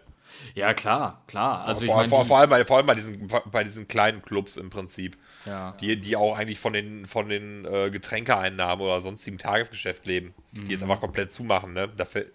ja, 0.55 0.73
klar, 0.73 1.21
klar. 1.27 1.67
Also 1.67 1.81
vor, 1.81 1.97
mein, 1.97 2.09
vor, 2.09 2.25
vor, 2.25 2.39
allem 2.39 2.49
bei, 2.49 2.65
vor 2.65 2.77
allem 2.77 2.87
bei 2.87 2.95
diesen, 2.95 3.27
bei 3.51 3.63
diesen 3.63 3.87
kleinen 3.87 4.21
Clubs 4.21 4.57
im 4.57 4.69
Prinzip. 4.69 5.17
Ja. 5.45 5.73
Die, 5.79 5.99
die 5.99 6.15
auch 6.15 6.35
eigentlich 6.35 6.59
von 6.59 6.73
den, 6.73 7.05
von 7.05 7.29
den 7.29 7.65
äh, 7.65 7.89
Getränkeeinnahmen 7.89 8.83
oder 8.83 9.01
sonstigen 9.01 9.37
Tagesgeschäft 9.37 10.07
leben. 10.07 10.33
Die 10.53 10.71
jetzt 10.71 10.81
einfach 10.81 10.99
komplett 10.99 11.33
zumachen, 11.33 11.73
ne? 11.73 11.89
Dafür 11.95 12.25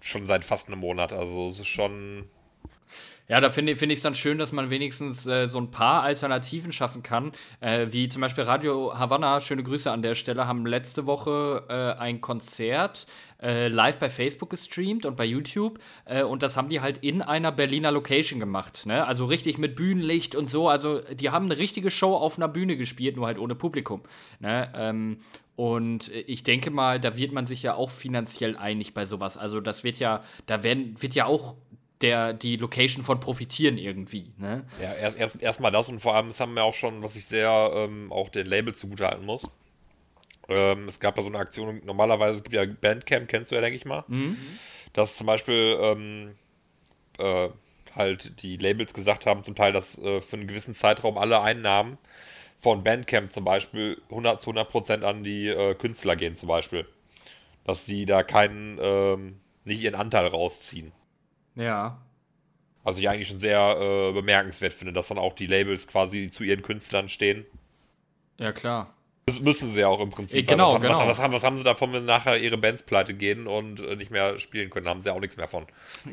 schon 0.00 0.26
seit 0.26 0.44
fast 0.44 0.68
einem 0.68 0.80
Monat. 0.80 1.12
Also 1.12 1.48
es 1.48 1.60
ist 1.60 1.68
schon. 1.68 2.28
Ja, 3.32 3.40
da 3.40 3.48
finde 3.48 3.76
find 3.76 3.90
ich 3.90 4.00
es 4.00 4.02
dann 4.02 4.14
schön, 4.14 4.36
dass 4.36 4.52
man 4.52 4.68
wenigstens 4.68 5.26
äh, 5.26 5.46
so 5.46 5.58
ein 5.58 5.70
paar 5.70 6.02
Alternativen 6.02 6.70
schaffen 6.70 7.02
kann. 7.02 7.32
Äh, 7.60 7.86
wie 7.90 8.06
zum 8.06 8.20
Beispiel 8.20 8.44
Radio 8.44 8.92
Havanna, 8.98 9.40
schöne 9.40 9.62
Grüße 9.62 9.90
an 9.90 10.02
der 10.02 10.14
Stelle, 10.14 10.46
haben 10.46 10.66
letzte 10.66 11.06
Woche 11.06 11.64
äh, 11.70 11.98
ein 11.98 12.20
Konzert 12.20 13.06
äh, 13.42 13.68
live 13.68 13.96
bei 13.96 14.10
Facebook 14.10 14.50
gestreamt 14.50 15.06
und 15.06 15.16
bei 15.16 15.24
YouTube. 15.24 15.78
Äh, 16.04 16.24
und 16.24 16.42
das 16.42 16.58
haben 16.58 16.68
die 16.68 16.82
halt 16.82 16.98
in 16.98 17.22
einer 17.22 17.52
Berliner 17.52 17.90
Location 17.90 18.38
gemacht. 18.38 18.84
Ne? 18.84 19.06
Also 19.06 19.24
richtig 19.24 19.56
mit 19.56 19.76
Bühnenlicht 19.76 20.34
und 20.34 20.50
so. 20.50 20.68
Also 20.68 21.00
die 21.00 21.30
haben 21.30 21.46
eine 21.46 21.56
richtige 21.56 21.90
Show 21.90 22.14
auf 22.14 22.36
einer 22.36 22.48
Bühne 22.48 22.76
gespielt, 22.76 23.16
nur 23.16 23.24
halt 23.24 23.38
ohne 23.38 23.54
Publikum. 23.54 24.02
Ne? 24.40 24.70
Ähm, 24.76 25.20
und 25.56 26.10
ich 26.10 26.44
denke 26.44 26.70
mal, 26.70 27.00
da 27.00 27.16
wird 27.16 27.32
man 27.32 27.46
sich 27.46 27.62
ja 27.62 27.76
auch 27.76 27.90
finanziell 27.90 28.58
einig 28.58 28.92
bei 28.92 29.06
sowas. 29.06 29.38
Also 29.38 29.62
das 29.62 29.84
wird 29.84 29.98
ja, 29.98 30.22
da 30.44 30.62
werden, 30.62 31.00
wird 31.00 31.14
ja 31.14 31.24
auch 31.24 31.54
der, 32.02 32.32
die 32.32 32.56
Location 32.56 33.04
von 33.04 33.20
profitieren 33.20 33.78
irgendwie. 33.78 34.32
Ne? 34.38 34.64
Ja, 34.80 34.92
erst 34.94 35.16
erst 35.18 35.42
erstmal 35.42 35.72
das 35.72 35.88
und 35.88 36.00
vor 36.00 36.14
allem, 36.14 36.28
das 36.28 36.40
haben 36.40 36.54
wir 36.54 36.64
auch 36.64 36.74
schon, 36.74 37.02
was 37.02 37.16
ich 37.16 37.26
sehr 37.26 37.70
ähm, 37.74 38.12
auch 38.12 38.28
den 38.28 38.46
Label 38.46 38.74
zugutehalten 38.74 39.24
muss. 39.24 39.56
Ähm, 40.48 40.88
es 40.88 41.00
gab 41.00 41.14
da 41.14 41.22
so 41.22 41.28
eine 41.28 41.38
Aktion, 41.38 41.80
normalerweise 41.84 42.36
es 42.36 42.42
gibt 42.42 42.54
ja 42.54 42.64
Bandcamp, 42.64 43.28
kennst 43.28 43.50
du 43.50 43.54
ja, 43.54 43.60
denke 43.60 43.76
ich 43.76 43.84
mal. 43.84 44.04
Dass 44.92 45.16
zum 45.16 45.26
Beispiel 45.26 45.78
ähm, 45.80 46.34
äh, 47.18 47.48
halt 47.94 48.42
die 48.42 48.56
Labels 48.56 48.94
gesagt 48.94 49.26
haben, 49.26 49.44
zum 49.44 49.54
Teil, 49.54 49.72
dass 49.72 49.98
äh, 49.98 50.20
für 50.20 50.36
einen 50.36 50.46
gewissen 50.46 50.74
Zeitraum 50.74 51.18
alle 51.18 51.40
Einnahmen 51.40 51.98
von 52.58 52.84
Bandcamp 52.84 53.32
zum 53.32 53.44
Beispiel 53.44 54.00
100 54.10 54.40
zu 54.40 54.50
100 54.50 54.68
Prozent 54.68 55.04
an 55.04 55.24
die 55.24 55.48
äh, 55.48 55.74
Künstler 55.74 56.16
gehen 56.16 56.34
zum 56.34 56.48
Beispiel. 56.48 56.86
Dass 57.64 57.86
sie 57.86 58.06
da 58.06 58.22
keinen, 58.22 58.78
ähm, 58.80 59.40
nicht 59.64 59.82
ihren 59.82 59.94
Anteil 59.94 60.26
rausziehen. 60.26 60.92
Ja. 61.54 61.98
Also 62.84 63.00
ich 63.00 63.08
eigentlich 63.08 63.28
schon 63.28 63.38
sehr 63.38 63.76
äh, 63.78 64.12
bemerkenswert 64.12 64.72
finde, 64.72 64.92
dass 64.92 65.08
dann 65.08 65.18
auch 65.18 65.34
die 65.34 65.46
Labels 65.46 65.86
quasi 65.86 66.30
zu 66.30 66.42
ihren 66.44 66.62
Künstlern 66.62 67.08
stehen. 67.08 67.46
Ja, 68.38 68.52
klar. 68.52 68.92
Das 69.26 69.40
müssen 69.40 69.70
sie 69.70 69.80
ja 69.80 69.86
auch 69.86 70.00
im 70.00 70.10
Prinzip. 70.10 70.48
Genau, 70.48 70.70
was, 70.70 70.74
haben, 70.74 70.82
genau. 70.82 70.98
Was, 70.98 71.06
was, 71.06 71.20
haben, 71.20 71.32
was 71.32 71.44
haben 71.44 71.56
sie 71.56 71.62
davon, 71.62 71.92
wenn 71.92 72.04
nachher 72.04 72.38
ihre 72.38 72.58
Bands 72.58 72.82
pleite 72.82 73.14
gehen 73.14 73.46
und 73.46 73.78
äh, 73.78 73.94
nicht 73.94 74.10
mehr 74.10 74.40
spielen 74.40 74.68
können? 74.68 74.84
Da 74.84 74.90
haben 74.90 75.00
sie 75.00 75.10
ja 75.10 75.14
auch 75.14 75.20
nichts 75.20 75.36
mehr 75.36 75.46
von. 75.46 75.64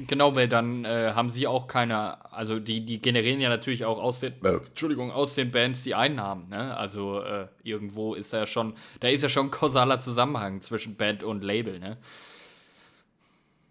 Genau, 0.08 0.36
weil 0.36 0.48
dann 0.48 0.86
äh, 0.86 1.14
haben 1.16 1.32
sie 1.32 1.48
auch 1.48 1.66
keine, 1.66 2.24
also 2.32 2.60
die, 2.60 2.86
die 2.86 3.02
generieren 3.02 3.42
ja 3.42 3.50
natürlich 3.50 3.84
auch 3.84 3.98
aus 3.98 4.20
den, 4.20 4.34
äh, 4.44 4.58
Entschuldigung, 4.58 5.12
aus 5.12 5.34
den 5.34 5.50
Bands 5.50 5.82
die 5.82 5.96
Einnahmen, 5.96 6.50
ne? 6.50 6.78
Also 6.78 7.24
äh, 7.24 7.48
irgendwo 7.64 8.14
ist 8.14 8.32
da 8.32 8.38
ja 8.40 8.46
schon, 8.46 8.76
da 9.00 9.08
ist 9.08 9.24
ja 9.24 9.30
schon 9.30 9.48
ein 9.48 9.52
kausaler 9.52 10.00
Zusammenhang 10.00 10.62
zwischen 10.62 10.96
Band 10.96 11.24
und 11.24 11.44
Label, 11.44 11.80
ne? 11.80 11.98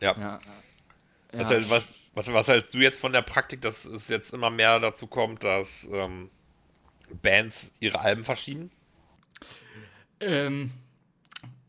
Ja. 0.03 0.17
Ja. 0.19 0.41
Was, 1.33 1.51
hält- 1.51 1.71
was, 1.71 1.87
was, 2.15 2.33
was 2.33 2.49
hältst 2.49 2.75
du 2.75 2.79
jetzt 2.79 3.01
von 3.01 3.13
der 3.13 3.23
Praktik, 3.23 3.61
dass 3.63 3.85
es 3.85 4.09
jetzt 4.09 4.33
immer 4.33 4.51
mehr 4.51 4.81
dazu 4.81 5.07
kommt, 5.07 5.45
dass 5.45 5.89
ähm, 5.93 6.31
Bands 7.23 7.77
ihre 7.81 8.01
Alben 8.01 8.25
verschieben? 8.25 8.71
Ähm, 10.21 10.73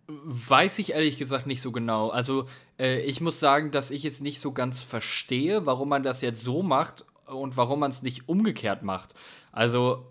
weiß 0.07 0.79
ich 0.79 0.91
ehrlich 0.93 1.17
gesagt 1.17 1.45
nicht 1.45 1.61
so 1.61 1.71
genau. 1.71 2.09
Also, 2.09 2.47
äh, 2.79 3.01
ich 3.01 3.21
muss 3.21 3.39
sagen, 3.39 3.71
dass 3.71 3.91
ich 3.91 4.05
es 4.05 4.21
nicht 4.21 4.39
so 4.39 4.51
ganz 4.51 4.81
verstehe, 4.81 5.65
warum 5.65 5.89
man 5.89 6.03
das 6.03 6.21
jetzt 6.21 6.43
so 6.43 6.63
macht 6.63 7.05
und 7.25 7.57
warum 7.57 7.79
man 7.79 7.91
es 7.91 8.01
nicht 8.01 8.27
umgekehrt 8.27 8.81
macht. 8.81 9.13
Also, 9.51 10.05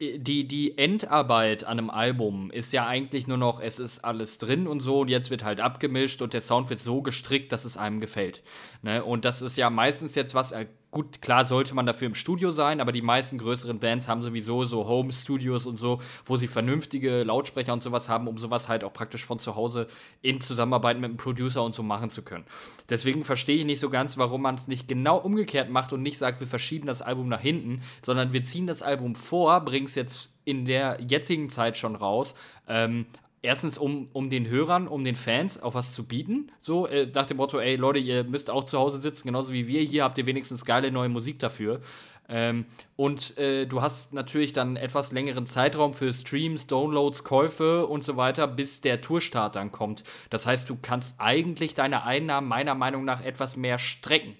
die, 0.00 0.46
die 0.46 0.78
Endarbeit 0.78 1.64
an 1.64 1.78
einem 1.78 1.90
Album 1.90 2.50
ist 2.50 2.72
ja 2.72 2.86
eigentlich 2.86 3.26
nur 3.26 3.36
noch, 3.36 3.60
es 3.60 3.78
ist 3.78 4.04
alles 4.04 4.38
drin 4.38 4.66
und 4.66 4.80
so 4.80 5.00
und 5.00 5.08
jetzt 5.08 5.30
wird 5.30 5.44
halt 5.44 5.60
abgemischt 5.60 6.22
und 6.22 6.32
der 6.32 6.40
Sound 6.40 6.70
wird 6.70 6.80
so 6.80 7.02
gestrickt, 7.02 7.52
dass 7.52 7.64
es 7.64 7.76
einem 7.76 8.00
gefällt. 8.00 8.42
Ne? 8.82 9.04
Und 9.04 9.24
das 9.24 9.42
ist 9.42 9.56
ja 9.56 9.70
meistens 9.70 10.14
jetzt 10.14 10.34
was, 10.34 10.52
äh, 10.52 10.66
gut, 10.96 11.20
klar 11.20 11.44
sollte 11.44 11.74
man 11.74 11.84
dafür 11.84 12.06
im 12.06 12.14
Studio 12.14 12.52
sein, 12.52 12.80
aber 12.80 12.90
die 12.90 13.02
meisten 13.02 13.36
größeren 13.36 13.78
Bands 13.78 14.08
haben 14.08 14.22
sowieso 14.22 14.64
so 14.64 14.88
Home-Studios 14.88 15.66
und 15.66 15.76
so, 15.76 16.00
wo 16.24 16.38
sie 16.38 16.48
vernünftige 16.48 17.22
Lautsprecher 17.22 17.74
und 17.74 17.82
sowas 17.82 18.08
haben, 18.08 18.26
um 18.26 18.38
sowas 18.38 18.70
halt 18.70 18.82
auch 18.82 18.94
praktisch 18.94 19.26
von 19.26 19.38
zu 19.38 19.56
Hause 19.56 19.88
in 20.22 20.40
Zusammenarbeit 20.40 20.96
mit 20.96 21.10
einem 21.10 21.18
Producer 21.18 21.62
und 21.62 21.74
so 21.74 21.82
machen 21.82 22.08
zu 22.08 22.22
können. 22.22 22.44
Deswegen 22.88 23.24
verstehe 23.24 23.58
ich 23.58 23.66
nicht 23.66 23.78
so 23.78 23.90
ganz, 23.90 24.16
warum 24.16 24.40
man 24.40 24.54
es 24.54 24.68
nicht 24.68 24.88
genau 24.88 25.18
umgekehrt 25.18 25.68
macht 25.68 25.92
und 25.92 26.00
nicht 26.00 26.16
sagt, 26.16 26.40
wir 26.40 26.46
verschieben 26.46 26.86
das 26.86 27.02
Album 27.02 27.28
nach 27.28 27.40
hinten, 27.40 27.82
sondern 28.00 28.32
wir 28.32 28.42
ziehen 28.42 28.66
das 28.66 28.80
Album 28.80 29.14
vor, 29.14 29.60
bringen 29.60 29.84
es 29.84 29.96
jetzt 29.96 30.32
in 30.46 30.64
der 30.64 30.98
jetzigen 31.06 31.50
Zeit 31.50 31.76
schon 31.76 31.94
raus. 31.94 32.34
Ähm, 32.68 33.04
Erstens, 33.46 33.78
um, 33.78 34.08
um 34.12 34.28
den 34.28 34.48
Hörern, 34.48 34.88
um 34.88 35.04
den 35.04 35.14
Fans 35.14 35.62
auch 35.62 35.74
was 35.74 35.92
zu 35.92 36.04
bieten. 36.04 36.50
So, 36.60 36.88
äh, 36.88 37.06
nach 37.14 37.26
dem 37.26 37.36
Motto, 37.36 37.60
ey 37.60 37.76
Leute, 37.76 38.00
ihr 38.00 38.24
müsst 38.24 38.50
auch 38.50 38.64
zu 38.64 38.76
Hause 38.76 38.98
sitzen, 38.98 39.28
genauso 39.28 39.52
wie 39.52 39.68
wir. 39.68 39.82
Hier 39.82 40.02
habt 40.02 40.18
ihr 40.18 40.26
wenigstens 40.26 40.64
geile 40.64 40.90
neue 40.90 41.08
Musik 41.08 41.38
dafür. 41.38 41.80
Ähm, 42.28 42.66
und 42.96 43.38
äh, 43.38 43.66
du 43.66 43.82
hast 43.82 44.12
natürlich 44.12 44.52
dann 44.52 44.74
etwas 44.74 45.12
längeren 45.12 45.46
Zeitraum 45.46 45.94
für 45.94 46.12
Streams, 46.12 46.66
Downloads, 46.66 47.22
Käufe 47.22 47.86
und 47.86 48.02
so 48.02 48.16
weiter, 48.16 48.48
bis 48.48 48.80
der 48.80 49.00
Tourstart 49.00 49.54
dann 49.54 49.70
kommt. 49.70 50.02
Das 50.28 50.44
heißt, 50.44 50.68
du 50.68 50.76
kannst 50.82 51.20
eigentlich 51.20 51.76
deine 51.76 52.02
Einnahmen 52.02 52.48
meiner 52.48 52.74
Meinung 52.74 53.04
nach 53.04 53.24
etwas 53.24 53.56
mehr 53.56 53.78
strecken. 53.78 54.34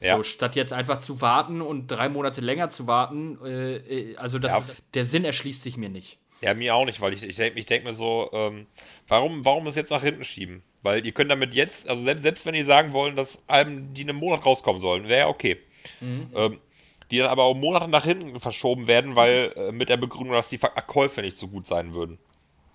Ja. 0.00 0.16
So, 0.16 0.24
statt 0.24 0.56
jetzt 0.56 0.72
einfach 0.72 0.98
zu 0.98 1.20
warten 1.20 1.60
und 1.60 1.86
drei 1.86 2.08
Monate 2.08 2.40
länger 2.40 2.70
zu 2.70 2.88
warten, 2.88 3.38
äh, 3.44 3.76
äh, 3.76 4.16
also 4.16 4.40
das, 4.40 4.52
Ja. 4.52 4.64
der 4.94 5.04
Sinn 5.04 5.24
erschließt 5.24 5.62
sich 5.62 5.76
mir 5.76 5.90
nicht. 5.90 6.18
Ja, 6.40 6.54
mir 6.54 6.74
auch 6.74 6.84
nicht, 6.84 7.00
weil 7.00 7.12
ich, 7.12 7.24
ich 7.24 7.36
denke 7.36 7.58
ich 7.58 7.66
denk 7.66 7.84
mir 7.84 7.92
so, 7.92 8.30
ähm, 8.32 8.66
warum, 9.08 9.44
warum 9.44 9.66
es 9.66 9.74
jetzt 9.74 9.90
nach 9.90 10.02
hinten 10.02 10.24
schieben? 10.24 10.62
Weil 10.82 11.04
ihr 11.04 11.12
könnt 11.12 11.30
damit 11.30 11.54
jetzt, 11.54 11.88
also 11.88 12.02
selbst, 12.04 12.22
selbst 12.22 12.46
wenn 12.46 12.54
ihr 12.54 12.64
sagen 12.64 12.92
wollen, 12.92 13.16
dass 13.16 13.42
Alben, 13.48 13.92
die 13.92 14.02
in 14.02 14.10
einem 14.10 14.20
Monat 14.20 14.46
rauskommen 14.46 14.80
sollen, 14.80 15.08
wäre 15.08 15.20
ja 15.20 15.28
okay. 15.28 15.58
Ähm, 16.34 16.60
die 17.10 17.18
dann 17.18 17.28
aber 17.28 17.48
um 17.48 17.58
Monate 17.60 17.88
nach 17.88 18.04
hinten 18.04 18.38
verschoben 18.38 18.86
werden, 18.86 19.16
weil 19.16 19.52
äh, 19.56 19.72
mit 19.72 19.88
der 19.88 19.96
Begründung, 19.96 20.34
dass 20.34 20.48
die 20.48 20.58
Verkäufe 20.58 21.22
nicht 21.22 21.36
so 21.36 21.48
gut 21.48 21.66
sein 21.66 21.94
würden. 21.94 22.18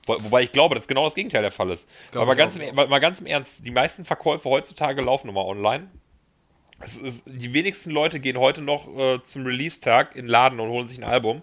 Wo, 0.06 0.22
wobei 0.24 0.42
ich 0.42 0.52
glaube, 0.52 0.76
dass 0.76 0.88
genau 0.88 1.06
das 1.06 1.16
Gegenteil 1.16 1.44
der 1.44 1.52
Fall 1.52 1.70
ist. 1.70 1.90
Glaub 2.12 2.24
Aber 2.24 2.36
ganz, 2.36 2.58
auch. 2.58 2.62
im, 2.62 2.76
mal, 2.76 3.00
ganz 3.00 3.22
im 3.22 3.28
Ernst, 3.28 3.66
die 3.66 3.72
meisten 3.72 4.06
Verkäufe 4.06 4.50
heutzutage 4.50 5.02
laufen 5.02 5.30
immer 5.30 5.46
online. 5.46 5.90
Ist, 6.84 7.24
die 7.28 7.54
wenigsten 7.54 7.92
Leute 7.92 8.20
gehen 8.20 8.38
heute 8.38 8.62
noch 8.62 8.94
äh, 8.98 9.24
zum 9.24 9.46
Release-Tag 9.46 10.16
in 10.16 10.24
den 10.26 10.30
Laden 10.30 10.60
und 10.60 10.70
holen 10.70 10.88
sich 10.88 10.98
ein 10.98 11.06
Album. 11.06 11.42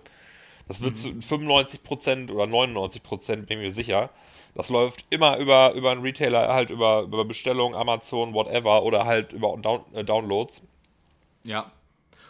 Das 0.70 0.82
wird 0.82 0.96
zu 0.96 1.08
95% 1.08 2.30
oder 2.30 2.44
99%, 2.44 3.46
bin 3.46 3.58
ich 3.58 3.64
mir 3.64 3.72
sicher. 3.72 4.08
Das 4.54 4.68
läuft 4.68 5.04
immer 5.10 5.36
über, 5.38 5.72
über 5.72 5.90
einen 5.90 6.02
Retailer, 6.02 6.54
halt 6.54 6.70
über, 6.70 7.00
über 7.00 7.24
Bestellung, 7.24 7.74
Amazon, 7.74 8.34
whatever, 8.34 8.84
oder 8.84 9.04
halt 9.04 9.32
über 9.32 9.56
Down, 9.60 9.80
äh, 9.94 10.04
Downloads. 10.04 10.62
Ja. 11.42 11.72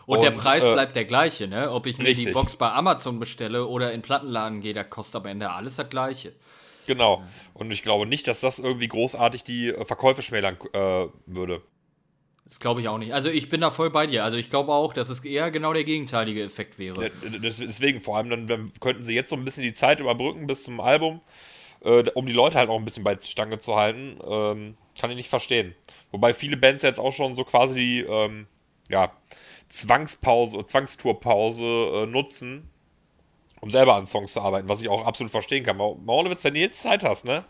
Und, 0.06 0.22
der 0.22 0.32
Und, 0.32 0.38
Preis 0.38 0.64
äh, 0.64 0.72
bleibt 0.72 0.96
der 0.96 1.04
gleiche, 1.04 1.48
ne? 1.48 1.70
Ob 1.70 1.84
ich 1.84 1.98
mir 1.98 2.04
die 2.04 2.12
richtig. 2.12 2.32
Box 2.32 2.56
bei 2.56 2.72
Amazon 2.72 3.20
bestelle 3.20 3.66
oder 3.66 3.92
in 3.92 4.00
Plattenladen 4.00 4.62
gehe, 4.62 4.72
da 4.72 4.84
kostet 4.84 5.16
am 5.16 5.26
Ende 5.26 5.50
alles 5.50 5.76
das 5.76 5.90
gleiche. 5.90 6.32
Genau. 6.86 7.22
Und 7.52 7.70
ich 7.70 7.82
glaube 7.82 8.06
nicht, 8.06 8.26
dass 8.26 8.40
das 8.40 8.58
irgendwie 8.58 8.88
großartig 8.88 9.44
die 9.44 9.68
äh, 9.68 9.84
Verkäufe 9.84 10.22
schmälern 10.22 10.56
äh, 10.72 11.08
würde. 11.26 11.60
Das 12.50 12.58
glaube 12.58 12.80
ich 12.80 12.88
auch 12.88 12.98
nicht. 12.98 13.14
Also 13.14 13.28
ich 13.28 13.48
bin 13.48 13.60
da 13.60 13.70
voll 13.70 13.90
bei 13.90 14.08
dir. 14.08 14.24
Also 14.24 14.36
ich 14.36 14.50
glaube 14.50 14.72
auch, 14.72 14.92
dass 14.92 15.08
es 15.08 15.24
eher 15.24 15.52
genau 15.52 15.72
der 15.72 15.84
gegenteilige 15.84 16.42
Effekt 16.42 16.80
wäre. 16.80 17.04
Ja, 17.04 17.10
Deswegen, 17.38 18.00
vor 18.00 18.16
allem, 18.16 18.28
dann, 18.28 18.48
dann 18.48 18.72
könnten 18.80 19.04
sie 19.04 19.14
jetzt 19.14 19.30
so 19.30 19.36
ein 19.36 19.44
bisschen 19.44 19.62
die 19.62 19.72
Zeit 19.72 20.00
überbrücken 20.00 20.48
bis 20.48 20.64
zum 20.64 20.80
Album, 20.80 21.20
äh, 21.84 22.02
um 22.14 22.26
die 22.26 22.32
Leute 22.32 22.58
halt 22.58 22.68
auch 22.68 22.76
ein 22.76 22.84
bisschen 22.84 23.04
bei 23.04 23.16
Stange 23.20 23.60
zu 23.60 23.76
halten. 23.76 24.18
Ähm, 24.28 24.76
kann 24.98 25.10
ich 25.10 25.16
nicht 25.16 25.28
verstehen. 25.28 25.76
Wobei 26.10 26.34
viele 26.34 26.56
Bands 26.56 26.82
jetzt 26.82 26.98
auch 26.98 27.12
schon 27.12 27.36
so 27.36 27.44
quasi 27.44 27.76
die 27.76 28.00
ähm, 28.00 28.48
ja, 28.88 29.12
Zwangspause, 29.68 30.66
Zwangstourpause 30.66 31.64
äh, 31.64 32.06
nutzen, 32.06 32.68
um 33.60 33.70
selber 33.70 33.94
an 33.94 34.08
Songs 34.08 34.32
zu 34.32 34.40
arbeiten, 34.40 34.68
was 34.68 34.82
ich 34.82 34.88
auch 34.88 35.06
absolut 35.06 35.30
verstehen 35.30 35.62
kann. 35.64 35.76
Mal 35.76 35.94
mal 36.04 36.14
ohne 36.14 36.30
Witz, 36.30 36.42
wenn 36.42 36.54
du 36.54 36.60
jetzt 36.60 36.82
Zeit 36.82 37.04
hast, 37.04 37.26
ne? 37.26 37.44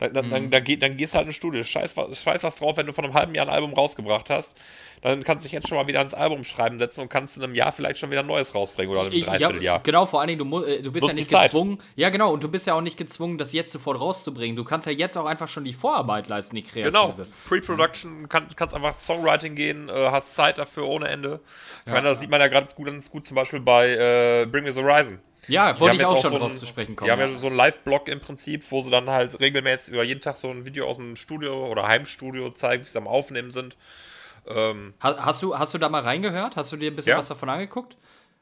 Dann, 0.00 0.12
dann, 0.12 0.30
dann, 0.30 0.50
dann, 0.50 0.62
geh, 0.64 0.76
dann 0.76 0.96
gehst 0.96 1.14
du 1.14 1.16
halt 1.16 1.26
in 1.26 1.30
ein 1.30 1.34
Studio. 1.34 1.62
Scheiß, 1.64 1.96
was- 1.96 2.22
scheiß 2.22 2.44
was 2.44 2.56
drauf, 2.56 2.76
wenn 2.76 2.86
du 2.86 2.92
vor 2.92 3.02
einem 3.02 3.14
halben 3.14 3.34
Jahr 3.34 3.46
ein 3.46 3.52
Album 3.52 3.72
rausgebracht 3.74 4.30
hast. 4.30 4.56
Dann 5.02 5.22
kannst 5.24 5.44
du 5.44 5.48
dich 5.48 5.52
jetzt 5.52 5.68
schon 5.68 5.76
mal 5.78 5.86
wieder 5.88 5.98
ans 5.98 6.14
Album 6.14 6.44
schreiben 6.44 6.78
setzen 6.78 7.00
und 7.02 7.08
kannst 7.08 7.36
in 7.36 7.42
einem 7.44 7.54
Jahr 7.54 7.70
vielleicht 7.72 7.98
schon 7.98 8.10
wieder 8.10 8.20
ein 8.20 8.26
neues 8.26 8.54
rausbringen 8.54 8.90
oder 8.92 9.02
in 9.02 9.06
einem 9.08 9.16
Ich- 9.18 9.24
Dreivierteljahr. 9.24 9.80
genau, 9.80 10.06
vor 10.06 10.20
allen 10.20 10.28
Dingen, 10.28 10.50
du, 10.50 10.62
äh, 10.62 10.82
du 10.82 10.92
bist 10.92 11.02
Nutz 11.02 11.10
ja 11.10 11.14
nicht 11.16 11.30
gezwungen. 11.30 11.80
Ja, 11.96 12.10
genau, 12.10 12.32
und 12.32 12.42
du 12.44 12.48
bist 12.48 12.66
ja 12.68 12.74
auch 12.74 12.80
nicht 12.80 12.96
gezwungen, 12.96 13.38
das 13.38 13.52
jetzt 13.52 13.72
sofort 13.72 14.00
rauszubringen. 14.00 14.54
Du 14.56 14.64
kannst 14.64 14.86
ja 14.86 14.92
jetzt 14.92 15.16
auch 15.16 15.26
einfach 15.26 15.48
schon 15.48 15.64
die 15.64 15.72
Vorarbeit 15.72 16.28
leisten, 16.28 16.54
die 16.56 16.62
kreative. 16.62 16.92
Genau, 16.92 17.14
Pre-Production, 17.46 18.28
kann, 18.28 18.46
kannst 18.54 18.74
einfach 18.74 18.98
Songwriting 19.00 19.54
gehen, 19.54 19.88
äh, 19.88 20.10
hast 20.10 20.34
Zeit 20.34 20.58
dafür 20.58 20.86
ohne 20.86 21.08
Ende. 21.08 21.40
Ich 21.86 21.92
meine, 21.92 22.08
das 22.08 22.20
sieht 22.20 22.30
man 22.30 22.40
ja 22.40 22.48
gerade 22.48 22.66
gut, 22.74 22.86
ganz 22.86 23.10
gut 23.10 23.24
zum 23.24 23.34
Beispiel 23.34 23.60
bei 23.60 23.88
äh, 23.90 24.46
Bring 24.46 24.64
Me 24.64 24.72
the 24.72 24.82
Horizon. 24.82 25.18
Ja, 25.46 25.72
Die 25.72 25.80
wollte 25.80 25.96
ich 25.96 26.04
auch 26.04 26.20
schon 26.20 26.30
so 26.30 26.38
drauf 26.38 26.50
ein- 26.50 26.56
zu 26.58 26.66
sprechen 26.66 26.92
Die 26.92 26.96
kommen. 26.96 27.10
haben 27.10 27.20
ja 27.20 27.28
so 27.28 27.46
einen 27.46 27.56
Live-Blog 27.56 28.08
im 28.08 28.20
Prinzip, 28.20 28.68
wo 28.70 28.82
sie 28.82 28.90
dann 28.90 29.08
halt 29.08 29.38
regelmäßig 29.40 29.94
über 29.94 30.02
jeden 30.02 30.20
Tag 30.20 30.36
so 30.36 30.50
ein 30.50 30.64
Video 30.64 30.86
aus 30.88 30.96
dem 30.96 31.14
Studio 31.16 31.66
oder 31.68 31.86
Heimstudio 31.86 32.50
zeigen, 32.50 32.84
wie 32.84 32.88
sie 32.88 32.98
am 32.98 33.06
Aufnehmen 33.06 33.50
sind. 33.50 33.76
Ähm, 34.48 34.94
Ha- 35.02 35.16
Hast 35.24 35.42
du, 35.42 35.56
hast 35.58 35.74
du 35.74 35.78
da 35.78 35.88
mal 35.88 36.02
reingehört? 36.02 36.56
Hast 36.56 36.72
du 36.72 36.76
dir 36.76 36.90
ein 36.90 36.96
bisschen 36.96 37.10
Ja. 37.10 37.18
was 37.18 37.28
davon 37.28 37.48
angeguckt? 37.48 37.96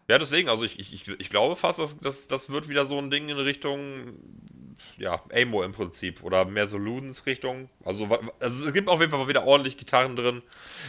ja, 0.08 0.18
deswegen, 0.18 0.48
also 0.48 0.64
ich, 0.64 0.78
ich, 0.78 0.92
ich, 0.94 1.08
ich 1.18 1.30
glaube 1.30 1.56
fast, 1.56 1.80
dass 1.80 1.98
das, 1.98 2.28
das 2.28 2.48
wird 2.50 2.68
wieder 2.68 2.86
so 2.86 2.96
ein 2.96 3.10
Ding 3.10 3.28
in 3.28 3.38
Richtung, 3.38 4.12
ja, 4.98 5.20
Amo 5.34 5.64
im 5.64 5.72
Prinzip 5.72 6.22
oder 6.22 6.44
mehr 6.44 6.68
so 6.68 6.78
Ludens 6.78 7.26
Richtung. 7.26 7.68
Also, 7.84 8.08
also 8.38 8.66
es 8.68 8.72
gibt 8.72 8.88
auf 8.88 9.00
jeden 9.00 9.10
Fall 9.10 9.26
wieder 9.26 9.44
ordentlich 9.44 9.76
Gitarren 9.78 10.14
drin. 10.14 10.42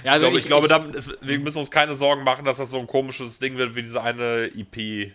Ja, 0.03 0.11
also 0.11 0.27
ich 0.27 0.45
glaube, 0.45 0.67
ich, 0.67 0.69
glaube 0.69 0.91
dann, 0.91 0.93
es, 0.93 1.09
wir 1.21 1.39
müssen 1.39 1.57
uns 1.57 1.71
keine 1.71 1.95
Sorgen 1.95 2.23
machen, 2.23 2.45
dass 2.45 2.57
das 2.57 2.69
so 2.69 2.77
ein 2.79 2.85
komisches 2.85 3.39
Ding 3.39 3.57
wird 3.57 3.75
wie 3.75 3.81
diese 3.81 4.03
eine 4.03 4.51
EP, 4.55 5.11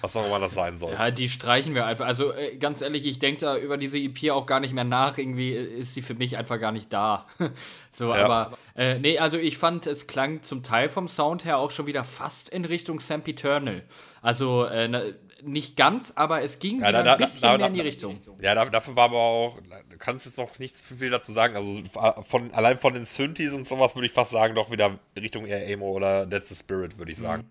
was 0.00 0.16
auch 0.16 0.26
immer 0.26 0.38
das 0.40 0.54
sein 0.54 0.78
soll. 0.78 0.92
Ja, 0.92 1.10
die 1.10 1.28
streichen 1.28 1.74
wir 1.74 1.86
einfach. 1.86 2.06
Also 2.06 2.32
äh, 2.32 2.56
ganz 2.56 2.80
ehrlich, 2.80 3.04
ich 3.06 3.18
denke 3.18 3.40
da 3.40 3.56
über 3.56 3.76
diese 3.76 3.98
EP 3.98 4.30
auch 4.30 4.46
gar 4.46 4.60
nicht 4.60 4.72
mehr 4.74 4.84
nach. 4.84 5.18
Irgendwie 5.18 5.52
ist 5.52 5.94
sie 5.94 6.02
für 6.02 6.14
mich 6.14 6.36
einfach 6.36 6.58
gar 6.60 6.72
nicht 6.72 6.92
da. 6.92 7.26
so, 7.90 8.14
Ja. 8.14 8.24
aber 8.24 8.58
äh, 8.76 8.98
nee, 8.98 9.18
also 9.18 9.36
ich 9.36 9.58
fand, 9.58 9.86
es 9.86 10.06
klang 10.06 10.42
zum 10.42 10.62
Teil 10.62 10.88
vom 10.88 11.08
Sound 11.08 11.44
her 11.44 11.58
auch 11.58 11.70
schon 11.70 11.86
wieder 11.86 12.04
fast 12.04 12.48
in 12.48 12.64
Richtung 12.64 13.00
Sempiternal. 13.00 13.82
Also 14.22 14.64
äh, 14.64 14.88
ne, 14.88 15.14
nicht 15.42 15.76
ganz, 15.76 16.12
aber 16.16 16.42
es 16.42 16.58
ging 16.58 16.80
Ja, 16.80 16.88
wieder 16.88 16.92
da- 16.92 17.02
da- 17.04 17.12
ein 17.12 17.18
bisschen 17.18 17.42
da- 17.42 17.58
mehr 17.58 17.66
in 17.68 17.74
die 17.74 17.80
Richtung. 17.80 18.20
Ja, 18.40 18.56
da, 18.56 18.64
dafür 18.64 18.96
war 18.96 19.04
aber 19.04 19.18
auch, 19.18 19.58
du 19.88 19.96
kannst 19.96 20.26
jetzt 20.26 20.36
noch 20.38 20.58
nicht 20.58 20.76
zu 20.76 20.94
viel 20.96 21.10
dazu 21.10 21.30
sagen. 21.32 21.54
Also 21.56 21.80
von, 22.22 22.52
allein 22.52 22.76
von 22.76 22.92
den 22.94 23.04
Synthes 23.04 23.52
und 23.54 23.64
sowas 23.66 23.94
würde 23.94 24.06
ich 24.06 24.12
fast 24.12 24.32
sagen, 24.32 24.56
doch 24.56 24.72
wieder 24.72 24.98
Richtung 25.16 25.46
eher 25.46 25.66
Emo 25.68 25.90
oder 25.90 26.28
That's 26.28 26.48
the 26.48 26.56
Spirit, 26.56 26.98
würde 26.98 27.12
ich 27.12 27.18
sagen. 27.18 27.48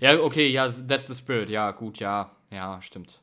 Ja, 0.00 0.20
okay, 0.20 0.48
ja, 0.48 0.68
that's 0.68 1.06
the 1.06 1.14
spirit. 1.14 1.50
Ja, 1.50 1.70
gut, 1.72 1.98
ja, 1.98 2.30
ja, 2.50 2.80
stimmt. 2.82 3.20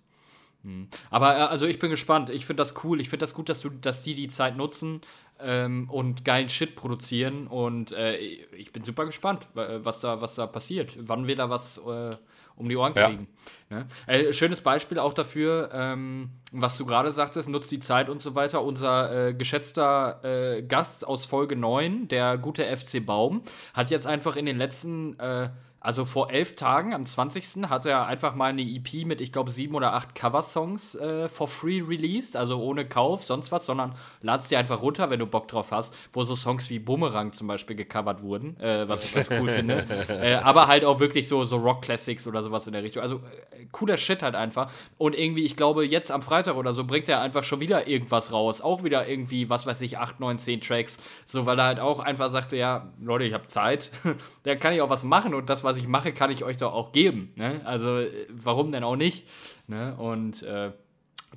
Hm. 0.63 0.87
Aber 1.09 1.35
äh, 1.35 1.41
also 1.41 1.65
ich 1.65 1.79
bin 1.79 1.89
gespannt. 1.89 2.29
Ich 2.29 2.45
finde 2.45 2.61
das 2.61 2.73
cool. 2.83 2.99
Ich 2.99 3.09
finde 3.09 3.23
das 3.23 3.33
gut, 3.33 3.47
dass 3.49 3.61
du, 3.61 3.69
dass 3.69 4.01
die 4.01 4.13
die 4.13 4.27
Zeit 4.27 4.57
nutzen 4.57 5.01
ähm, 5.39 5.89
und 5.89 6.25
geilen 6.25 6.49
Shit 6.49 6.75
produzieren. 6.75 7.47
Und 7.47 7.93
äh, 7.93 8.17
ich 8.17 8.73
bin 8.73 8.83
super 8.83 9.05
gespannt, 9.05 9.47
wa- 9.53 9.79
was 9.83 10.01
da, 10.01 10.19
was 10.21 10.35
da 10.35 10.47
passiert. 10.47 10.97
Wann 10.99 11.27
wir 11.27 11.37
da 11.37 11.49
was 11.49 11.77
äh, 11.77 12.09
um 12.57 12.67
die 12.67 12.75
Ohren 12.75 12.93
Ja. 12.93 13.07
kriegen. 13.07 13.27
Ne? 13.69 13.87
Äh, 14.05 14.33
schönes 14.33 14.59
Beispiel 14.59 14.99
auch 14.99 15.13
dafür, 15.13 15.69
ähm, 15.71 16.31
was 16.51 16.75
du 16.77 16.85
gerade 16.85 17.13
sagtest, 17.13 17.47
nutzt 17.47 17.71
die 17.71 17.79
Zeit 17.79 18.09
und 18.09 18.21
so 18.21 18.35
weiter. 18.35 18.61
Unser 18.61 19.29
äh, 19.29 19.33
geschätzter 19.33 20.19
äh, 20.57 20.61
Gast 20.63 21.07
aus 21.07 21.23
Folge 21.23 21.55
9, 21.55 22.09
der 22.09 22.37
gute 22.37 22.65
FC 22.65 23.05
Baum, 23.05 23.43
hat 23.73 23.91
jetzt 23.91 24.07
einfach 24.07 24.35
in 24.35 24.45
den 24.45 24.57
letzten, 24.57 25.17
äh, 25.19 25.51
also 25.81 26.03
vor 26.03 26.31
elf 26.31 26.55
Tagen, 26.55 26.93
am 26.93 27.05
20. 27.05 27.69
hat 27.69 27.85
er 27.85 28.05
einfach 28.05 28.35
mal 28.35 28.49
eine 28.49 28.61
EP 28.61 29.05
mit, 29.05 29.21
ich 29.21 29.31
glaube, 29.31 29.51
sieben 29.51 29.75
oder 29.75 29.93
acht 29.93 30.13
Coversongs 30.13 30.95
äh, 30.95 31.29
for 31.29 31.47
free 31.47 31.81
released, 31.81 32.35
also 32.35 32.61
ohne 32.61 32.85
Kauf, 32.85 33.23
sonst 33.23 33.51
was, 33.51 33.65
sondern 33.65 33.95
ladst 34.21 34.51
dir 34.51 34.59
einfach 34.59 34.81
runter, 34.81 35.09
wenn 35.09 35.19
du 35.19 35.25
Bock 35.25 35.47
drauf 35.47 35.71
hast, 35.71 35.95
wo 36.11 36.23
so 36.23 36.35
Songs 36.35 36.69
wie 36.69 36.79
Boomerang 36.79 37.31
zum 37.31 37.47
Beispiel 37.47 37.75
gecovert 37.75 38.21
wurden, 38.21 38.59
äh, 38.59 38.89
was 38.89 39.07
ich 39.07 39.15
ganz 39.15 39.29
cool 39.41 39.47
finde. 39.47 39.85
Äh, 40.09 40.35
aber 40.35 40.67
halt 40.67 40.83
auch 40.83 40.99
wirklich 40.99 41.27
so, 41.27 41.45
so 41.45 41.57
Rock-Classics 41.57 42.27
oder 42.27 42.43
sowas 42.43 42.67
in 42.67 42.73
der 42.73 42.83
Richtung. 42.83 43.01
Also 43.01 43.17
äh, 43.17 43.65
cooler 43.71 43.97
Shit 43.97 44.21
halt 44.21 44.35
einfach. 44.35 44.71
Und 44.97 45.17
irgendwie, 45.17 45.45
ich 45.45 45.55
glaube, 45.55 45.85
jetzt 45.85 46.11
am 46.11 46.21
Freitag 46.21 46.57
oder 46.57 46.73
so 46.73 46.83
bringt 46.83 47.07
er 47.07 47.21
einfach 47.21 47.43
schon 47.43 47.61
wieder 47.61 47.87
irgendwas 47.87 48.33
raus. 48.33 48.59
Auch 48.59 48.83
wieder 48.83 49.07
irgendwie, 49.07 49.49
was 49.49 49.65
weiß 49.65 49.79
ich, 49.81 49.97
8, 49.97 50.19
9, 50.19 50.39
10 50.39 50.61
Tracks. 50.61 50.97
So, 51.23 51.45
weil 51.45 51.57
er 51.57 51.65
halt 51.65 51.79
auch 51.79 51.99
einfach 51.99 52.29
sagte, 52.29 52.57
ja, 52.57 52.87
Leute, 53.01 53.23
ich 53.23 53.33
habe 53.33 53.47
Zeit. 53.47 53.91
da 54.43 54.55
kann 54.55 54.73
ich 54.73 54.81
auch 54.81 54.89
was 54.89 55.03
machen 55.03 55.33
und 55.33 55.49
das, 55.49 55.63
was 55.69 55.77
ich 55.77 55.87
mache, 55.87 56.11
kann 56.11 56.31
ich 56.31 56.43
euch 56.43 56.57
doch 56.57 56.73
auch 56.73 56.91
geben. 56.91 57.31
Ne? 57.35 57.61
Also, 57.63 57.99
äh, 57.99 58.25
warum 58.29 58.71
denn 58.71 58.83
auch 58.83 58.95
nicht? 58.95 59.27
Ne? 59.67 59.95
Und 59.95 60.41
äh, 60.43 60.71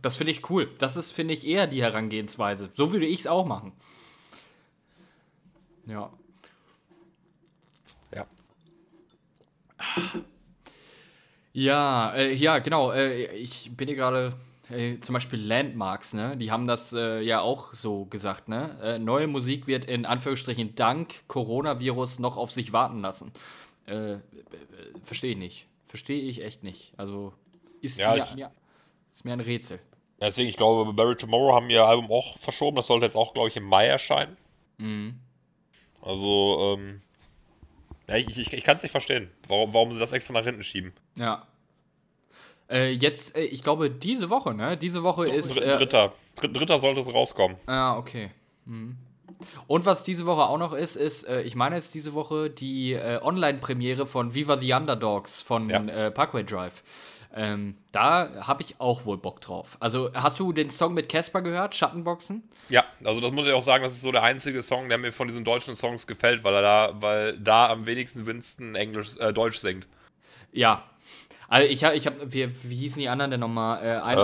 das 0.00 0.16
finde 0.16 0.32
ich 0.32 0.48
cool. 0.48 0.70
Das 0.78 0.96
ist, 0.96 1.12
finde 1.12 1.34
ich, 1.34 1.46
eher 1.46 1.66
die 1.66 1.82
Herangehensweise. 1.82 2.70
So 2.72 2.92
würde 2.92 3.06
ich 3.06 3.20
es 3.20 3.26
auch 3.26 3.44
machen. 3.44 3.72
Ja. 5.86 6.10
Ja. 8.14 8.26
Ja, 11.52 12.14
äh, 12.14 12.32
ja, 12.32 12.58
genau. 12.60 12.92
Äh, 12.92 13.26
ich 13.36 13.70
bin 13.76 13.88
hier 13.88 13.96
gerade 13.96 14.32
äh, 14.70 14.98
zum 15.00 15.12
Beispiel 15.12 15.38
Landmarks, 15.38 16.14
ne? 16.14 16.36
Die 16.38 16.50
haben 16.50 16.66
das 16.66 16.94
äh, 16.94 17.20
ja 17.20 17.42
auch 17.42 17.74
so 17.74 18.06
gesagt, 18.06 18.48
ne? 18.48 18.98
Neue 18.98 19.26
Musik 19.26 19.66
wird 19.66 19.84
in 19.84 20.06
Anführungsstrichen 20.06 20.74
dank 20.74 21.28
Coronavirus 21.28 22.20
noch 22.20 22.38
auf 22.38 22.50
sich 22.50 22.72
warten 22.72 23.00
lassen. 23.00 23.32
Äh, 23.92 24.12
äh, 24.14 24.20
Verstehe 25.02 25.32
ich 25.32 25.36
nicht. 25.38 25.66
Verstehe 25.86 26.20
ich 26.22 26.42
echt 26.42 26.62
nicht. 26.62 26.92
Also 26.96 27.32
ist, 27.80 27.98
Ja, 27.98 28.14
mir, 28.14 28.22
ich- 28.24 28.34
mir, 28.34 28.50
ist 29.12 29.24
mir 29.24 29.32
ein 29.34 29.40
Rätsel. 29.40 29.78
Deswegen, 30.20 30.48
ich 30.48 30.56
glaube, 30.56 30.92
Barry 30.92 31.16
Tomorrow 31.16 31.54
haben 31.54 31.68
ihr 31.68 31.84
Album 31.84 32.10
auch 32.10 32.38
verschoben. 32.38 32.76
Das 32.76 32.86
sollte 32.86 33.04
jetzt 33.06 33.16
auch, 33.16 33.34
glaube 33.34 33.48
ich, 33.48 33.56
im 33.56 33.64
Mai 33.64 33.86
erscheinen. 33.86 34.36
Also, 36.00 36.76
ähm, 36.78 37.00
ja, 38.08 38.16
ich, 38.16 38.38
ich, 38.38 38.52
ich 38.52 38.64
kann 38.64 38.76
es 38.76 38.82
nicht 38.82 38.92
verstehen, 38.92 39.30
warum, 39.48 39.72
warum 39.74 39.92
sie 39.92 39.98
das 39.98 40.12
extra 40.12 40.32
nach 40.32 40.44
hinten 40.44 40.62
schieben. 40.62 40.92
Ja. 41.16 41.46
Äh, 42.70 42.90
jetzt, 42.92 43.36
äh, 43.36 43.42
ich 43.44 43.62
glaube, 43.62 43.90
diese 43.90 44.30
Woche, 44.30 44.54
ne? 44.54 44.76
Diese 44.76 45.02
Woche 45.02 45.24
ist. 45.24 45.56
Äh, 45.56 45.76
Dritter. 45.76 46.12
Dritt- 46.36 46.56
Dritter 46.56 46.78
sollte 46.80 47.00
es 47.00 47.12
rauskommen. 47.12 47.56
Ah, 47.66 47.96
okay. 47.98 48.30
Mhm. 48.64 48.96
Und 49.66 49.86
was 49.86 50.02
diese 50.02 50.26
Woche 50.26 50.42
auch 50.42 50.58
noch 50.58 50.72
ist, 50.72 50.96
ist, 50.96 51.26
äh, 51.28 51.42
ich 51.42 51.54
meine 51.54 51.76
jetzt 51.76 51.94
diese 51.94 52.14
Woche 52.14 52.50
die 52.50 52.92
äh, 52.92 53.20
Online-Premiere 53.22 54.06
von 54.06 54.34
Viva 54.34 54.58
the 54.60 54.72
Underdogs 54.72 55.40
von 55.40 55.68
Ja. 55.68 55.84
äh, 55.84 56.10
Parkway 56.10 56.44
Drive. 56.44 56.82
Ähm, 57.34 57.76
da 57.92 58.28
habe 58.46 58.60
ich 58.62 58.78
auch 58.78 59.06
wohl 59.06 59.16
Bock 59.16 59.40
drauf. 59.40 59.78
Also, 59.80 60.10
hast 60.12 60.38
du 60.38 60.52
den 60.52 60.68
Song 60.68 60.92
mit 60.92 61.08
Casper 61.08 61.40
gehört, 61.40 61.74
Schattenboxen? 61.74 62.42
Ja, 62.68 62.84
also 63.04 63.22
das 63.22 63.32
muss 63.32 63.46
ich 63.46 63.52
auch 63.54 63.62
sagen, 63.62 63.82
das 63.82 63.94
ist 63.94 64.02
so 64.02 64.12
der 64.12 64.22
einzige 64.22 64.62
Song, 64.62 64.90
der 64.90 64.98
mir 64.98 65.12
von 65.12 65.28
diesen 65.28 65.42
deutschen 65.42 65.74
Songs 65.74 66.06
gefällt, 66.06 66.44
weil 66.44 66.54
er 66.54 66.62
da, 66.62 66.92
weil 67.00 67.38
da 67.38 67.70
am 67.70 67.86
wenigsten 67.86 68.26
Winston 68.26 68.74
Englisch, 68.74 69.16
äh, 69.18 69.32
Deutsch 69.32 69.56
singt. 69.56 69.86
Ja. 70.52 70.82
Also, 71.48 71.68
ich 71.70 71.84
habe, 71.84 71.96
ich 71.96 72.06
hab, 72.06 72.14
wie, 72.30 72.50
wie 72.64 72.76
hießen 72.76 73.00
die 73.00 73.08
anderen 73.08 73.30
denn 73.30 73.40
nochmal? 73.40 73.82
Äh, 73.82 74.00
ein, 74.06 74.18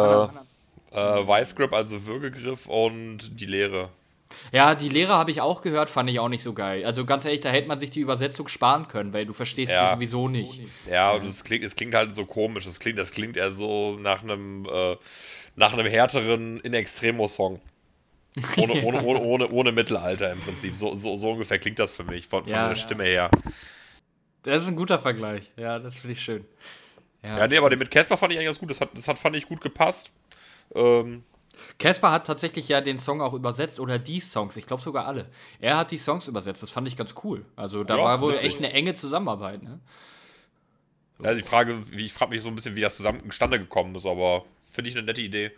Äh, 0.91 1.27
Vice 1.27 1.55
Grip, 1.57 1.73
also 1.73 2.07
Würgegriff 2.07 2.67
und 2.67 3.41
die 3.41 3.47
Lehre. 3.47 3.91
Ja, 4.53 4.75
die 4.75 4.89
Lehre 4.89 5.13
habe 5.15 5.31
ich 5.31 5.41
auch 5.41 5.63
gehört, 5.63 5.89
fand 5.91 6.11
ich 6.11 6.19
auch 6.21 6.29
nicht 6.29 6.43
so 6.43 6.53
geil. 6.53 6.85
Also 6.85 7.05
ganz 7.07 7.25
ehrlich, 7.25 7.41
da 7.41 7.49
hätte 7.51 7.67
man 7.69 7.79
sich 7.79 7.91
die 7.91 8.01
Übersetzung 8.01 8.49
sparen 8.49 8.87
können, 8.89 9.13
weil 9.13 9.25
du 9.27 9.33
verstehst 9.33 9.73
Ja. 9.73 9.89
sie 9.89 9.95
sowieso 9.95 10.29
nicht. 10.29 10.61
Ja, 10.89 11.13
und 11.13 11.25
es 11.27 11.45
klingt, 11.45 11.65
es 11.65 11.75
klingt 11.77 11.95
halt 11.95 12.15
so 12.15 12.25
komisch. 12.27 12.67
Es 12.67 12.79
klingt, 12.81 12.99
das 12.99 13.11
klingt 13.11 13.37
eher 13.37 13.53
so 13.53 13.97
nach 14.01 14.23
einem, 14.23 14.67
äh, 14.71 14.97
nach 15.57 15.73
einem 15.73 15.87
härteren 15.87 16.61
In 16.61 16.75
Extremo-Song. 16.75 17.61
Ohne, 18.57 18.83
ohne, 18.85 19.03
ohne, 19.03 19.21
ohne, 19.21 19.49
ohne 19.49 19.73
Mittelalter 19.73 20.31
im 20.31 20.41
Prinzip. 20.41 20.75
So, 20.77 20.95
so, 20.95 21.17
so 21.17 21.31
ungefähr 21.31 21.59
klingt 21.59 21.79
das 21.81 21.95
für 21.97 22.05
mich, 22.05 22.27
von, 22.27 22.45
von 22.45 22.53
Ja. 22.53 22.69
der 22.69 22.77
Stimme 22.77 23.03
her. 23.05 23.31
Das 24.45 24.63
ist 24.63 24.69
ein 24.69 24.77
guter 24.77 24.99
Vergleich. 25.01 25.51
Ja, 25.57 25.79
das 25.81 25.99
finde 25.99 26.13
ich 26.13 26.21
schön. 26.21 26.45
Ja, 27.25 27.49
nee, 27.49 27.59
aber 27.59 27.69
den 27.69 27.81
mit 27.81 27.91
Casper 27.91 28.17
fand 28.17 28.33
ich 28.33 28.39
eigentlich 28.39 28.47
ganz 28.49 28.61
gut. 28.61 28.71
Das 28.71 28.81
hat, 28.81 28.91
das 28.95 29.09
hat 29.09 29.19
fand 29.19 29.35
ich 29.35 29.47
gut 29.49 29.61
gepasst. 29.61 30.11
Ähm, 30.75 31.25
Casper 31.79 32.11
hat 32.13 32.27
tatsächlich 32.27 32.69
ja 32.69 32.81
den 32.81 32.99
Song 32.99 33.21
auch 33.21 33.35
übersetzt 33.35 33.81
oder 33.81 33.99
die 33.99 34.21
Songs, 34.21 34.57
ich 34.57 34.67
glaube 34.67 34.83
sogar 34.83 35.07
alle. 35.07 35.27
Er 35.61 35.77
hat 35.77 35.91
die 35.91 35.99
Songs 35.99 36.27
übersetzt, 36.29 36.63
das 36.63 36.71
fand 36.71 36.89
ich 36.89 36.97
ganz 36.97 37.15
cool. 37.25 37.45
Also 37.57 37.85
da 37.85 37.97
Ja, 37.97 38.05
war 38.05 38.21
wohl 38.21 38.35
echt 38.35 38.59
eine 38.59 38.73
enge 38.73 38.95
Zusammenarbeit. 38.95 39.63
Ne? 39.63 39.81
ja, 41.21 41.35
die 41.35 41.43
Frage, 41.43 41.77
ich 41.97 42.13
frage 42.13 42.31
mich 42.31 42.43
so 42.43 42.49
ein 42.49 42.55
bisschen, 42.55 42.77
wie 42.77 42.81
das 42.81 42.97
zusammen 42.97 43.23
zustande 43.25 43.59
gekommen 43.59 43.95
ist, 43.95 44.07
aber 44.07 44.45
finde 44.63 44.91
ich 44.91 44.97
eine 44.97 45.05
nette 45.07 45.21
Idee. 45.23 45.51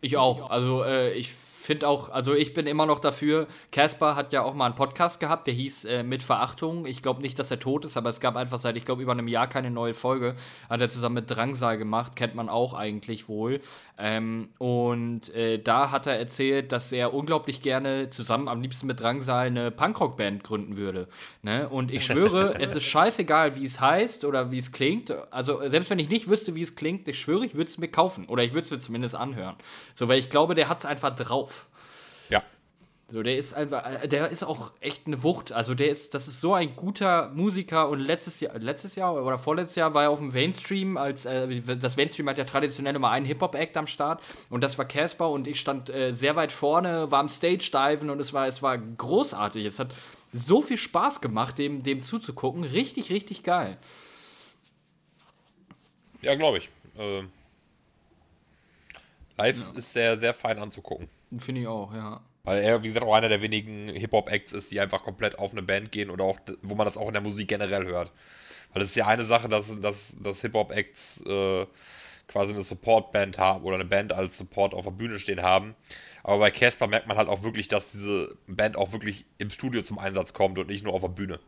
Ich 0.00 0.16
auch. 0.16 0.50
Also 0.50 0.84
äh, 0.84 1.12
ich 1.14 1.32
finde 1.68 1.86
auch, 1.86 2.08
also 2.08 2.34
ich 2.34 2.54
bin 2.54 2.66
immer 2.66 2.86
noch 2.86 2.98
dafür. 2.98 3.46
Casper 3.72 4.16
hat 4.16 4.32
ja 4.32 4.42
auch 4.42 4.54
mal 4.54 4.64
einen 4.64 4.74
Podcast 4.74 5.20
gehabt, 5.20 5.46
der 5.46 5.52
hieß 5.52 5.84
äh, 5.84 6.02
Mit 6.02 6.22
Verachtung. 6.22 6.86
Ich 6.86 7.02
glaube 7.02 7.20
nicht, 7.20 7.38
dass 7.38 7.50
er 7.50 7.60
tot 7.60 7.84
ist, 7.84 7.98
aber 7.98 8.08
es 8.08 8.20
gab 8.20 8.36
einfach 8.36 8.58
seit, 8.58 8.78
ich 8.78 8.86
glaube, 8.86 9.02
über 9.02 9.12
einem 9.12 9.28
Jahr 9.28 9.48
keine 9.48 9.70
neue 9.70 9.92
Folge. 9.92 10.34
Hat 10.70 10.80
er 10.80 10.88
zusammen 10.88 11.16
mit 11.16 11.30
Drangsal 11.30 11.76
gemacht, 11.76 12.16
kennt 12.16 12.34
man 12.34 12.48
auch 12.48 12.72
eigentlich 12.72 13.28
wohl. 13.28 13.60
Ähm, 13.98 14.48
und 14.56 15.34
äh, 15.34 15.58
da 15.58 15.90
hat 15.90 16.06
er 16.06 16.16
erzählt, 16.16 16.72
dass 16.72 16.90
er 16.90 17.12
unglaublich 17.12 17.60
gerne 17.60 18.08
zusammen 18.08 18.48
am 18.48 18.62
liebsten 18.62 18.86
mit 18.86 19.00
Drangsal 19.00 19.48
eine 19.48 19.70
Punkrock-Band 19.70 20.44
gründen 20.44 20.78
würde. 20.78 21.08
Ne? 21.42 21.68
Und 21.68 21.92
ich 21.92 22.04
schwöre, 22.04 22.54
es 22.60 22.76
ist 22.76 22.84
scheißegal, 22.84 23.56
wie 23.56 23.66
es 23.66 23.78
heißt 23.78 24.24
oder 24.24 24.50
wie 24.52 24.58
es 24.58 24.72
klingt. 24.72 25.10
Also 25.30 25.68
selbst 25.68 25.90
wenn 25.90 25.98
ich 25.98 26.08
nicht 26.08 26.30
wüsste, 26.30 26.54
wie 26.54 26.62
es 26.62 26.76
klingt, 26.76 27.08
ich 27.08 27.18
schwöre, 27.18 27.44
ich 27.44 27.56
würde 27.56 27.68
es 27.68 27.76
mir 27.76 27.88
kaufen. 27.88 28.24
Oder 28.26 28.42
ich 28.42 28.52
würde 28.54 28.62
es 28.62 28.70
mir 28.70 28.78
zumindest 28.78 29.16
anhören. 29.16 29.56
So, 29.92 30.08
weil 30.08 30.18
ich 30.18 30.30
glaube, 30.30 30.54
der 30.54 30.70
hat 30.70 30.78
es 30.78 30.86
einfach 30.86 31.14
drauf. 31.14 31.57
Ja. 33.08 33.14
So, 33.14 33.22
der 33.22 33.38
ist 33.38 33.54
einfach, 33.54 34.02
äh, 34.02 34.06
der 34.06 34.28
ist 34.28 34.44
auch 34.44 34.72
echt 34.80 35.06
eine 35.06 35.22
Wucht. 35.22 35.52
Also 35.52 35.74
der 35.74 35.88
ist, 35.88 36.14
das 36.14 36.28
ist 36.28 36.40
so 36.40 36.54
ein 36.54 36.76
guter 36.76 37.30
Musiker 37.30 37.88
und 37.88 38.00
letztes 38.00 38.40
Jahr, 38.40 38.58
letztes 38.58 38.96
Jahr 38.96 39.14
oder 39.14 39.38
vorletztes 39.38 39.76
Jahr 39.76 39.94
war 39.94 40.04
er 40.04 40.10
auf 40.10 40.18
dem 40.18 40.28
Mainstream, 40.28 40.96
als 40.96 41.24
äh, 41.24 41.60
das 41.76 41.96
Mainstream 41.96 42.28
hat 42.28 42.38
ja 42.38 42.44
traditionell 42.44 42.94
immer 42.94 43.10
einen 43.10 43.24
Hip-Hop-Act 43.24 43.76
am 43.78 43.86
Start 43.86 44.22
und 44.50 44.62
das 44.62 44.76
war 44.76 44.84
Casper 44.84 45.30
und 45.30 45.46
ich 45.46 45.58
stand 45.58 45.88
äh, 45.88 46.12
sehr 46.12 46.36
weit 46.36 46.52
vorne, 46.52 47.10
war 47.10 47.20
am 47.20 47.28
Stage-Diven 47.28 48.10
und 48.10 48.20
es 48.20 48.32
war, 48.34 48.46
es 48.46 48.62
war 48.62 48.76
großartig. 48.76 49.64
Es 49.64 49.78
hat 49.78 49.94
so 50.34 50.60
viel 50.60 50.76
Spaß 50.76 51.22
gemacht, 51.22 51.58
dem, 51.58 51.82
dem 51.82 52.02
zuzugucken. 52.02 52.64
Richtig, 52.64 53.08
richtig 53.10 53.42
geil. 53.42 53.78
Ja, 56.20 56.34
glaube 56.34 56.58
ich. 56.58 56.70
Ähm, 56.98 57.28
live 59.38 59.74
ist 59.76 59.92
sehr, 59.92 60.16
sehr 60.18 60.34
fein 60.34 60.58
anzugucken. 60.58 61.08
Finde 61.38 61.62
ich 61.62 61.66
auch, 61.66 61.94
ja. 61.94 62.20
Weil 62.48 62.62
er, 62.62 62.82
wie 62.82 62.88
gesagt, 62.88 63.04
auch 63.04 63.12
einer 63.12 63.28
der 63.28 63.42
wenigen 63.42 63.88
Hip-Hop-Acts 63.88 64.52
ist, 64.52 64.70
die 64.70 64.80
einfach 64.80 65.02
komplett 65.02 65.38
auf 65.38 65.52
eine 65.52 65.62
Band 65.62 65.92
gehen 65.92 66.08
oder 66.08 66.24
auch, 66.24 66.40
wo 66.62 66.74
man 66.76 66.86
das 66.86 66.96
auch 66.96 67.08
in 67.08 67.12
der 67.12 67.20
Musik 67.20 67.46
generell 67.46 67.84
hört. 67.84 68.10
Weil 68.72 68.80
es 68.80 68.88
ist 68.88 68.96
ja 68.96 69.06
eine 69.06 69.24
Sache, 69.24 69.50
dass, 69.50 69.78
dass, 69.82 70.18
dass 70.22 70.40
Hip-Hop-Acts 70.40 71.26
äh, 71.26 71.66
quasi 72.26 72.54
eine 72.54 72.62
Support-Band 72.62 73.36
haben 73.36 73.64
oder 73.64 73.74
eine 73.74 73.84
Band 73.84 74.14
als 74.14 74.38
Support 74.38 74.72
auf 74.72 74.84
der 74.86 74.92
Bühne 74.92 75.18
stehen 75.18 75.42
haben. 75.42 75.74
Aber 76.22 76.38
bei 76.38 76.50
Casper 76.50 76.86
merkt 76.86 77.06
man 77.06 77.18
halt 77.18 77.28
auch 77.28 77.42
wirklich, 77.42 77.68
dass 77.68 77.92
diese 77.92 78.34
Band 78.46 78.78
auch 78.78 78.92
wirklich 78.92 79.26
im 79.36 79.50
Studio 79.50 79.82
zum 79.82 79.98
Einsatz 79.98 80.32
kommt 80.32 80.58
und 80.58 80.68
nicht 80.68 80.82
nur 80.82 80.94
auf 80.94 81.02
der 81.02 81.08
Bühne. 81.08 81.40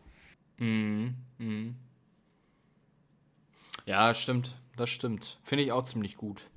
Ja, 3.86 4.12
stimmt. 4.12 4.58
Das 4.76 4.90
stimmt. 4.90 5.38
Finde 5.44 5.64
ich 5.64 5.72
auch 5.72 5.86
ziemlich 5.86 6.18
gut. 6.18 6.49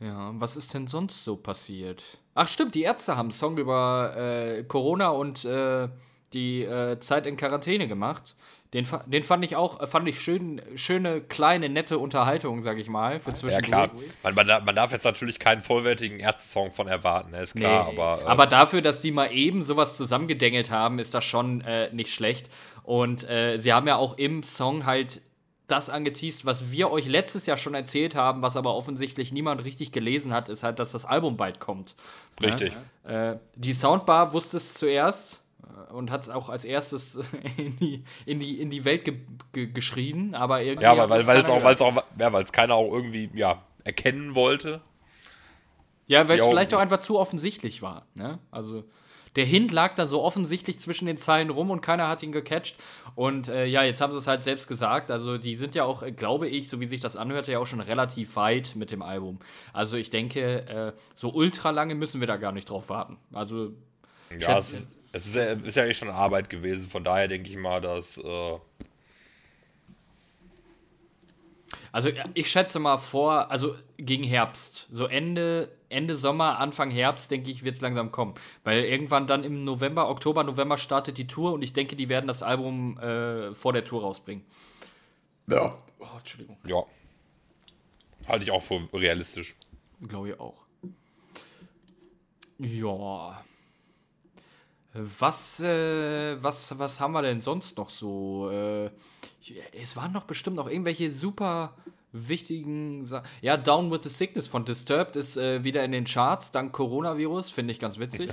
Ja, 0.00 0.32
was 0.34 0.56
ist 0.56 0.74
denn 0.74 0.86
sonst 0.86 1.24
so 1.24 1.36
passiert? 1.36 2.02
Ach, 2.34 2.48
stimmt, 2.48 2.74
die 2.74 2.82
Ärzte 2.82 3.16
haben 3.16 3.26
einen 3.26 3.32
Song 3.32 3.56
über 3.58 4.14
äh, 4.16 4.64
Corona 4.64 5.08
und 5.10 5.44
äh, 5.44 5.88
die 6.32 6.62
äh, 6.64 6.98
Zeit 7.00 7.26
in 7.26 7.36
Quarantäne 7.36 7.86
gemacht. 7.88 8.34
Den, 8.72 8.84
den 9.06 9.22
fand 9.22 9.44
ich 9.44 9.54
auch, 9.54 9.80
äh, 9.80 9.86
fand 9.86 10.08
ich 10.08 10.20
schön, 10.20 10.60
schöne, 10.74 11.20
kleine, 11.20 11.68
nette 11.68 11.96
Unterhaltung, 11.98 12.60
sag 12.62 12.76
ich 12.78 12.88
mal, 12.88 13.20
für 13.20 13.30
Ja, 13.30 13.36
zwischendurch. 13.36 13.68
klar. 13.68 13.90
Man, 14.24 14.34
man, 14.34 14.46
darf- 14.48 14.64
man 14.64 14.74
darf 14.74 14.90
jetzt 14.90 15.04
natürlich 15.04 15.38
keinen 15.38 15.60
vollwertigen 15.60 16.18
Ärzte-Song 16.18 16.72
von 16.72 16.88
erwarten, 16.88 17.30
ne? 17.30 17.40
ist 17.40 17.54
klar, 17.54 17.92
Nee, 17.92 17.96
aber. 18.00 18.22
äh, 18.22 18.26
aber 18.26 18.46
dafür, 18.46 18.82
dass 18.82 19.00
die 19.00 19.12
mal 19.12 19.28
eben 19.32 19.62
sowas 19.62 19.96
zusammengedengelt 19.96 20.72
haben, 20.72 20.98
ist 20.98 21.14
das 21.14 21.24
schon 21.24 21.60
äh, 21.60 21.92
nicht 21.94 22.12
schlecht. 22.12 22.50
Und 22.82 23.22
äh, 23.30 23.58
sie 23.58 23.72
haben 23.72 23.86
ja 23.86 23.94
auch 23.96 24.18
im 24.18 24.42
Song 24.42 24.86
halt 24.86 25.22
das 25.66 25.88
angeteased, 25.88 26.44
was 26.44 26.70
wir 26.70 26.90
euch 26.90 27.06
letztes 27.06 27.46
Jahr 27.46 27.56
schon 27.56 27.74
erzählt 27.74 28.14
haben, 28.14 28.42
was 28.42 28.56
aber 28.56 28.74
offensichtlich 28.74 29.32
niemand 29.32 29.64
richtig 29.64 29.92
gelesen 29.92 30.32
hat, 30.34 30.48
ist 30.48 30.62
halt, 30.62 30.78
dass 30.78 30.92
das 30.92 31.04
Album 31.06 31.36
bald 31.38 31.58
kommt. 31.60 31.94
Richtig. 32.42 32.72
Äh, 33.04 33.36
die 33.54 33.72
Soundbar 33.72 34.32
wusste 34.34 34.58
es 34.58 34.74
zuerst 34.74 35.42
äh, 35.62 35.92
und 35.92 36.10
hat 36.10 36.22
es 36.22 36.28
auch 36.28 36.50
als 36.50 36.64
erstes 36.66 37.18
in 37.56 37.76
die, 37.76 38.04
in 38.26 38.40
die, 38.40 38.60
in 38.60 38.68
die 38.68 38.84
Welt 38.84 39.04
ge 39.04 39.20
ge 39.52 39.66
geschrien, 39.68 40.34
aber 40.34 40.62
irgendwie. 40.62 40.84
Ja, 40.84 41.08
weil, 41.08 41.20
es 41.22 41.26
weil 41.26 41.38
es 41.38 41.46
keiner 41.46 41.58
auch, 41.58 41.64
weil 41.64 41.74
es 41.74 41.80
auch, 41.82 41.94
ja, 42.18 42.32
weil 42.32 42.44
es 42.44 42.52
keiner 42.52 42.74
auch 42.74 42.92
irgendwie, 42.92 43.30
ja, 43.34 43.62
erkennen 43.84 44.34
wollte. 44.34 44.82
Ja, 46.06 46.28
weil 46.28 46.38
es 46.38 46.44
Ja, 46.44 46.50
vielleicht 46.50 46.74
auch- 46.74 46.78
auch 46.78 46.82
einfach 46.82 47.00
zu 47.00 47.18
offensichtlich 47.18 47.80
war. 47.80 48.04
Ne? 48.14 48.38
Also 48.50 48.84
der 49.36 49.44
Hint 49.44 49.72
lag 49.72 49.94
da 49.94 50.06
so 50.06 50.22
offensichtlich 50.22 50.78
zwischen 50.78 51.06
den 51.06 51.16
Zeilen 51.16 51.50
rum 51.50 51.70
und 51.70 51.80
keiner 51.80 52.08
hat 52.08 52.22
ihn 52.22 52.32
gecatcht. 52.32 52.76
Und 53.14 53.48
äh, 53.48 53.66
ja, 53.66 53.82
jetzt 53.82 54.00
haben 54.00 54.12
sie 54.12 54.18
es 54.18 54.26
halt 54.26 54.44
selbst 54.44 54.68
gesagt. 54.68 55.10
Also 55.10 55.38
die 55.38 55.56
sind 55.56 55.74
ja 55.74 55.84
auch, 55.84 56.02
äh, 56.02 56.12
glaube 56.12 56.48
ich, 56.48 56.68
so 56.68 56.80
wie 56.80 56.86
sich 56.86 57.00
das 57.00 57.16
anhörte, 57.16 57.52
ja 57.52 57.58
auch 57.58 57.66
schon 57.66 57.80
relativ 57.80 58.36
weit 58.36 58.76
mit 58.76 58.90
dem 58.90 59.02
Album. 59.02 59.40
Also 59.72 59.96
ich 59.96 60.10
denke, 60.10 60.66
äh, 60.68 60.92
so 61.14 61.32
ultra 61.32 61.70
lange 61.70 61.94
müssen 61.94 62.20
wir 62.20 62.26
da 62.28 62.36
gar 62.36 62.52
nicht 62.52 62.68
drauf 62.70 62.88
warten. 62.88 63.16
Also 63.32 63.72
Ja, 64.38 64.58
es, 64.58 64.72
ist- 64.72 64.98
es 65.12 65.26
ist, 65.26 65.36
ja, 65.36 65.44
ist 65.52 65.76
ja 65.76 65.84
eh 65.84 65.94
schon 65.94 66.08
Arbeit 66.10 66.50
gewesen, 66.50 66.86
von 66.88 67.04
daher 67.04 67.28
denke 67.28 67.48
ich 67.48 67.56
mal, 67.56 67.80
dass. 67.80 68.18
Äh, 68.18 68.58
Also 71.94 72.08
ja, 72.08 72.24
ich 72.34 72.50
schätze 72.50 72.80
mal 72.80 72.98
vor, 72.98 73.52
also 73.52 73.76
gegen 73.98 74.24
Herbst, 74.24 74.88
so 74.90 75.06
Ende, 75.06 75.70
Ende 75.90 76.16
Sommer, 76.16 76.58
Anfang 76.58 76.90
Herbst, 76.90 77.30
denke 77.30 77.52
ich, 77.52 77.62
wird 77.62 77.76
es 77.76 77.80
langsam 77.82 78.10
kommen. 78.10 78.34
Weil 78.64 78.82
irgendwann 78.82 79.28
dann 79.28 79.44
im 79.44 79.62
November, 79.62 80.08
Oktober, 80.08 80.42
November 80.42 80.76
startet 80.76 81.18
die 81.18 81.28
Tour 81.28 81.52
und 81.52 81.62
ich 81.62 81.72
denke, 81.72 81.94
die 81.94 82.08
werden 82.08 82.26
das 82.26 82.42
Album 82.42 82.98
äh, 82.98 83.54
vor 83.54 83.72
der 83.72 83.84
Tour 83.84 84.02
rausbringen. 84.02 84.44
ja. 85.46 85.78
Oh, 86.00 86.18
Entschuldigung. 86.18 86.56
Ja. 86.66 86.82
Halte 88.26 88.44
ich 88.44 88.50
auch 88.50 88.60
für 88.60 88.80
realistisch. 88.92 89.54
Glaube 90.08 90.30
ich 90.30 90.40
auch. 90.40 90.64
Ja. 92.58 93.44
Was, 94.94 95.60
äh, 95.60 96.42
was, 96.42 96.76
was 96.76 96.98
haben 96.98 97.12
wir 97.12 97.22
denn 97.22 97.40
sonst 97.40 97.76
noch 97.76 97.88
so? 97.88 98.50
Äh, 98.50 98.90
es 99.80 99.96
waren 99.96 100.12
doch 100.12 100.24
bestimmt 100.24 100.56
noch 100.56 100.68
irgendwelche 100.68 101.12
super 101.12 101.74
wichtigen 102.12 103.06
Sachen. 103.06 103.26
Ja, 103.42 103.56
Down 103.56 103.90
with 103.90 104.02
the 104.04 104.08
Sickness 104.08 104.46
von 104.46 104.64
Disturbed 104.64 105.16
ist 105.16 105.36
äh, 105.36 105.64
wieder 105.64 105.84
in 105.84 105.92
den 105.92 106.04
Charts 106.04 106.50
dank 106.50 106.72
Coronavirus. 106.72 107.50
Finde 107.50 107.72
ich 107.72 107.80
ganz 107.80 107.98
witzig. 107.98 108.30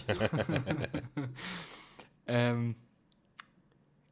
ähm, 2.27 2.75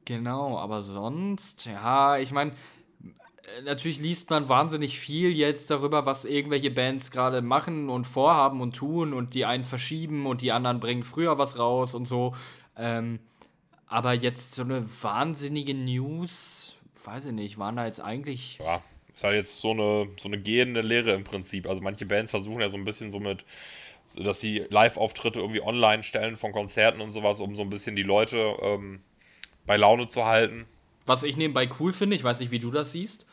genau, 0.06 0.58
aber 0.58 0.82
sonst, 0.82 1.66
ja, 1.66 2.18
ich 2.18 2.32
meine, 2.32 2.54
natürlich 3.64 4.00
liest 4.00 4.30
man 4.30 4.50
wahnsinnig 4.50 5.00
viel 5.00 5.32
jetzt 5.32 5.70
darüber, 5.70 6.06
was 6.06 6.26
irgendwelche 6.26 6.72
Bands 6.72 7.12
gerade 7.12 7.42
machen 7.42 7.90
und 7.90 8.06
vorhaben 8.06 8.62
und 8.62 8.76
tun 8.76 9.14
und 9.14 9.34
die 9.34 9.46
einen 9.46 9.66
verschieben 9.66 10.26
und 10.26 10.42
die 10.42 10.52
anderen 10.52 10.80
bringen 10.80 11.04
früher 11.04 11.38
was 11.38 11.58
raus 11.60 11.94
und 11.94 12.08
so. 12.08 12.34
Ähm, 12.76 13.20
aber 13.86 14.14
jetzt 14.14 14.56
so 14.56 14.64
eine 14.64 14.86
wahnsinnige 15.04 15.74
News, 15.74 16.76
weiß 17.10 17.26
ich 17.26 17.32
nicht, 17.32 17.58
waren 17.58 17.76
da 17.76 17.86
jetzt 17.86 18.00
eigentlich. 18.00 18.60
Ja. 18.60 18.82
Ist 19.14 19.24
halt 19.24 19.36
jetzt 19.36 19.60
so 19.60 19.72
eine, 19.72 20.08
so 20.18 20.30
eine 20.30 20.40
gehende 20.40 20.82
Lehre 20.82 21.14
im 21.14 21.24
Prinzip. 21.24 21.68
Also 21.68 21.82
manche 21.82 22.06
Bands 22.06 22.32
versuchen 22.32 22.62
ja 22.62 22.70
so 22.70 22.78
ein 22.78 22.86
bisschen 22.86 23.10
so 23.10 23.20
mit, 23.20 23.44
dass 24.16 24.40
sie 24.40 24.60
Live-Auftritte 24.70 25.40
irgendwie 25.40 25.62
online 25.62 26.04
stellen 26.04 26.38
von 26.38 26.52
Konzerten 26.52 27.02
und 27.02 27.12
sowas, 27.12 27.40
um 27.40 27.56
so 27.56 27.64
ein 27.64 27.70
bisschen 27.70 27.96
die 27.96 28.04
Leute 28.04 28.56
ähm, 28.62 29.02
bei 29.66 29.76
Laune 29.78 30.08
zu 30.08 30.26
halten. 30.26 30.66
Was 31.06 31.24
ich 31.24 31.36
nebenbei 31.36 31.68
cool 31.80 31.92
finde, 31.92 32.16
ich 32.16 32.24
weiß 32.24 32.40
nicht, 32.40 32.52
wie 32.52 32.60
du 32.60 32.70
das 32.70 32.92
siehst. 32.92 33.26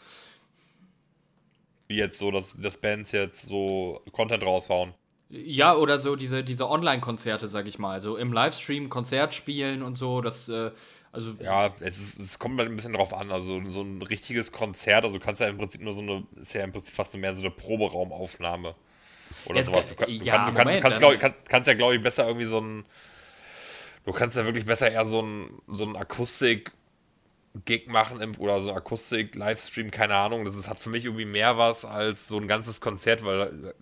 Wie 1.88 1.96
jetzt 1.96 2.18
so, 2.18 2.30
dass, 2.30 2.58
dass 2.60 2.78
Bands 2.78 3.12
jetzt 3.12 3.44
so 3.44 4.02
Content 4.12 4.42
raushauen. 4.42 4.94
Ja, 5.28 5.74
oder 5.74 6.00
so 6.00 6.14
diese, 6.14 6.44
diese 6.44 6.68
Online-Konzerte, 6.68 7.48
sag 7.48 7.66
ich 7.66 7.78
mal. 7.78 8.00
So 8.00 8.16
im 8.16 8.32
Livestream 8.32 8.88
Konzert 8.88 9.34
spielen 9.34 9.82
und 9.82 9.98
so, 9.98 10.20
das, 10.20 10.48
äh, 10.48 10.70
also. 11.10 11.32
Ja, 11.40 11.66
es, 11.80 11.98
ist, 11.98 12.20
es 12.20 12.38
kommt 12.38 12.58
halt 12.58 12.68
ein 12.68 12.76
bisschen 12.76 12.92
drauf 12.92 13.12
an. 13.12 13.32
Also 13.32 13.64
so 13.64 13.82
ein 13.82 14.02
richtiges 14.02 14.52
Konzert, 14.52 15.04
also 15.04 15.18
kannst 15.18 15.40
ja 15.40 15.48
im 15.48 15.58
Prinzip 15.58 15.82
nur 15.82 15.92
so 15.92 16.02
eine, 16.02 16.24
ist 16.36 16.54
ja 16.54 16.62
im 16.62 16.70
Prinzip 16.70 16.94
fast 16.94 17.12
so 17.12 17.18
mehr 17.18 17.34
so 17.34 17.42
eine 17.42 17.50
Proberaumaufnahme. 17.50 18.74
Oder 19.46 19.60
es 19.60 19.66
sowas. 19.66 19.88
Du, 19.88 19.94
kann, 19.96 20.10
ja, 20.10 20.36
kannst, 20.44 20.58
Moment, 20.58 20.82
kannst, 20.82 20.98
glaub, 21.00 21.18
kann, 21.18 21.34
kannst 21.48 21.68
ja, 21.68 21.74
glaube 21.74 21.96
ich, 21.96 22.00
besser 22.00 22.26
irgendwie 22.26 22.46
so 22.46 22.60
ein. 22.60 22.84
Du 24.04 24.12
kannst 24.12 24.36
ja 24.36 24.44
wirklich 24.44 24.66
besser 24.66 24.90
eher 24.90 25.04
so 25.04 25.20
ein, 25.20 25.60
so 25.66 25.84
ein 25.84 25.96
Akustik-Gig 25.96 27.88
machen 27.88 28.20
im, 28.20 28.38
oder 28.38 28.60
so 28.60 28.72
Akustik-Livestream, 28.72 29.90
keine 29.90 30.14
Ahnung. 30.14 30.44
Das 30.44 30.54
ist, 30.54 30.68
hat 30.68 30.78
für 30.78 30.90
mich 30.90 31.04
irgendwie 31.04 31.24
mehr 31.24 31.58
was 31.58 31.84
als 31.84 32.28
so 32.28 32.38
ein 32.38 32.46
ganzes 32.46 32.80
Konzert, 32.80 33.24
weil 33.24 33.74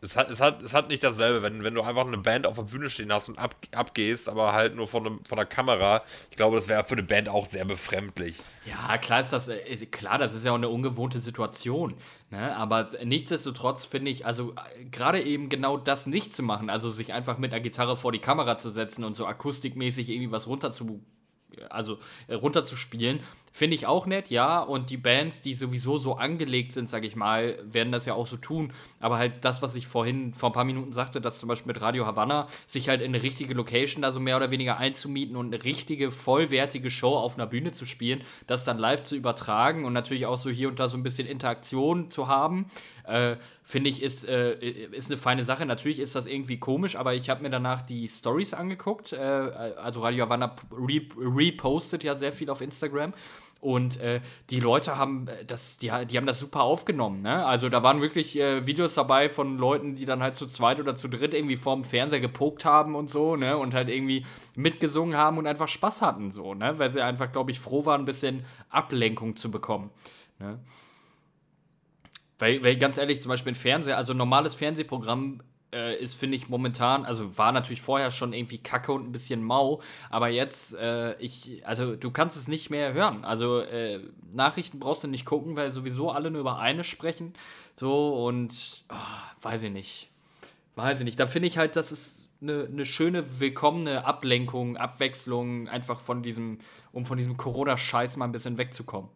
es 0.00 0.16
hat, 0.16 0.30
es 0.30 0.40
hat, 0.40 0.62
es 0.62 0.74
hat 0.74 0.88
nicht 0.88 1.02
dasselbe, 1.02 1.42
wenn, 1.42 1.64
wenn 1.64 1.74
du 1.74 1.82
einfach 1.82 2.06
eine 2.06 2.18
Band 2.18 2.46
auf 2.46 2.56
der 2.56 2.62
Bühne 2.62 2.88
stehen 2.88 3.12
hast 3.12 3.28
und 3.28 3.38
ab, 3.38 3.56
abgehst, 3.74 4.28
aber 4.28 4.52
halt 4.52 4.76
nur 4.76 4.86
von, 4.86 5.06
einem, 5.06 5.24
von 5.24 5.36
der 5.36 5.46
Kamera. 5.46 6.02
Ich 6.30 6.36
glaube, 6.36 6.56
das 6.56 6.68
wäre 6.68 6.84
für 6.84 6.94
eine 6.94 7.02
Band 7.02 7.28
auch 7.28 7.46
sehr 7.46 7.64
befremdlich. 7.64 8.36
Ja, 8.64 8.96
klar 8.98 9.20
ist 9.20 9.32
das, 9.32 9.48
äh, 9.48 9.86
klar, 9.86 10.18
das 10.18 10.34
ist 10.34 10.44
ja 10.44 10.52
auch 10.52 10.56
eine 10.56 10.68
ungewohnte 10.68 11.20
Situation. 11.20 11.94
Ne? 12.30 12.56
Aber 12.56 12.90
nichtsdestotrotz 13.04 13.86
finde 13.86 14.10
ich, 14.12 14.24
also 14.24 14.52
äh, 14.52 14.84
gerade 14.84 15.22
eben 15.22 15.48
genau 15.48 15.76
das 15.76 16.06
nicht 16.06 16.34
zu 16.34 16.42
machen, 16.42 16.70
also 16.70 16.90
sich 16.90 17.12
einfach 17.12 17.38
mit 17.38 17.52
einer 17.52 17.60
Gitarre 17.60 17.96
vor 17.96 18.12
die 18.12 18.20
Kamera 18.20 18.56
zu 18.56 18.70
setzen 18.70 19.02
und 19.02 19.16
so 19.16 19.26
akustikmäßig 19.26 20.08
irgendwie 20.10 20.30
was 20.30 20.46
runter 20.46 20.70
zu 20.70 21.02
also 21.70 21.98
äh, 22.28 22.34
runterzuspielen, 22.34 23.20
finde 23.58 23.74
ich 23.74 23.86
auch 23.88 24.06
nett, 24.06 24.30
ja. 24.30 24.60
Und 24.60 24.88
die 24.88 24.96
Bands, 24.96 25.40
die 25.40 25.52
sowieso 25.52 25.98
so 25.98 26.14
angelegt 26.14 26.72
sind, 26.72 26.88
sage 26.88 27.08
ich 27.08 27.16
mal, 27.16 27.58
werden 27.64 27.90
das 27.90 28.06
ja 28.06 28.14
auch 28.14 28.28
so 28.28 28.36
tun. 28.36 28.72
Aber 29.00 29.18
halt 29.18 29.44
das, 29.44 29.62
was 29.62 29.74
ich 29.74 29.88
vorhin 29.88 30.32
vor 30.32 30.50
ein 30.50 30.52
paar 30.52 30.64
Minuten 30.64 30.92
sagte, 30.92 31.20
dass 31.20 31.40
zum 31.40 31.48
Beispiel 31.48 31.72
mit 31.72 31.82
Radio 31.82 32.06
Havanna 32.06 32.46
sich 32.68 32.88
halt 32.88 33.02
in 33.02 33.12
eine 33.12 33.22
richtige 33.22 33.54
Location 33.54 34.02
da 34.02 34.12
so 34.12 34.20
mehr 34.20 34.36
oder 34.36 34.52
weniger 34.52 34.78
einzumieten 34.78 35.34
und 35.34 35.52
eine 35.52 35.64
richtige, 35.64 36.12
vollwertige 36.12 36.88
Show 36.88 37.16
auf 37.16 37.34
einer 37.34 37.48
Bühne 37.48 37.72
zu 37.72 37.84
spielen, 37.84 38.22
das 38.46 38.62
dann 38.62 38.78
live 38.78 39.02
zu 39.02 39.16
übertragen 39.16 39.84
und 39.84 39.92
natürlich 39.92 40.26
auch 40.26 40.38
so 40.38 40.50
hier 40.50 40.68
und 40.68 40.78
da 40.78 40.88
so 40.88 40.96
ein 40.96 41.02
bisschen 41.02 41.26
Interaktion 41.26 42.08
zu 42.08 42.28
haben. 42.28 42.66
Äh, 43.08 43.36
Finde 43.64 43.90
ich, 43.90 44.02
ist, 44.02 44.26
äh, 44.26 44.58
ist 44.92 45.10
eine 45.10 45.18
feine 45.18 45.44
Sache. 45.44 45.66
Natürlich 45.66 45.98
ist 45.98 46.14
das 46.14 46.26
irgendwie 46.26 46.58
komisch, 46.58 46.96
aber 46.96 47.12
ich 47.12 47.28
habe 47.28 47.42
mir 47.42 47.50
danach 47.50 47.82
die 47.82 48.08
Stories 48.08 48.54
angeguckt. 48.54 49.12
Äh, 49.12 49.16
also 49.18 50.00
Radio 50.00 50.24
Havana 50.24 50.56
repostet 50.72 52.02
ja 52.02 52.16
sehr 52.16 52.32
viel 52.32 52.48
auf 52.48 52.62
Instagram. 52.62 53.12
Und 53.60 54.00
äh, 54.00 54.20
die 54.50 54.60
Leute 54.60 54.96
haben 54.98 55.26
äh, 55.26 55.44
das, 55.44 55.78
die, 55.78 55.90
die 56.08 56.16
haben 56.16 56.26
das 56.26 56.38
super 56.38 56.62
aufgenommen. 56.62 57.22
Ne? 57.22 57.44
Also 57.44 57.68
da 57.68 57.82
waren 57.82 58.00
wirklich 58.00 58.38
äh, 58.38 58.66
Videos 58.66 58.94
dabei 58.94 59.28
von 59.28 59.58
Leuten, 59.58 59.96
die 59.96 60.06
dann 60.06 60.22
halt 60.22 60.36
zu 60.36 60.46
zweit 60.46 60.78
oder 60.78 60.94
zu 60.94 61.08
dritt 61.08 61.34
irgendwie 61.34 61.56
vorm 61.56 61.82
Fernseher 61.82 62.20
gepokt 62.20 62.64
haben 62.64 62.94
und 62.94 63.10
so, 63.10 63.34
ne? 63.34 63.58
Und 63.58 63.74
halt 63.74 63.88
irgendwie 63.88 64.24
mitgesungen 64.54 65.16
haben 65.16 65.38
und 65.38 65.46
einfach 65.46 65.66
Spaß 65.66 66.02
hatten, 66.02 66.30
so, 66.30 66.54
ne? 66.54 66.78
Weil 66.78 66.90
sie 66.90 67.02
einfach, 67.02 67.32
glaube 67.32 67.50
ich, 67.50 67.58
froh 67.58 67.84
waren, 67.84 68.02
ein 68.02 68.06
bisschen 68.06 68.44
Ablenkung 68.70 69.34
zu 69.34 69.50
bekommen. 69.50 69.90
Ne? 70.38 70.60
Weil, 72.38 72.62
weil 72.62 72.76
ganz 72.76 72.98
ehrlich, 72.98 73.20
zum 73.20 73.30
Beispiel 73.30 73.52
ein 73.52 73.56
Fernseher, 73.56 73.96
also 73.96 74.12
ein 74.12 74.18
normales 74.18 74.54
Fernsehprogramm 74.54 75.40
äh, 75.72 75.96
ist, 76.02 76.14
finde 76.14 76.36
ich, 76.36 76.48
momentan, 76.48 77.04
also 77.04 77.36
war 77.36 77.52
natürlich 77.52 77.82
vorher 77.82 78.10
schon 78.10 78.32
irgendwie 78.32 78.58
kacke 78.58 78.92
und 78.92 79.08
ein 79.08 79.12
bisschen 79.12 79.42
mau, 79.42 79.80
aber 80.10 80.28
jetzt, 80.28 80.74
äh, 80.74 81.14
ich, 81.18 81.66
also 81.66 81.96
du 81.96 82.10
kannst 82.10 82.36
es 82.36 82.48
nicht 82.48 82.70
mehr 82.70 82.94
hören. 82.94 83.24
Also 83.24 83.60
äh, 83.60 84.00
Nachrichten 84.32 84.78
brauchst 84.78 85.04
du 85.04 85.08
nicht 85.08 85.24
gucken, 85.24 85.56
weil 85.56 85.72
sowieso 85.72 86.10
alle 86.10 86.30
nur 86.30 86.40
über 86.40 86.58
eine 86.58 86.84
sprechen. 86.84 87.34
So 87.76 88.24
und 88.26 88.84
oh, 88.90 89.42
weiß 89.42 89.62
ich 89.62 89.70
nicht. 89.70 90.10
Weiß 90.74 91.00
ich 91.00 91.04
nicht. 91.04 91.20
Da 91.20 91.26
finde 91.26 91.48
ich 91.48 91.58
halt, 91.58 91.76
das 91.76 91.92
ist 91.92 92.28
eine, 92.40 92.68
eine 92.70 92.86
schöne, 92.86 93.40
willkommene 93.40 94.04
Ablenkung, 94.04 94.76
Abwechslung, 94.76 95.68
einfach 95.68 96.00
von 96.00 96.22
diesem, 96.22 96.58
um 96.92 97.04
von 97.04 97.18
diesem 97.18 97.36
Corona-Scheiß 97.36 98.16
mal 98.16 98.26
ein 98.26 98.32
bisschen 98.32 98.58
wegzukommen. 98.58 99.10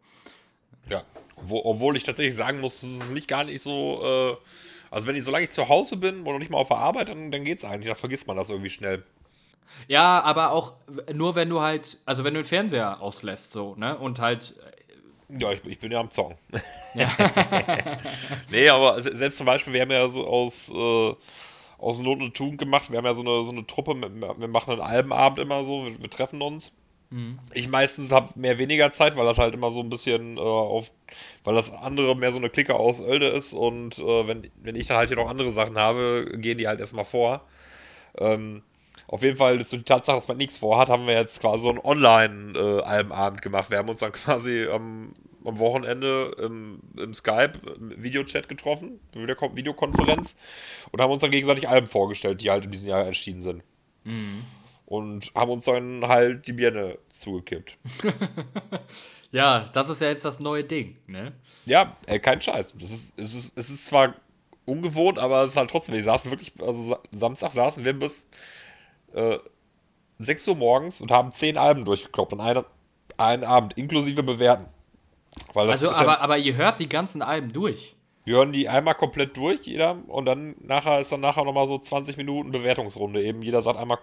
Ja, 0.88 1.05
wo, 1.36 1.62
obwohl 1.64 1.96
ich 1.96 2.03
tatsächlich 2.03 2.34
sagen 2.34 2.61
muss, 2.61 2.82
es 2.82 3.05
ist 3.05 3.12
nicht 3.12 3.28
gar 3.28 3.44
nicht 3.44 3.62
so. 3.62 4.36
Also, 4.93 5.07
wenn 5.07 5.16
ich, 5.16 5.24
solange 5.24 5.45
ich 5.45 5.51
zu 5.51 5.70
Hause 5.70 5.97
bin 5.97 6.24
oder 6.26 6.38
nicht 6.38 6.51
mal 6.51 6.59
auf 6.59 6.68
der 6.68 6.76
Arbeit, 6.76 7.09
dann, 7.09 7.32
dann 7.32 7.47
es 7.47 7.64
eigentlich. 7.64 7.86
Dann 7.86 7.97
vergisst 7.97 8.26
man 8.26 8.36
das 8.36 8.51
irgendwie 8.51 8.68
schnell. 8.68 9.03
Ja, 9.88 10.20
aber 10.20 10.53
auch 10.53 10.74
nur, 11.14 11.34
wenn 11.34 11.49
du 11.49 11.62
halt. 11.62 11.97
Also, 12.05 12.24
wenn 12.24 12.34
du 12.34 12.43
den 12.43 12.47
Fernseher 12.47 13.01
auslässt, 13.01 13.53
so, 13.53 13.74
ne? 13.76 13.97
Und 13.97 14.20
halt. 14.20 14.55
Äh, 15.30 15.38
ja, 15.40 15.51
ich, 15.51 15.64
ich 15.64 15.78
bin 15.78 15.93
ja 15.93 15.99
am 15.99 16.11
Zocken. 16.11 16.36
Ja. 16.93 17.11
nee, 18.51 18.68
aber 18.68 19.01
selbst 19.01 19.38
zum 19.38 19.47
Beispiel, 19.47 19.72
wir 19.72 19.80
haben 19.80 19.90
ja 19.90 20.07
so 20.09 20.26
aus. 20.26 20.70
Äh, 20.70 21.14
aus 21.78 22.01
Not 22.01 22.20
und 22.20 22.34
Tugend 22.34 22.59
gemacht. 22.59 22.90
Wir 22.90 22.99
haben 22.99 23.07
ja 23.07 23.14
so 23.14 23.22
eine, 23.22 23.43
so 23.43 23.51
eine 23.51 23.66
Truppe, 23.66 23.95
wir 23.97 24.49
machen 24.49 24.72
einen 24.72 24.82
Albenabend 24.82 25.40
immer 25.40 25.64
so, 25.64 25.84
wir, 25.84 26.01
wir 26.01 26.11
treffen 26.11 26.40
uns. 26.40 26.76
Mhm. 27.12 27.38
Ich 27.52 27.68
meistens 27.68 28.10
habe 28.10 28.32
mehr 28.36 28.58
weniger 28.58 28.90
Zeit, 28.90 29.16
weil 29.16 29.26
das 29.26 29.38
halt 29.38 29.54
immer 29.54 29.70
so 29.70 29.80
ein 29.80 29.90
bisschen 29.90 30.38
äh, 30.38 30.40
auf, 30.40 30.90
weil 31.44 31.54
das 31.54 31.70
andere 31.70 32.16
mehr 32.16 32.32
so 32.32 32.38
eine 32.38 32.48
Clique 32.48 32.74
aus 32.74 33.00
Oelde 33.00 33.28
ist 33.28 33.52
und 33.52 33.98
äh, 33.98 34.26
wenn, 34.26 34.50
wenn 34.62 34.76
ich 34.76 34.86
dann 34.86 34.96
halt 34.96 35.08
hier 35.08 35.18
noch 35.18 35.28
andere 35.28 35.52
Sachen 35.52 35.78
habe, 35.78 36.26
gehen 36.38 36.56
die 36.56 36.66
halt 36.66 36.80
erstmal 36.80 37.04
vor. 37.04 37.46
Ähm, 38.16 38.62
auf 39.08 39.22
jeden 39.22 39.36
Fall 39.36 39.60
ist 39.60 39.68
so 39.68 39.76
die 39.76 39.82
Tatsache, 39.82 40.16
dass 40.16 40.28
man 40.28 40.38
nichts 40.38 40.56
vorhat, 40.56 40.88
haben 40.88 41.06
wir 41.06 41.14
jetzt 41.14 41.40
quasi 41.40 41.64
so 41.64 41.68
einen 41.68 41.80
Online-Albenabend 41.80 43.40
äh, 43.40 43.42
gemacht. 43.42 43.70
Wir 43.70 43.76
haben 43.76 43.90
uns 43.90 44.00
dann 44.00 44.12
quasi 44.12 44.66
am, 44.72 45.12
am 45.44 45.58
Wochenende 45.58 46.34
im, 46.38 46.80
im 46.96 47.12
Skype, 47.12 47.52
im 47.76 48.02
Videochat 48.02 48.48
getroffen, 48.48 49.00
Videokonferenz 49.14 50.36
und 50.92 51.02
haben 51.02 51.12
uns 51.12 51.20
dann 51.20 51.30
gegenseitig 51.30 51.68
Alben 51.68 51.86
vorgestellt, 51.86 52.40
die 52.40 52.50
halt 52.50 52.64
in 52.64 52.70
diesem 52.70 52.88
Jahr 52.88 53.04
erschienen 53.04 53.42
sind. 53.42 53.62
Mhm 54.04 54.44
und 54.93 55.32
haben 55.34 55.51
uns 55.51 55.64
dann 55.64 56.07
halt 56.07 56.47
die 56.47 56.53
Birne 56.53 56.99
zugekippt. 57.09 57.78
ja, 59.32 59.70
das 59.72 59.88
ist 59.88 60.03
ja 60.03 60.09
jetzt 60.09 60.26
das 60.26 60.38
neue 60.38 60.64
Ding, 60.64 60.99
ne? 61.07 61.32
Ja, 61.64 61.97
ey, 62.05 62.20
kein 62.20 62.43
Scheiß. 62.43 62.74
Das 62.78 62.90
ist, 62.90 63.18
es, 63.18 63.34
ist, 63.34 63.57
es 63.57 63.70
ist 63.70 63.86
zwar 63.86 64.14
ungewohnt, 64.66 65.18
aber 65.18 65.45
es 65.45 65.53
ist 65.53 65.57
halt 65.57 65.70
trotzdem, 65.70 65.95
wir 65.95 66.05
saßen 66.05 66.30
wirklich, 66.30 66.53
also 66.61 66.99
Samstag 67.11 67.53
saßen 67.53 67.86
wir 67.86 67.99
bis 67.99 68.28
äh, 69.14 69.38
6 70.18 70.49
Uhr 70.49 70.57
morgens 70.57 71.01
und 71.01 71.11
haben 71.11 71.30
10 71.30 71.57
Alben 71.57 71.86
durchgekloppt 71.86 72.34
und 72.34 72.43
einen, 72.43 72.62
einen 73.16 73.45
Abend, 73.45 73.72
inklusive 73.78 74.22
Bewerten. 74.22 74.66
also, 75.55 75.90
aber, 75.90 76.20
aber 76.20 76.36
ihr 76.36 76.57
hört 76.57 76.80
die 76.80 76.88
ganzen 76.90 77.22
Alben 77.22 77.51
durch. 77.51 77.97
Wir 78.26 78.36
hören 78.36 78.53
die 78.53 78.68
einmal 78.68 78.95
komplett 78.95 79.38
durch, 79.38 79.62
jeder, 79.62 79.97
und 80.09 80.26
dann 80.26 80.55
nachher 80.61 81.01
ist 81.01 81.11
dann 81.12 81.20
nachher 81.20 81.47
nochmal 81.47 81.66
so 81.66 81.78
20 81.78 82.18
Minuten 82.18 82.51
Bewertungsrunde. 82.51 83.22
Eben 83.22 83.40
jeder 83.40 83.62
sagt 83.62 83.78
einmal 83.78 83.99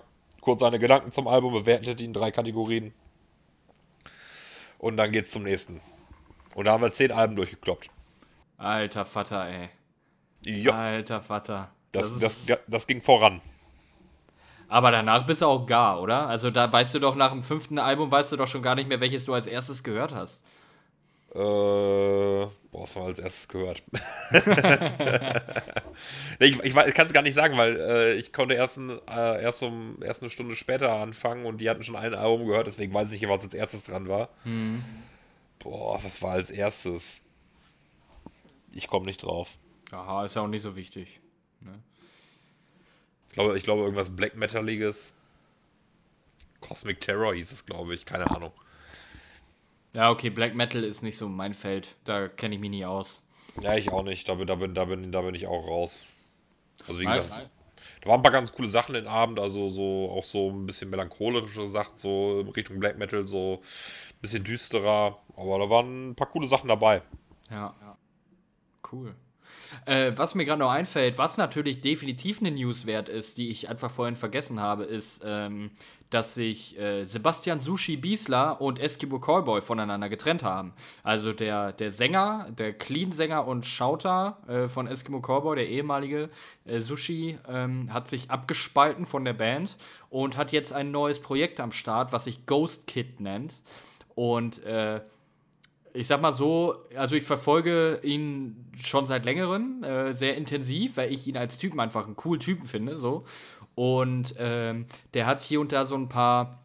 kurz 0.50 0.62
seine 0.62 0.80
Gedanken 0.80 1.12
zum 1.12 1.28
Album, 1.28 1.54
bewertet 1.54 2.02
ihn 2.02 2.08
in 2.08 2.14
drei 2.14 2.32
Kategorien. 2.32 2.92
Und 4.80 4.98
dann 4.98 5.12
geht's 5.12 5.30
zum 5.30 5.44
nächsten. 5.44 5.80
Und 6.56 6.66
da 6.66 6.72
haben 6.72 6.82
wir 6.82 6.92
zehn 6.92 7.12
Alben 7.12 7.36
durchgekloppt. 7.36 7.92
Alter 8.58 9.06
Vater, 9.06 9.48
ey. 9.48 9.70
Ja. 10.44 10.72
Alter 10.72 11.22
Vater. 11.22 11.70
Das, 11.92 12.18
das, 12.18 12.44
das, 12.48 12.60
das, 12.68 12.88
ging 12.88 13.00
voran. 13.00 13.42
Aber 14.68 14.90
danach 14.90 15.28
bist 15.28 15.44
du 15.44 15.46
auch 15.46 15.68
gar, 15.68 16.02
oder? 16.02 16.28
Also 16.28 16.50
da 16.50 16.72
weißt 16.72 16.96
du 16.96 17.00
doch 17.00 17.16
nach 17.16 17.30
dem 17.30 17.44
fünften 17.44 17.78
Album, 17.78 18.10
weißt 18.10 18.32
du 18.32 18.38
doch 18.38 18.48
schon 18.48 18.64
gar 18.64 18.74
nicht 18.74 18.90
mehr, 18.90 19.02
welches 19.02 19.26
du 19.26 19.34
als 19.36 19.46
erstes 19.46 19.84
gehört 19.84 20.16
hast. 20.16 20.44
Äh, 21.36 22.48
boah, 22.72 22.84
was 22.84 22.96
haben 22.96 23.04
wir 23.04 23.08
als 23.08 23.20
erstes 23.20 23.48
gehört? 23.48 23.84
ich, 26.40 26.60
ich, 26.60 26.76
ich 26.76 26.94
kann 26.94 27.08
es 27.08 27.14
gar 27.14 27.24
nicht 27.24 27.34
sagen, 27.34 27.58
weil 27.58 27.78
äh, 27.78 28.14
ich 28.16 28.32
konnte 28.32 28.56
erst, 28.56 28.78
ein, 28.78 29.00
äh, 29.08 29.42
erst, 29.42 29.64
um, 29.64 29.98
erst 30.02 30.22
eine 30.22 30.30
Stunde 30.30 30.56
später 30.56 30.94
anfangen 30.94 31.46
und 31.46 31.60
die 31.60 31.70
hatten 31.70 31.84
schon 31.84 31.96
ein 31.96 32.14
Album 32.14 32.48
gehört, 32.48 32.68
deswegen 32.68 32.94
weiß 32.94 33.12
ich 33.12 33.22
nicht, 33.22 33.30
was 33.30 33.44
als 33.44 33.54
erstes 33.54 33.86
dran 33.86 34.08
war. 34.08 34.30
Mhm. 34.44 34.84
Boah, 35.60 36.02
was 36.04 36.22
war 36.22 36.34
als 36.34 36.52
erstes? 36.52 37.22
Ich 38.72 38.88
komme 38.88 39.06
nicht 39.06 39.24
drauf. 39.24 39.58
Aha, 39.92 40.26
ist 40.26 40.36
ja 40.36 40.44
auch 40.44 40.48
nicht 40.48 40.62
so 40.62 40.76
wichtig. 40.76 41.20
Ne? 41.62 41.80
Ich, 43.28 43.34
glaube, 43.34 43.58
ich 43.58 43.64
glaube, 43.64 43.82
irgendwas 43.82 44.16
Black 44.16 44.36
Metaliges. 44.36 45.16
Cosmic 46.62 47.02
Terror 47.02 47.34
hieß 47.34 47.52
es, 47.52 47.66
glaube 47.66 47.96
ich, 47.96 48.06
keine 48.06 48.30
Ahnung. 48.30 48.52
Ja, 49.94 50.12
okay, 50.12 50.30
Black 50.30 50.56
Metal 50.56 50.84
ist 50.84 51.02
nicht 51.02 51.18
so 51.18 51.28
mein 51.28 51.54
Feld. 51.54 51.96
Da 52.04 52.28
kenne 52.28 52.56
ich 52.56 52.62
mich 52.62 52.70
nie 52.70 52.86
aus. 52.86 53.22
Ja, 53.62 53.76
ich 53.76 53.92
auch 53.92 54.04
nicht. 54.04 54.28
Da 54.30 54.36
bin, 54.36 54.48
da 54.48 54.56
bin, 54.56 54.74
da 54.74 54.86
bin, 54.86 55.12
da 55.12 55.22
bin 55.22 55.36
ich 55.36 55.48
auch 55.48 55.68
raus. 55.68 56.06
Also 56.88 57.02
wie 57.02 57.06
gesagt, 57.06 57.50
da 58.02 58.10
waren 58.10 58.20
ein 58.20 58.24
paar 58.24 58.32
ganz 58.32 58.54
coole 58.54 58.70
Sachen 58.70 58.94
den 58.94 59.08
Abend, 59.08 59.40
also 59.40 59.68
so 59.70 60.10
auch 60.12 60.24
so 60.24 60.50
ein 60.50 60.66
bisschen 60.66 60.90
melancholische 60.90 61.68
Sachen, 61.68 61.98
so 61.98 62.42
in 62.42 62.50
Richtung 62.50 62.80
Black 62.80 62.98
Metal, 62.98 63.28
so 63.28 63.62
ein 63.62 64.22
bisschen 64.22 64.44
düsterer, 64.44 65.20
aber 65.36 65.60
da 65.60 65.70
waren 65.70 66.12
ein 66.12 66.16
paar 66.16 66.30
coole 66.30 66.48
Sachen 66.48 66.70
dabei. 66.70 67.02
Ja, 67.50 67.76
ja. 67.82 67.98
Cool. 68.92 69.16
Äh, 69.86 70.14
was 70.16 70.34
mir 70.34 70.46
gerade 70.46 70.60
noch 70.60 70.72
einfällt, 70.72 71.18
was 71.18 71.38
natürlich 71.38 71.82
definitiv 71.82 72.40
eine 72.40 72.52
News 72.52 72.86
wert 72.86 73.10
ist, 73.10 73.38
die 73.38 73.50
ich 73.50 73.70
einfach 73.70 73.92
vorhin 73.92 74.16
vergessen 74.16 74.60
habe, 74.60 74.84
ist, 74.84 75.22
ähm, 75.24 75.72
dass 76.10 76.34
sich 76.34 76.78
äh, 76.80 77.06
Sebastian 77.06 77.60
Sushi 77.60 77.98
Biesler 77.98 78.62
und 78.62 78.80
Eskimo 78.80 79.20
Callboy 79.20 79.62
voneinander 79.62 80.10
getrennt 80.10 80.44
haben. 80.44 80.74
Also 81.04 81.34
der, 81.34 81.72
der 81.74 81.92
Sänger, 81.92 82.48
der 82.58 82.74
Clean-Sänger 82.74 83.46
und 83.46 83.66
Schauter 83.66 84.38
äh, 84.48 84.68
von 84.68 84.88
Eskimo 84.88 85.22
Callboy, 85.22 85.56
der 85.56 85.70
ehemalige 85.70 86.30
äh, 86.66 86.80
Sushi, 86.80 87.38
ähm, 87.48 87.94
hat 87.94 88.08
sich 88.08 88.32
abgespalten 88.32 89.06
von 89.06 89.24
der 89.26 89.34
Band 89.34 89.78
und 90.10 90.38
hat 90.38 90.52
jetzt 90.52 90.74
ein 90.74 90.92
neues 90.92 91.20
Projekt 91.20 91.60
am 91.60 91.72
Start, 91.72 92.12
was 92.12 92.24
sich 92.24 92.46
Ghost 92.46 92.88
Kid 92.88 93.20
nennt. 93.20 93.62
Und 94.16 94.64
äh, 94.66 95.02
ich 95.94 96.08
sag 96.08 96.22
mal 96.22 96.34
so, 96.34 96.76
also 96.96 97.16
ich 97.16 97.24
verfolge 97.24 98.00
ihn 98.04 98.72
schon 98.82 99.08
seit 99.08 99.26
längerem, 99.26 99.84
äh, 99.84 100.14
sehr 100.14 100.38
intensiv, 100.38 100.98
weil 100.98 101.12
ich 101.12 101.28
ihn 101.28 101.38
als 101.38 101.58
Typen 101.58 101.80
einfach 101.80 102.06
einen 102.06 102.16
coolen 102.16 102.40
Typen 102.40 102.68
finde, 102.68 102.98
so. 102.98 103.26
Und 103.80 104.36
ähm, 104.38 104.88
der 105.14 105.26
hat 105.26 105.42
hier 105.42 105.62
und 105.62 105.72
da 105.72 105.86
so 105.86 105.96
ein 105.96 106.10
paar 106.10 106.60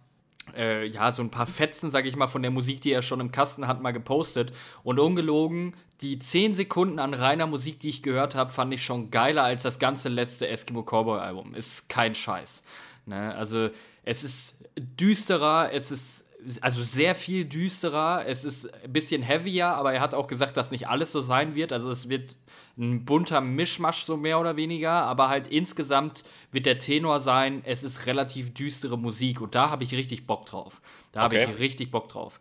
äh, 0.56 0.84
ja, 0.84 1.12
so 1.12 1.22
ein 1.22 1.30
paar 1.30 1.46
Fetzen, 1.46 1.88
sag 1.88 2.06
ich 2.06 2.16
mal, 2.16 2.26
von 2.26 2.42
der 2.42 2.50
Musik, 2.50 2.80
die 2.80 2.90
er 2.90 3.02
schon 3.02 3.20
im 3.20 3.30
Kasten 3.30 3.68
hat, 3.68 3.80
mal 3.80 3.92
gepostet. 3.92 4.50
Und 4.82 4.98
ungelogen, 4.98 5.76
die 6.00 6.18
10 6.18 6.56
Sekunden 6.56 6.98
an 6.98 7.14
reiner 7.14 7.46
Musik, 7.46 7.78
die 7.78 7.90
ich 7.90 8.02
gehört 8.02 8.34
habe, 8.34 8.50
fand 8.50 8.74
ich 8.74 8.84
schon 8.84 9.12
geiler 9.12 9.44
als 9.44 9.62
das 9.62 9.78
ganze 9.78 10.08
letzte 10.08 10.48
Eskimo 10.48 10.82
Cowboy 10.82 11.20
Album. 11.20 11.54
Ist 11.54 11.88
kein 11.88 12.16
Scheiß. 12.16 12.64
Ne? 13.06 13.32
Also, 13.36 13.70
es 14.02 14.24
ist 14.24 14.56
düsterer, 14.76 15.70
es 15.72 15.92
ist 15.92 16.24
also 16.60 16.82
sehr 16.82 17.14
viel 17.14 17.44
düsterer. 17.44 18.24
Es 18.26 18.44
ist 18.44 18.72
ein 18.84 18.92
bisschen 18.92 19.22
heavier, 19.22 19.68
aber 19.68 19.92
er 19.92 20.00
hat 20.00 20.14
auch 20.14 20.26
gesagt, 20.26 20.56
dass 20.56 20.70
nicht 20.70 20.88
alles 20.88 21.12
so 21.12 21.20
sein 21.20 21.54
wird. 21.54 21.72
Also 21.72 21.90
es 21.90 22.08
wird 22.08 22.36
ein 22.76 23.04
bunter 23.04 23.40
Mischmasch, 23.40 24.04
so 24.04 24.16
mehr 24.16 24.40
oder 24.40 24.56
weniger. 24.56 24.90
Aber 24.90 25.28
halt 25.28 25.48
insgesamt 25.48 26.24
wird 26.52 26.66
der 26.66 26.78
Tenor 26.78 27.20
sein, 27.20 27.62
es 27.64 27.84
ist 27.84 28.06
relativ 28.06 28.52
düstere 28.54 28.98
Musik. 28.98 29.40
Und 29.40 29.54
da 29.54 29.70
habe 29.70 29.84
ich 29.84 29.92
richtig 29.94 30.26
Bock 30.26 30.46
drauf. 30.46 30.80
Da 31.12 31.22
habe 31.22 31.36
okay. 31.36 31.48
ich 31.50 31.58
richtig 31.58 31.90
Bock 31.90 32.08
drauf. 32.08 32.40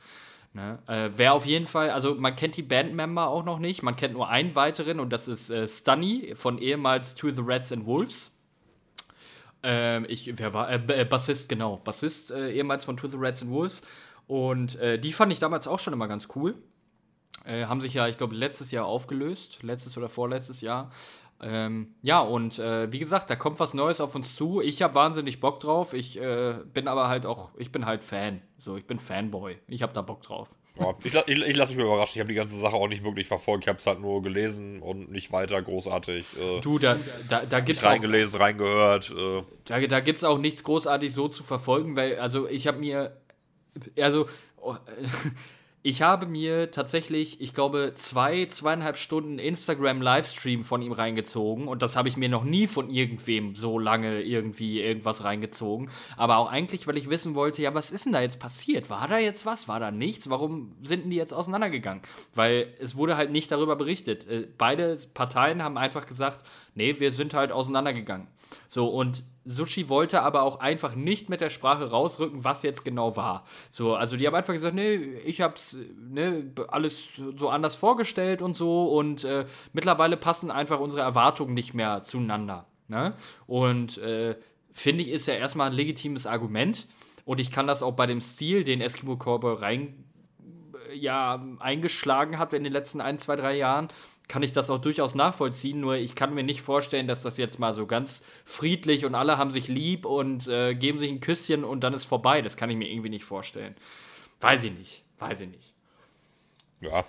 Ne? 0.54 0.80
Äh, 0.88 1.10
Wer 1.16 1.34
auf 1.34 1.46
jeden 1.46 1.68
Fall, 1.68 1.90
also 1.90 2.16
man 2.16 2.36
kennt 2.36 2.58
die 2.58 2.64
Bandmember 2.64 3.28
auch 3.28 3.44
noch 3.44 3.60
nicht. 3.60 3.84
Man 3.84 3.96
kennt 3.96 4.14
nur 4.14 4.30
einen 4.30 4.56
weiteren 4.56 5.00
und 5.00 5.12
das 5.12 5.28
ist 5.28 5.50
äh, 5.50 5.68
Stunny 5.68 6.34
von 6.36 6.60
ehemals 6.60 7.16
To 7.16 7.32
the 7.32 7.42
Reds 7.42 7.72
and 7.72 7.86
Wolves. 7.86 8.33
Ähm, 9.64 10.06
ich, 10.10 10.38
wer 10.38 10.54
war? 10.54 10.70
Äh, 10.70 11.02
äh, 11.02 11.06
Bassist, 11.06 11.50
genau. 11.50 11.78
Bassist, 11.78 12.32
äh, 12.32 12.52
ehemals 12.52 12.86
von 12.86 12.98
To 12.98 13.08
the 13.08 13.18
Reds 13.18 13.42
and 13.42 13.52
Wolves. 13.52 13.82
Und 14.28 14.76
äh, 14.76 15.00
die 15.00 15.14
fand 15.14 15.32
ich 15.34 15.40
damals 15.40 15.68
auch 15.68 15.80
schon 15.80 15.94
immer 15.94 16.08
ganz 16.08 16.28
cool. 16.36 16.56
Äh, 17.46 17.66
haben 17.66 17.82
sich 17.82 17.94
ja, 17.94 18.08
ich 18.08 18.18
glaube, 18.18 18.36
letztes 18.36 18.72
Jahr 18.72 18.86
aufgelöst. 18.86 19.64
Letztes 19.64 19.98
oder 19.98 20.10
vorletztes 20.10 20.62
Jahr. 20.62 20.92
Ähm, 21.42 21.96
ja, 22.02 22.20
und 22.20 22.60
äh, 22.60 22.92
wie 22.92 23.00
gesagt, 23.00 23.30
da 23.30 23.36
kommt 23.36 23.60
was 23.60 23.74
Neues 23.74 24.00
auf 24.00 24.16
uns 24.16 24.36
zu. 24.36 24.62
Ich 24.62 24.82
habe 24.82 24.96
wahnsinnig 24.96 25.40
Bock 25.40 25.60
drauf. 25.60 25.94
Ich 25.94 26.20
bin 26.74 26.88
aber 26.88 27.08
halt 27.08 27.26
auch, 27.26 27.52
ich 27.58 27.72
bin 27.72 27.86
halt 27.86 28.04
Fan. 28.04 28.42
So, 28.58 28.78
ich 28.78 28.86
bin 28.86 29.00
Fanboy. 29.00 29.58
Ich 29.68 29.82
habe 29.82 29.94
da 29.94 30.02
Bock 30.02 30.22
drauf. 30.22 30.50
Ja, 30.80 30.94
ich, 31.04 31.14
ich, 31.14 31.44
ich 31.44 31.56
lasse 31.56 31.76
mich 31.76 31.84
überraschen. 31.84 32.14
Ich 32.16 32.20
habe 32.20 32.30
die 32.30 32.36
ganze 32.36 32.58
Sache 32.58 32.76
auch 32.76 32.88
nicht 32.88 33.04
wirklich 33.04 33.28
verfolgt. 33.28 33.66
Ich 33.66 33.68
habe 33.68 33.78
es 33.78 33.86
halt 33.86 34.00
nur 34.00 34.24
gelesen 34.24 34.82
und 34.82 35.12
nicht 35.12 35.32
weiter 35.32 35.62
großartig. 35.62 36.26
Äh, 36.36 36.62
du, 36.62 36.80
da, 36.80 36.98
da, 37.30 37.44
da 37.48 37.60
gibt's 37.60 37.84
reingelesen, 37.84 38.38
auch, 38.38 38.44
reingehört. 38.44 39.12
Äh. 39.12 39.44
Da, 39.66 39.80
da 39.86 40.00
gibt 40.00 40.20
es 40.20 40.24
auch 40.24 40.40
nichts 40.40 40.64
großartig 40.64 41.14
so 41.14 41.28
zu 41.28 41.44
verfolgen, 41.44 41.96
weil, 41.96 42.18
also 42.18 42.48
ich 42.48 42.66
habe 42.66 42.80
mir, 42.80 43.16
also 44.00 44.28
oh, 44.58 44.76
Ich 45.86 46.02
habe 46.02 46.28
mir 46.28 46.72
tatsächlich, 46.72 47.42
ich 47.42 47.54
glaube, 47.54 47.92
zwei, 47.96 48.46
zweieinhalb 48.46 48.96
Stunden 48.98 49.38
Instagram-Livestream 49.38 50.64
von 50.64 50.82
ihm 50.82 50.94
reingezogen 50.94 51.68
und 51.68 51.82
das 51.82 51.98
habe 51.98 52.08
ich 52.08 52.16
mir 52.16 52.30
noch 52.30 52.46
nie 52.46 52.68
von 52.68 52.90
irgendwem 52.90 53.54
so 53.54 53.78
lange 53.80 54.22
irgendwie 54.22 54.80
irgendwas 54.80 55.26
reingezogen. 55.26 55.90
Aber 56.16 56.38
auch 56.38 56.50
eigentlich, 56.50 56.88
weil 56.88 56.98
ich 56.98 57.10
wissen 57.10 57.36
wollte, 57.36 57.62
ja, 57.62 57.74
was 57.74 57.92
ist 57.92 58.06
denn 58.06 58.14
da 58.14 58.22
jetzt 58.22 58.40
passiert? 58.40 58.90
War 58.90 59.10
da 59.10 59.18
jetzt 59.18 59.46
was? 59.46 59.68
War 59.68 59.82
da 59.82 59.92
nichts? 59.92 60.30
Warum 60.30 60.70
sind 60.82 61.10
die 61.10 61.18
jetzt 61.18 61.34
auseinandergegangen? 61.34 62.02
Weil 62.34 62.74
es 62.80 62.96
wurde 62.96 63.18
halt 63.18 63.32
nicht 63.32 63.52
darüber 63.52 63.76
berichtet. 63.76 64.26
Äh, 64.26 64.48
beide 64.58 64.98
Parteien 65.14 65.62
haben 65.62 65.78
einfach 65.78 66.06
gesagt, 66.06 66.46
nee, 66.76 66.98
wir 67.00 67.12
sind 67.12 67.34
halt 67.34 67.52
auseinandergegangen. 67.52 68.28
So, 68.70 68.88
und 68.88 69.26
Sushi 69.46 69.90
wollte 69.90 70.22
aber 70.22 70.44
auch 70.44 70.60
einfach 70.60 70.96
nicht 70.96 71.30
mit 71.30 71.42
der 71.42 71.50
Sprache 71.50 71.90
rausrücken, 71.90 72.44
was 72.44 72.64
jetzt 72.64 72.86
genau 72.86 73.16
war. 73.16 73.46
So, 73.70 73.96
also 73.96 74.16
die 74.16 74.26
haben 74.26 74.36
einfach 74.36 74.54
gesagt, 74.54 74.76
nee, 74.76 74.96
ich 75.26 75.42
hab's 75.42 75.76
ne, 75.98 76.52
alles 76.70 77.22
so 77.36 77.50
anders 77.50 77.76
vorgestellt 77.76 78.42
und 78.42 78.56
so 78.56 78.88
und 78.88 79.24
äh, 79.24 79.46
mittlerweile 79.74 80.18
passen 80.18 80.52
einfach 80.52 80.80
unsere 80.80 81.02
Erwartungen 81.02 81.54
nicht 81.54 81.74
mehr 81.74 82.04
zueinander. 82.04 82.66
Ne? 82.88 83.14
Und 83.48 83.98
äh, 83.98 84.36
finde 84.72 85.04
ich, 85.04 85.10
ist 85.10 85.28
ja 85.28 85.36
erstmal 85.36 85.70
ein 85.70 85.76
legitimes 85.76 86.26
Argument 86.26 86.88
und 87.26 87.40
ich 87.40 87.52
kann 87.52 87.68
das 87.68 87.84
auch 87.84 87.94
bei 87.94 88.06
dem 88.06 88.22
Stil, 88.22 88.64
den 88.64 88.82
Eskimo 88.82 89.18
Cowboy 89.18 89.56
rein 89.56 90.06
ja, 90.94 91.44
eingeschlagen 91.60 92.38
hat 92.38 92.54
in 92.54 92.64
den 92.64 92.74
letzten 92.74 93.02
ein, 93.02 93.18
zwei, 93.18 93.36
drei 93.36 93.56
Jahren, 93.56 93.88
kann 94.28 94.44
ich 94.44 94.52
das 94.52 94.70
auch 94.70 94.80
durchaus 94.80 95.16
nachvollziehen, 95.16 95.80
nur 95.80 95.96
ich 95.96 96.16
kann 96.16 96.34
mir 96.34 96.44
nicht 96.44 96.62
vorstellen, 96.62 97.08
dass 97.08 97.22
das 97.22 97.38
jetzt 97.38 97.60
mal 97.60 97.74
so 97.74 97.86
ganz 97.86 98.24
friedlich 98.46 99.06
und 99.06 99.16
alle 99.16 99.38
haben 99.38 99.52
sich 99.52 99.68
lieb 99.68 100.06
und 100.06 100.48
äh, 100.48 100.74
geben 100.76 100.98
sich 100.98 101.10
ein 101.10 101.20
Küsschen 101.20 101.64
und 101.64 101.82
dann 101.82 101.94
ist 101.94 102.06
vorbei. 102.06 102.42
Das 102.42 102.58
kann 102.58 102.70
ich 102.70 102.78
mir 102.78 102.90
irgendwie 102.90 103.10
nicht 103.10 103.26
vorstellen. 103.26 103.76
Weiß 104.40 104.64
ich 104.64 104.72
nicht. 104.72 105.04
Weiß 105.20 105.42
ich 105.42 105.50
nicht. 105.50 105.74
Ja. 106.82 107.06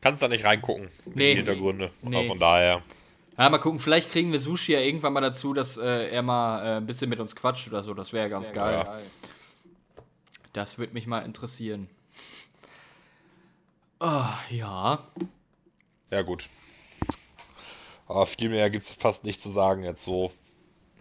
Kannst 0.00 0.22
da 0.22 0.28
nicht 0.28 0.44
reingucken 0.44 0.88
in 1.06 1.12
nee, 1.14 1.30
die 1.30 1.36
Hintergründe. 1.36 1.90
Nee. 2.02 2.26
Von 2.26 2.38
daher. 2.38 2.82
Ja, 3.36 3.48
mal 3.50 3.58
gucken, 3.58 3.78
vielleicht 3.78 4.10
kriegen 4.10 4.32
wir 4.32 4.40
Sushi 4.40 4.72
ja 4.72 4.80
irgendwann 4.80 5.12
mal 5.12 5.20
dazu, 5.20 5.54
dass 5.54 5.76
äh, 5.76 6.08
er 6.08 6.22
mal 6.22 6.64
äh, 6.64 6.76
ein 6.78 6.86
bisschen 6.86 7.08
mit 7.08 7.20
uns 7.20 7.36
quatscht 7.36 7.68
oder 7.68 7.82
so. 7.82 7.94
Das 7.94 8.12
wäre 8.12 8.24
ja 8.24 8.28
ganz 8.28 8.52
geil. 8.52 8.84
geil. 8.84 9.02
Das 10.52 10.78
würde 10.78 10.92
mich 10.94 11.06
mal 11.06 11.20
interessieren. 11.20 11.88
Oh, 14.00 14.24
ja. 14.50 14.98
Ja, 16.10 16.22
gut. 16.22 16.48
Aber 18.06 18.24
viel 18.26 18.48
mehr 18.48 18.70
gibt 18.70 18.84
es 18.84 18.94
fast 18.94 19.24
nicht 19.24 19.42
zu 19.42 19.50
sagen 19.50 19.84
jetzt 19.84 20.04
so. 20.04 20.32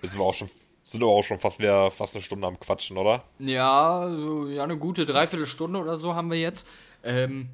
Jetzt 0.01 0.11
sind 0.11 0.19
wir 0.19 0.25
auch 0.25 0.33
schon, 0.33 0.49
sind 0.83 1.01
wir 1.01 1.07
auch 1.07 1.23
schon 1.23 1.37
fast, 1.37 1.59
wieder, 1.59 1.89
fast 1.91 2.15
eine 2.15 2.23
Stunde 2.23 2.47
am 2.47 2.59
Quatschen, 2.59 2.97
oder? 2.97 3.23
Ja, 3.39 4.09
so, 4.09 4.47
ja, 4.47 4.63
eine 4.63 4.77
gute 4.77 5.05
Dreiviertelstunde 5.05 5.79
oder 5.79 5.97
so 5.97 6.15
haben 6.15 6.29
wir 6.31 6.39
jetzt. 6.39 6.67
Ähm, 7.03 7.49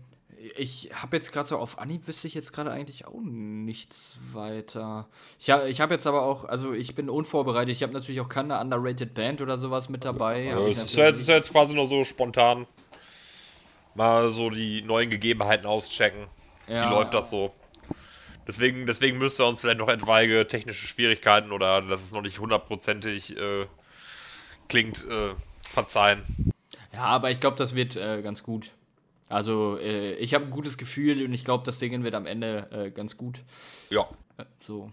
ich 0.58 0.90
habe 0.94 1.16
jetzt 1.16 1.32
gerade 1.32 1.48
so 1.48 1.58
auf 1.58 1.78
Anhieb 1.78 2.08
wüsste 2.08 2.28
ich 2.28 2.34
jetzt 2.34 2.52
gerade 2.52 2.72
eigentlich 2.72 3.06
auch 3.06 3.22
nichts 3.22 4.18
weiter. 4.34 5.08
Ich, 5.40 5.50
ha, 5.50 5.66
ich 5.66 5.80
habe 5.80 5.94
jetzt 5.94 6.08
aber 6.08 6.24
auch, 6.24 6.46
also 6.46 6.74
ich 6.74 6.96
bin 6.96 7.10
unvorbereitet. 7.10 7.76
Ich 7.76 7.84
habe 7.84 7.94
natürlich 7.94 8.20
auch 8.20 8.30
keine 8.30 8.60
underrated 8.60 9.14
Band 9.14 9.42
oder 9.42 9.58
sowas 9.58 9.88
mit 9.88 10.04
dabei. 10.04 10.46
Ja, 10.46 10.60
es 10.68 10.84
ist, 10.84 10.96
ja, 10.96 11.10
ist 11.10 11.30
ja 11.30 11.36
jetzt 11.36 11.52
quasi 11.52 11.76
nur 11.76 11.88
so 11.88 12.04
spontan 12.04 12.66
mal 13.96 14.30
so 14.32 14.50
die 14.50 14.82
neuen 14.82 15.10
Gegebenheiten 15.10 15.66
auschecken. 15.66 16.28
Ja. 16.68 16.88
Wie 16.90 16.94
läuft 16.94 17.14
das 17.14 17.30
so? 17.30 17.54
Deswegen, 18.48 18.86
deswegen 18.86 19.18
müsste 19.18 19.46
uns 19.46 19.62
vielleicht 19.62 19.80
noch 19.80 19.90
etwaige 19.90 20.48
technische 20.48 20.86
Schwierigkeiten 20.88 21.52
oder 21.52 21.82
dass 21.82 22.04
es 22.04 22.12
noch 22.12 22.22
nicht 22.22 22.40
hundertprozentig 22.40 23.38
äh, 23.38 23.66
klingt, 24.68 25.06
äh, 25.06 25.34
verzeihen. 25.62 26.24
Ja, 26.94 27.06
aber 27.06 27.32
ich 27.32 27.40
glaube, 27.40 27.56
das 27.58 27.74
wird 27.74 27.96
äh, 27.96 28.22
ganz 28.22 28.44
gut. 28.44 28.72
Also, 29.30 29.78
äh, 29.80 30.16
ich 30.16 30.34
habe 30.34 30.46
ein 30.46 30.52
gutes 30.52 30.78
Gefühl 30.78 31.26
und 31.26 31.34
ich 31.34 31.44
glaube, 31.44 31.64
das 31.64 31.80
Ding 31.80 32.04
wird 32.04 32.16
am 32.16 32.26
Ende 32.26 32.70
äh, 32.72 32.92
ganz 32.92 33.18
gut. 33.18 33.42
Ja. 33.90 34.08
Äh, 34.38 34.46
so. 34.60 34.92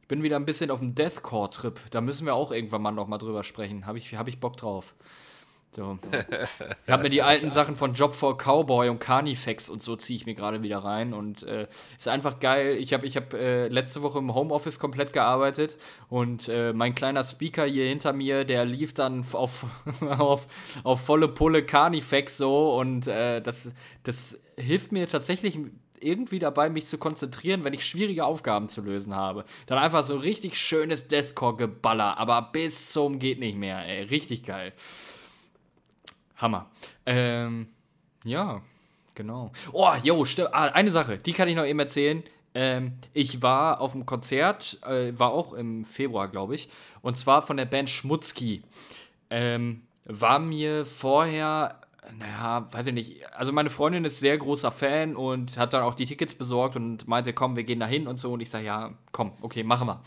Ich 0.00 0.08
bin 0.08 0.22
wieder 0.22 0.36
ein 0.36 0.46
bisschen 0.46 0.70
auf 0.70 0.78
dem 0.78 0.94
Deathcore-Trip. 0.94 1.80
Da 1.90 2.00
müssen 2.00 2.26
wir 2.26 2.34
auch 2.34 2.50
irgendwann 2.50 2.82
mal 2.82 2.92
noch 2.92 3.08
mal 3.08 3.18
drüber 3.18 3.42
sprechen. 3.42 3.86
Habe 3.86 3.98
ich, 3.98 4.14
hab 4.14 4.28
ich 4.28 4.40
Bock 4.40 4.56
drauf. 4.56 4.94
So. 5.74 5.98
Ich 6.86 6.92
habe 6.92 7.02
mir 7.02 7.10
die 7.10 7.22
alten 7.22 7.50
Sachen 7.50 7.74
von 7.74 7.94
Job 7.94 8.14
for 8.14 8.38
Cowboy 8.38 8.88
und 8.88 9.00
Carnifex 9.00 9.68
und 9.68 9.82
so 9.82 9.96
ziehe 9.96 10.16
ich 10.16 10.24
mir 10.24 10.34
gerade 10.34 10.62
wieder 10.62 10.78
rein 10.78 11.12
und 11.12 11.42
äh, 11.42 11.66
ist 11.98 12.06
einfach 12.06 12.38
geil. 12.38 12.76
Ich 12.78 12.94
habe 12.94 13.04
ich 13.06 13.16
hab, 13.16 13.34
äh, 13.34 13.68
letzte 13.68 14.02
Woche 14.02 14.18
im 14.18 14.34
Homeoffice 14.34 14.78
komplett 14.78 15.12
gearbeitet 15.12 15.76
und 16.08 16.48
äh, 16.48 16.72
mein 16.72 16.94
kleiner 16.94 17.24
Speaker 17.24 17.64
hier 17.66 17.86
hinter 17.86 18.12
mir, 18.12 18.44
der 18.44 18.64
lief 18.64 18.94
dann 18.94 19.24
auf, 19.32 19.66
auf, 20.00 20.46
auf 20.84 21.00
volle 21.00 21.28
Pulle 21.28 21.66
Carnifex 21.66 22.36
so 22.36 22.78
und 22.78 23.08
äh, 23.08 23.42
das, 23.42 23.70
das 24.04 24.38
hilft 24.56 24.92
mir 24.92 25.08
tatsächlich 25.08 25.58
irgendwie 26.00 26.38
dabei, 26.38 26.70
mich 26.70 26.86
zu 26.86 26.98
konzentrieren, 26.98 27.64
wenn 27.64 27.72
ich 27.72 27.84
schwierige 27.84 28.24
Aufgaben 28.24 28.68
zu 28.68 28.80
lösen 28.80 29.14
habe. 29.14 29.44
Dann 29.66 29.78
einfach 29.78 30.04
so 30.04 30.16
richtig 30.16 30.58
schönes 30.58 31.08
Deathcore-Geballer, 31.08 32.18
aber 32.18 32.50
bis 32.52 32.90
zum 32.90 33.18
geht 33.18 33.40
nicht 33.40 33.56
mehr, 33.56 33.84
ey. 33.86 34.02
Richtig 34.04 34.44
geil. 34.44 34.72
Hammer. 36.36 36.70
Ähm, 37.04 37.68
ja, 38.24 38.62
genau. 39.14 39.52
Oh, 39.72 39.92
jo, 40.02 40.24
ah, 40.52 40.66
eine 40.68 40.90
Sache, 40.90 41.18
die 41.18 41.32
kann 41.32 41.48
ich 41.48 41.56
noch 41.56 41.64
eben 41.64 41.78
erzählen. 41.78 42.22
Ähm, 42.54 42.94
ich 43.12 43.42
war 43.42 43.80
auf 43.80 43.94
einem 43.94 44.06
Konzert, 44.06 44.78
äh, 44.86 45.12
war 45.18 45.32
auch 45.32 45.52
im 45.52 45.84
Februar, 45.84 46.28
glaube 46.28 46.54
ich, 46.54 46.68
und 47.02 47.18
zwar 47.18 47.42
von 47.42 47.56
der 47.56 47.66
Band 47.66 47.90
Schmutzki. 47.90 48.62
Ähm, 49.28 49.82
war 50.06 50.38
mir 50.38 50.86
vorher, 50.86 51.80
naja, 52.18 52.68
weiß 52.70 52.86
ich 52.86 52.94
nicht, 52.94 53.34
also 53.34 53.52
meine 53.52 53.70
Freundin 53.70 54.04
ist 54.04 54.20
sehr 54.20 54.38
großer 54.38 54.70
Fan 54.70 55.16
und 55.16 55.58
hat 55.58 55.72
dann 55.72 55.82
auch 55.82 55.94
die 55.94 56.06
Tickets 56.06 56.34
besorgt 56.34 56.76
und 56.76 57.06
meinte, 57.08 57.32
komm, 57.32 57.56
wir 57.56 57.64
gehen 57.64 57.80
da 57.80 57.86
hin 57.86 58.06
und 58.06 58.18
so. 58.18 58.32
Und 58.32 58.40
ich 58.40 58.50
sage, 58.50 58.66
ja, 58.66 58.92
komm, 59.12 59.32
okay, 59.40 59.62
machen 59.62 59.88
wir. 59.88 60.00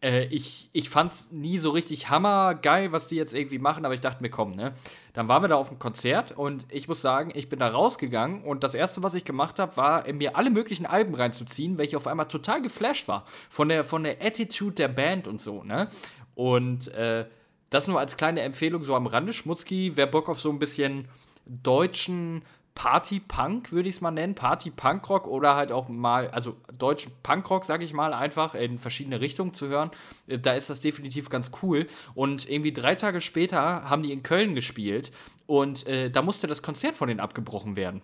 Äh, 0.00 0.26
ich, 0.26 0.70
ich 0.72 0.88
fand's 0.88 1.28
nie 1.30 1.58
so 1.58 1.70
richtig 1.70 2.08
hammergeil, 2.08 2.92
was 2.92 3.08
die 3.08 3.16
jetzt 3.16 3.34
irgendwie 3.34 3.58
machen, 3.58 3.84
aber 3.84 3.94
ich 3.94 4.00
dachte 4.00 4.22
mir, 4.22 4.30
komm, 4.30 4.54
ne? 4.54 4.74
Dann 5.12 5.26
waren 5.26 5.42
wir 5.42 5.48
da 5.48 5.56
auf 5.56 5.68
dem 5.68 5.80
Konzert 5.80 6.32
und 6.32 6.66
ich 6.70 6.86
muss 6.86 7.00
sagen, 7.00 7.32
ich 7.34 7.48
bin 7.48 7.58
da 7.58 7.68
rausgegangen 7.68 8.44
und 8.44 8.62
das 8.62 8.74
erste, 8.74 9.02
was 9.02 9.14
ich 9.14 9.24
gemacht 9.24 9.58
habe, 9.58 9.76
war, 9.76 10.12
mir 10.12 10.36
alle 10.36 10.50
möglichen 10.50 10.86
Alben 10.86 11.14
reinzuziehen, 11.14 11.78
welche 11.78 11.96
auf 11.96 12.06
einmal 12.06 12.28
total 12.28 12.62
geflasht 12.62 13.08
war. 13.08 13.24
Von 13.50 13.68
der, 13.68 13.82
von 13.82 14.04
der 14.04 14.24
Attitude 14.24 14.74
der 14.74 14.88
Band 14.88 15.26
und 15.26 15.40
so, 15.40 15.64
ne? 15.64 15.88
Und 16.36 16.88
äh, 16.88 17.26
das 17.70 17.88
nur 17.88 17.98
als 17.98 18.16
kleine 18.16 18.42
Empfehlung 18.42 18.84
so 18.84 18.94
am 18.94 19.06
Rande. 19.06 19.32
Schmutzki, 19.32 19.92
wer 19.96 20.06
Bock 20.06 20.28
auf 20.28 20.38
so 20.38 20.50
ein 20.50 20.60
bisschen 20.60 21.08
deutschen 21.46 22.42
Party-Punk, 22.78 23.72
würde 23.72 23.88
ich 23.88 23.96
es 23.96 24.00
mal 24.00 24.12
nennen. 24.12 24.36
Party-Punk-Rock 24.36 25.26
oder 25.26 25.56
halt 25.56 25.72
auch 25.72 25.88
mal, 25.88 26.30
also 26.30 26.54
deutschen 26.78 27.10
Punk-Rock, 27.24 27.64
sage 27.64 27.84
ich 27.84 27.92
mal, 27.92 28.14
einfach 28.14 28.54
in 28.54 28.78
verschiedene 28.78 29.20
Richtungen 29.20 29.52
zu 29.52 29.66
hören. 29.66 29.90
Äh, 30.28 30.38
da 30.38 30.52
ist 30.54 30.70
das 30.70 30.80
definitiv 30.80 31.28
ganz 31.28 31.50
cool. 31.60 31.88
Und 32.14 32.48
irgendwie 32.48 32.72
drei 32.72 32.94
Tage 32.94 33.20
später 33.20 33.90
haben 33.90 34.04
die 34.04 34.12
in 34.12 34.22
Köln 34.22 34.54
gespielt 34.54 35.10
und 35.46 35.88
äh, 35.88 36.08
da 36.08 36.22
musste 36.22 36.46
das 36.46 36.62
Konzert 36.62 36.96
von 36.96 37.08
denen 37.08 37.18
abgebrochen 37.18 37.74
werden. 37.74 38.00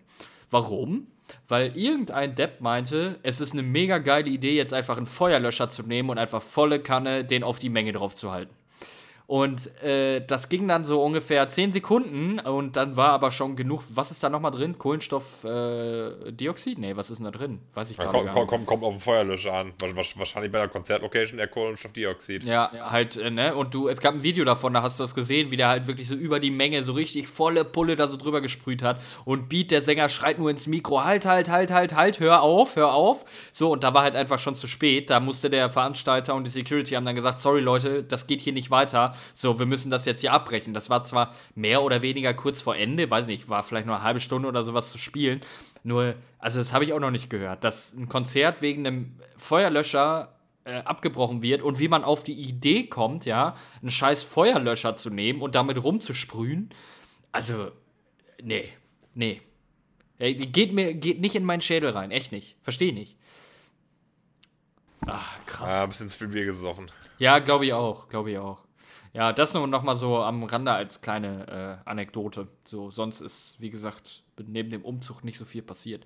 Warum? 0.51 1.07
Weil 1.47 1.77
irgendein 1.77 2.35
Depp 2.35 2.61
meinte, 2.61 3.21
es 3.23 3.41
ist 3.41 3.53
eine 3.53 3.63
mega 3.63 3.99
geile 3.99 4.29
Idee, 4.29 4.57
jetzt 4.57 4.75
einfach 4.75 4.97
einen 4.97 5.07
Feuerlöscher 5.07 5.71
zu 5.71 5.85
nehmen 5.85 6.11
und 6.11 6.19
einfach 6.19 6.43
volle 6.43 6.81
Kanne 6.81 7.25
den 7.25 7.45
auf 7.45 7.61
die 7.61 7.71
Menge 7.71 7.93
drauf 7.93 8.17
zu 8.17 8.33
halten. 8.33 8.53
Und 9.27 9.75
äh, 9.83 10.21
das 10.21 10.51
ging 10.51 10.69
dann 10.69 10.85
so 10.85 11.03
ungefähr 11.03 11.49
10 11.49 11.73
Sekunden 11.73 12.39
und 12.41 12.77
dann 12.77 12.97
war 12.97 13.09
aber 13.09 13.31
schon 13.31 13.57
genug. 13.57 13.83
Was 13.89 14.11
ist 14.11 14.23
da 14.23 14.29
nochmal 14.29 14.51
drin? 14.51 14.77
Kohlenstoffdioxid? 14.77 16.77
Äh, 16.77 16.81
nee, 16.81 16.95
was 16.95 17.09
ist 17.09 17.19
denn 17.19 17.25
da 17.25 17.31
drin? 17.31 17.61
Weiß 17.73 17.91
ich 17.91 17.97
ja, 17.97 18.05
gar 18.05 18.23
nicht. 18.23 18.35
Kommt, 18.35 18.67
kommt, 18.67 18.83
auf 18.83 18.93
den 18.93 19.01
Feuerlöscher 19.01 19.55
an. 19.55 19.73
Wahrscheinlich 19.81 20.53
bei 20.53 20.59
der 20.59 20.69
Konzertlocation 20.69 21.39
der 21.39 21.47
Kohlenstoffdioxid. 21.47 22.45
Ja, 22.45 22.71
halt, 22.91 23.17
äh, 23.17 23.31
ne? 23.31 23.55
Und 23.55 23.73
du, 23.73 23.89
es 23.89 24.03
gab 24.03 24.13
ein 24.13 24.23
Video 24.23 24.45
davon, 24.45 24.75
da 24.75 24.83
hast 24.83 24.99
du 24.99 25.05
das 25.05 25.15
gesehen, 25.15 25.51
wie 25.51 25.57
der 25.57 25.69
halt 25.69 25.87
wirklich 25.87 26.07
so 26.07 26.15
über 26.15 26.39
die 26.39 26.51
Menge 26.51 26.83
so 26.83 26.93
richtig 26.93 27.29
volle 27.29 27.65
Pulle 27.65 27.97
da 27.97 28.09
so 28.09 28.19
drüber 28.19 28.43
gesprüht 28.43 28.83
hat. 28.83 29.01
Und 29.25 29.49
Beat, 29.49 29.71
der 29.71 29.81
Sänger, 29.81 30.11
schreit 30.11 30.39
nur 30.39 30.51
ins 30.51 30.67
Mikro: 30.67 31.03
Halt, 31.03 31.25
halt, 31.25 31.49
halt, 31.49 31.73
halt, 31.73 31.95
halt, 31.95 32.21
hör 32.21 32.43
auf, 32.43 32.77
hör 32.77 32.93
auf. 32.93 33.25
So, 33.53 33.73
und 33.73 33.85
da 33.85 33.95
war 33.95 34.03
halt 34.03 34.17
einfach 34.17 34.39
schon 34.39 34.55
zu 34.55 34.67
spät. 34.67 35.09
Da 35.09 35.19
musste 35.19 35.49
der 35.49 35.71
Veranstalter 35.71 36.35
und 36.35 36.47
die 36.47 36.51
Security 36.51 36.95
haben 36.95 37.07
dann 37.07 37.17
gesagt: 37.17 37.41
Sorry, 37.41 37.61
Leute, 37.61 38.03
das 38.03 38.27
geht 38.27 38.43
hier 38.43 38.53
nicht 38.53 38.71
weiter 38.71 39.14
so, 39.33 39.59
wir 39.59 39.67
müssen 39.67 39.91
das 39.91 40.05
jetzt 40.07 40.21
hier 40.21 40.33
abbrechen. 40.33 40.75
Das 40.75 40.91
war 40.91 41.03
zwar 41.03 41.35
mehr 41.55 41.83
oder 41.83 42.03
weniger 42.03 42.35
kurz 42.35 42.63
vor 42.63 42.77
Ende, 42.77 43.11
weiß 43.11 43.27
nicht, 43.27 43.49
war 43.49 43.63
vielleicht 43.63 43.87
nur 43.87 43.97
eine 43.97 44.05
halbe 44.05 44.21
Stunde 44.21 44.49
oder 44.49 44.63
sowas 44.63 44.91
zu 44.91 44.99
spielen. 44.99 45.41
Nur, 45.83 46.15
also 46.39 46.59
das 46.59 46.73
habe 46.73 46.85
ich 46.85 46.93
auch 46.93 47.01
noch 47.01 47.11
nicht 47.11 47.29
gehört, 47.29 47.63
dass 47.65 47.93
ein 47.93 48.09
Konzert 48.09 48.63
wegen 48.63 48.87
einem 48.87 49.17
Feuerlöscher 49.37 50.35
äh, 50.65 50.77
abgebrochen 50.79 51.43
wird 51.43 51.63
und 51.63 51.79
wie 51.79 51.89
man 51.89 52.05
auf 52.05 52.25
die 52.25 52.33
Idee 52.33 52.85
kommt, 52.85 53.27
ja, 53.27 53.55
einen 53.83 53.91
scheiß 53.91 54.23
Feuerlöscher 54.23 54.97
zu 54.97 55.11
nehmen 55.11 55.43
und 55.43 55.55
damit 55.55 55.83
rumzusprühen. 55.83 56.71
Also, 57.33 57.71
nee, 58.43 58.71
nee. 59.15 59.43
Geht 60.19 60.73
mir 60.73 60.95
geht 60.95 61.21
nicht 61.21 61.35
in 61.35 61.45
meinen 61.45 61.61
Schädel 61.61 61.91
rein, 61.91 62.11
echt 62.11 62.33
nicht. 62.33 62.57
Verstehe 62.63 62.95
nicht. 62.95 63.17
Ach, 65.07 65.45
krass. 65.45 65.71
Ja, 65.71 65.83
ein 65.83 65.89
bisschen 65.89 66.09
zu 66.09 66.19
viel 66.19 66.29
Bier 66.29 66.45
gesoffen. 66.47 66.91
Ja, 67.19 67.41
glaube 67.41 67.67
ich 67.67 67.73
auch, 67.73 68.09
glaube 68.09 68.31
ich 68.31 68.39
auch. 68.39 68.64
Ja, 69.15 69.33
das 69.33 69.55
nur 69.55 69.67
noch 69.69 69.85
mal 69.85 69.97
so 69.97 70.19
am 70.19 70.43
Rande 70.43 70.73
als 70.73 71.01
kleine 71.01 71.81
äh, 71.87 71.89
Anekdote. 71.89 72.49
So, 72.65 72.91
sonst 72.91 73.21
ist, 73.21 73.55
wie 73.61 73.71
gesagt, 73.71 74.25
neben 74.45 74.71
dem 74.71 74.83
Umzug 74.83 75.23
nicht 75.23 75.39
so 75.39 75.45
viel 75.45 75.63
passiert. 75.63 76.05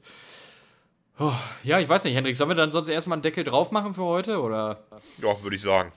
Oh, 1.18 1.32
ja, 1.64 1.80
ich 1.80 1.88
weiß 1.88 2.04
nicht, 2.04 2.14
Hendrik, 2.14 2.36
sollen 2.36 2.50
wir 2.50 2.54
dann 2.54 2.70
sonst 2.70 2.88
erstmal 2.88 3.16
einen 3.16 3.22
Deckel 3.22 3.44
drauf 3.44 3.72
machen 3.72 3.94
für 3.94 4.04
heute, 4.04 4.40
oder? 4.40 4.84
Ja, 5.16 5.42
würde 5.42 5.56
ich 5.56 5.62
sagen. 5.62 5.90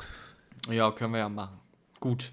Ja, 0.69 0.89
können 0.91 1.11
wir 1.11 1.19
ja 1.19 1.29
machen. 1.29 1.59
Gut. 1.99 2.31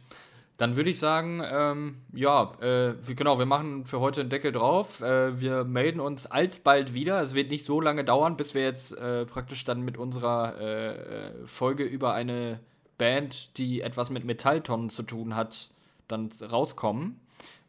Dann 0.59 0.76
würde 0.76 0.91
ich 0.91 0.99
sagen, 0.99 1.43
ähm, 1.45 2.03
ja, 2.12 2.53
äh, 2.61 2.95
genau, 3.14 3.39
wir 3.39 3.47
machen 3.47 3.85
für 3.85 4.01
heute 4.01 4.20
einen 4.22 4.31
Deckel 4.31 4.53
drauf. 4.53 5.01
Äh, 5.01 5.41
wir 5.41 5.64
melden 5.64 6.01
uns 6.01 6.26
alsbald 6.26 6.95
wieder. 6.95 7.20
Es 7.20 7.35
wird 7.35 7.51
nicht 7.51 7.64
so 7.64 7.81
lange 7.81 8.05
dauern, 8.05 8.37
bis 8.37 8.55
wir 8.55 8.62
jetzt 8.62 8.97
äh, 8.97 9.26
praktisch 9.26 9.64
dann 9.64 9.83
mit 9.83 9.99
unserer 9.99 10.55
äh, 10.59 10.89
äh, 10.91 11.47
Folge 11.47 11.85
über 11.85 12.14
eine 12.14 12.61
Band, 12.99 13.57
die 13.57 13.80
etwas 13.80 14.11
mit 14.11 14.24
Metalltonnen 14.24 14.90
zu 14.90 15.03
tun 15.03 15.34
hat, 15.34 15.70
dann 16.09 16.30
rauskommen. 16.42 17.20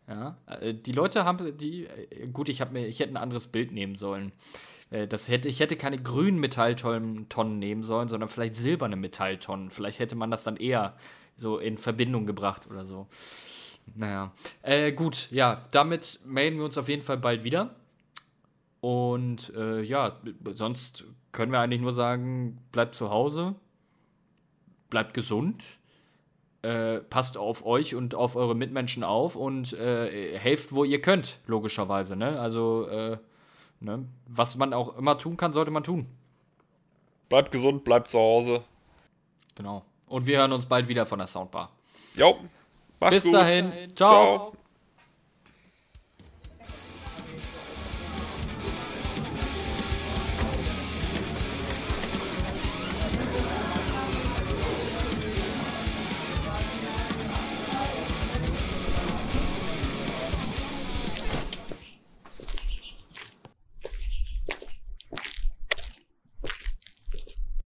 Ja, 0.07 0.37
äh, 0.47 0.73
die 0.73 0.91
Leute 0.91 1.23
haben 1.23 1.57
die 1.57 1.85
äh, 1.85 2.27
gut, 2.33 2.49
ich 2.49 2.61
habe 2.61 2.73
mir 2.73 2.87
ich 2.87 2.99
hätte 2.99 3.13
ein 3.13 3.17
anderes 3.17 3.47
Bild 3.47 3.71
nehmen 3.71 3.95
sollen. 3.95 4.31
Äh, 4.89 5.07
das 5.07 5.29
hätte 5.29 5.47
ich 5.47 5.59
hätte 5.59 5.77
keine 5.77 6.01
grünen 6.01 6.39
Metalltonnen 6.39 7.59
nehmen 7.59 7.83
sollen, 7.83 8.09
sondern 8.09 8.29
vielleicht 8.29 8.55
silberne 8.55 8.95
Metalltonnen. 8.95 9.69
Vielleicht 9.69 9.99
hätte 9.99 10.15
man 10.15 10.31
das 10.31 10.43
dann 10.43 10.57
eher 10.57 10.95
so 11.37 11.57
in 11.59 11.77
Verbindung 11.77 12.25
gebracht 12.25 12.67
oder 12.69 12.85
so. 12.85 13.07
Naja, 13.95 14.33
äh, 14.61 14.91
gut, 14.91 15.29
ja, 15.31 15.61
damit 15.71 16.19
melden 16.25 16.57
wir 16.57 16.65
uns 16.65 16.77
auf 16.77 16.89
jeden 16.89 17.01
Fall 17.01 17.17
bald 17.17 17.43
wieder. 17.43 17.75
Und 18.81 19.53
äh, 19.55 19.81
ja, 19.81 20.17
sonst 20.53 21.05
können 21.31 21.51
wir 21.51 21.59
eigentlich 21.59 21.81
nur 21.81 21.93
sagen, 21.93 22.59
bleibt 22.71 22.95
zu 22.95 23.09
Hause, 23.09 23.55
bleibt 24.89 25.13
gesund, 25.13 25.63
äh, 26.61 26.99
passt 26.99 27.37
auf 27.37 27.65
euch 27.65 27.95
und 27.95 28.15
auf 28.15 28.35
eure 28.35 28.55
Mitmenschen 28.55 29.03
auf 29.03 29.35
und 29.35 29.73
äh, 29.73 30.37
helft, 30.37 30.73
wo 30.73 30.83
ihr 30.83 31.01
könnt, 31.01 31.39
logischerweise. 31.47 32.15
Ne? 32.15 32.39
Also, 32.39 32.87
äh, 32.87 33.17
ne? 33.79 34.05
was 34.27 34.55
man 34.57 34.73
auch 34.73 34.97
immer 34.97 35.17
tun 35.17 35.37
kann, 35.37 35.53
sollte 35.53 35.71
man 35.71 35.83
tun. 35.83 36.07
Bleibt 37.29 37.51
gesund, 37.51 37.83
bleibt 37.83 38.09
zu 38.09 38.19
Hause. 38.19 38.63
Genau. 39.55 39.83
Und 40.07 40.25
wir 40.25 40.39
hören 40.39 40.51
uns 40.51 40.65
bald 40.65 40.87
wieder 40.87 41.05
von 41.05 41.19
der 41.19 41.27
Soundbar. 41.27 41.71
Jo, 42.15 42.37
macht's 42.99 43.15
Bis 43.15 43.23
gut. 43.25 43.33
dahin. 43.35 43.71
Ciao. 43.95 44.51
Ciao. 44.51 44.58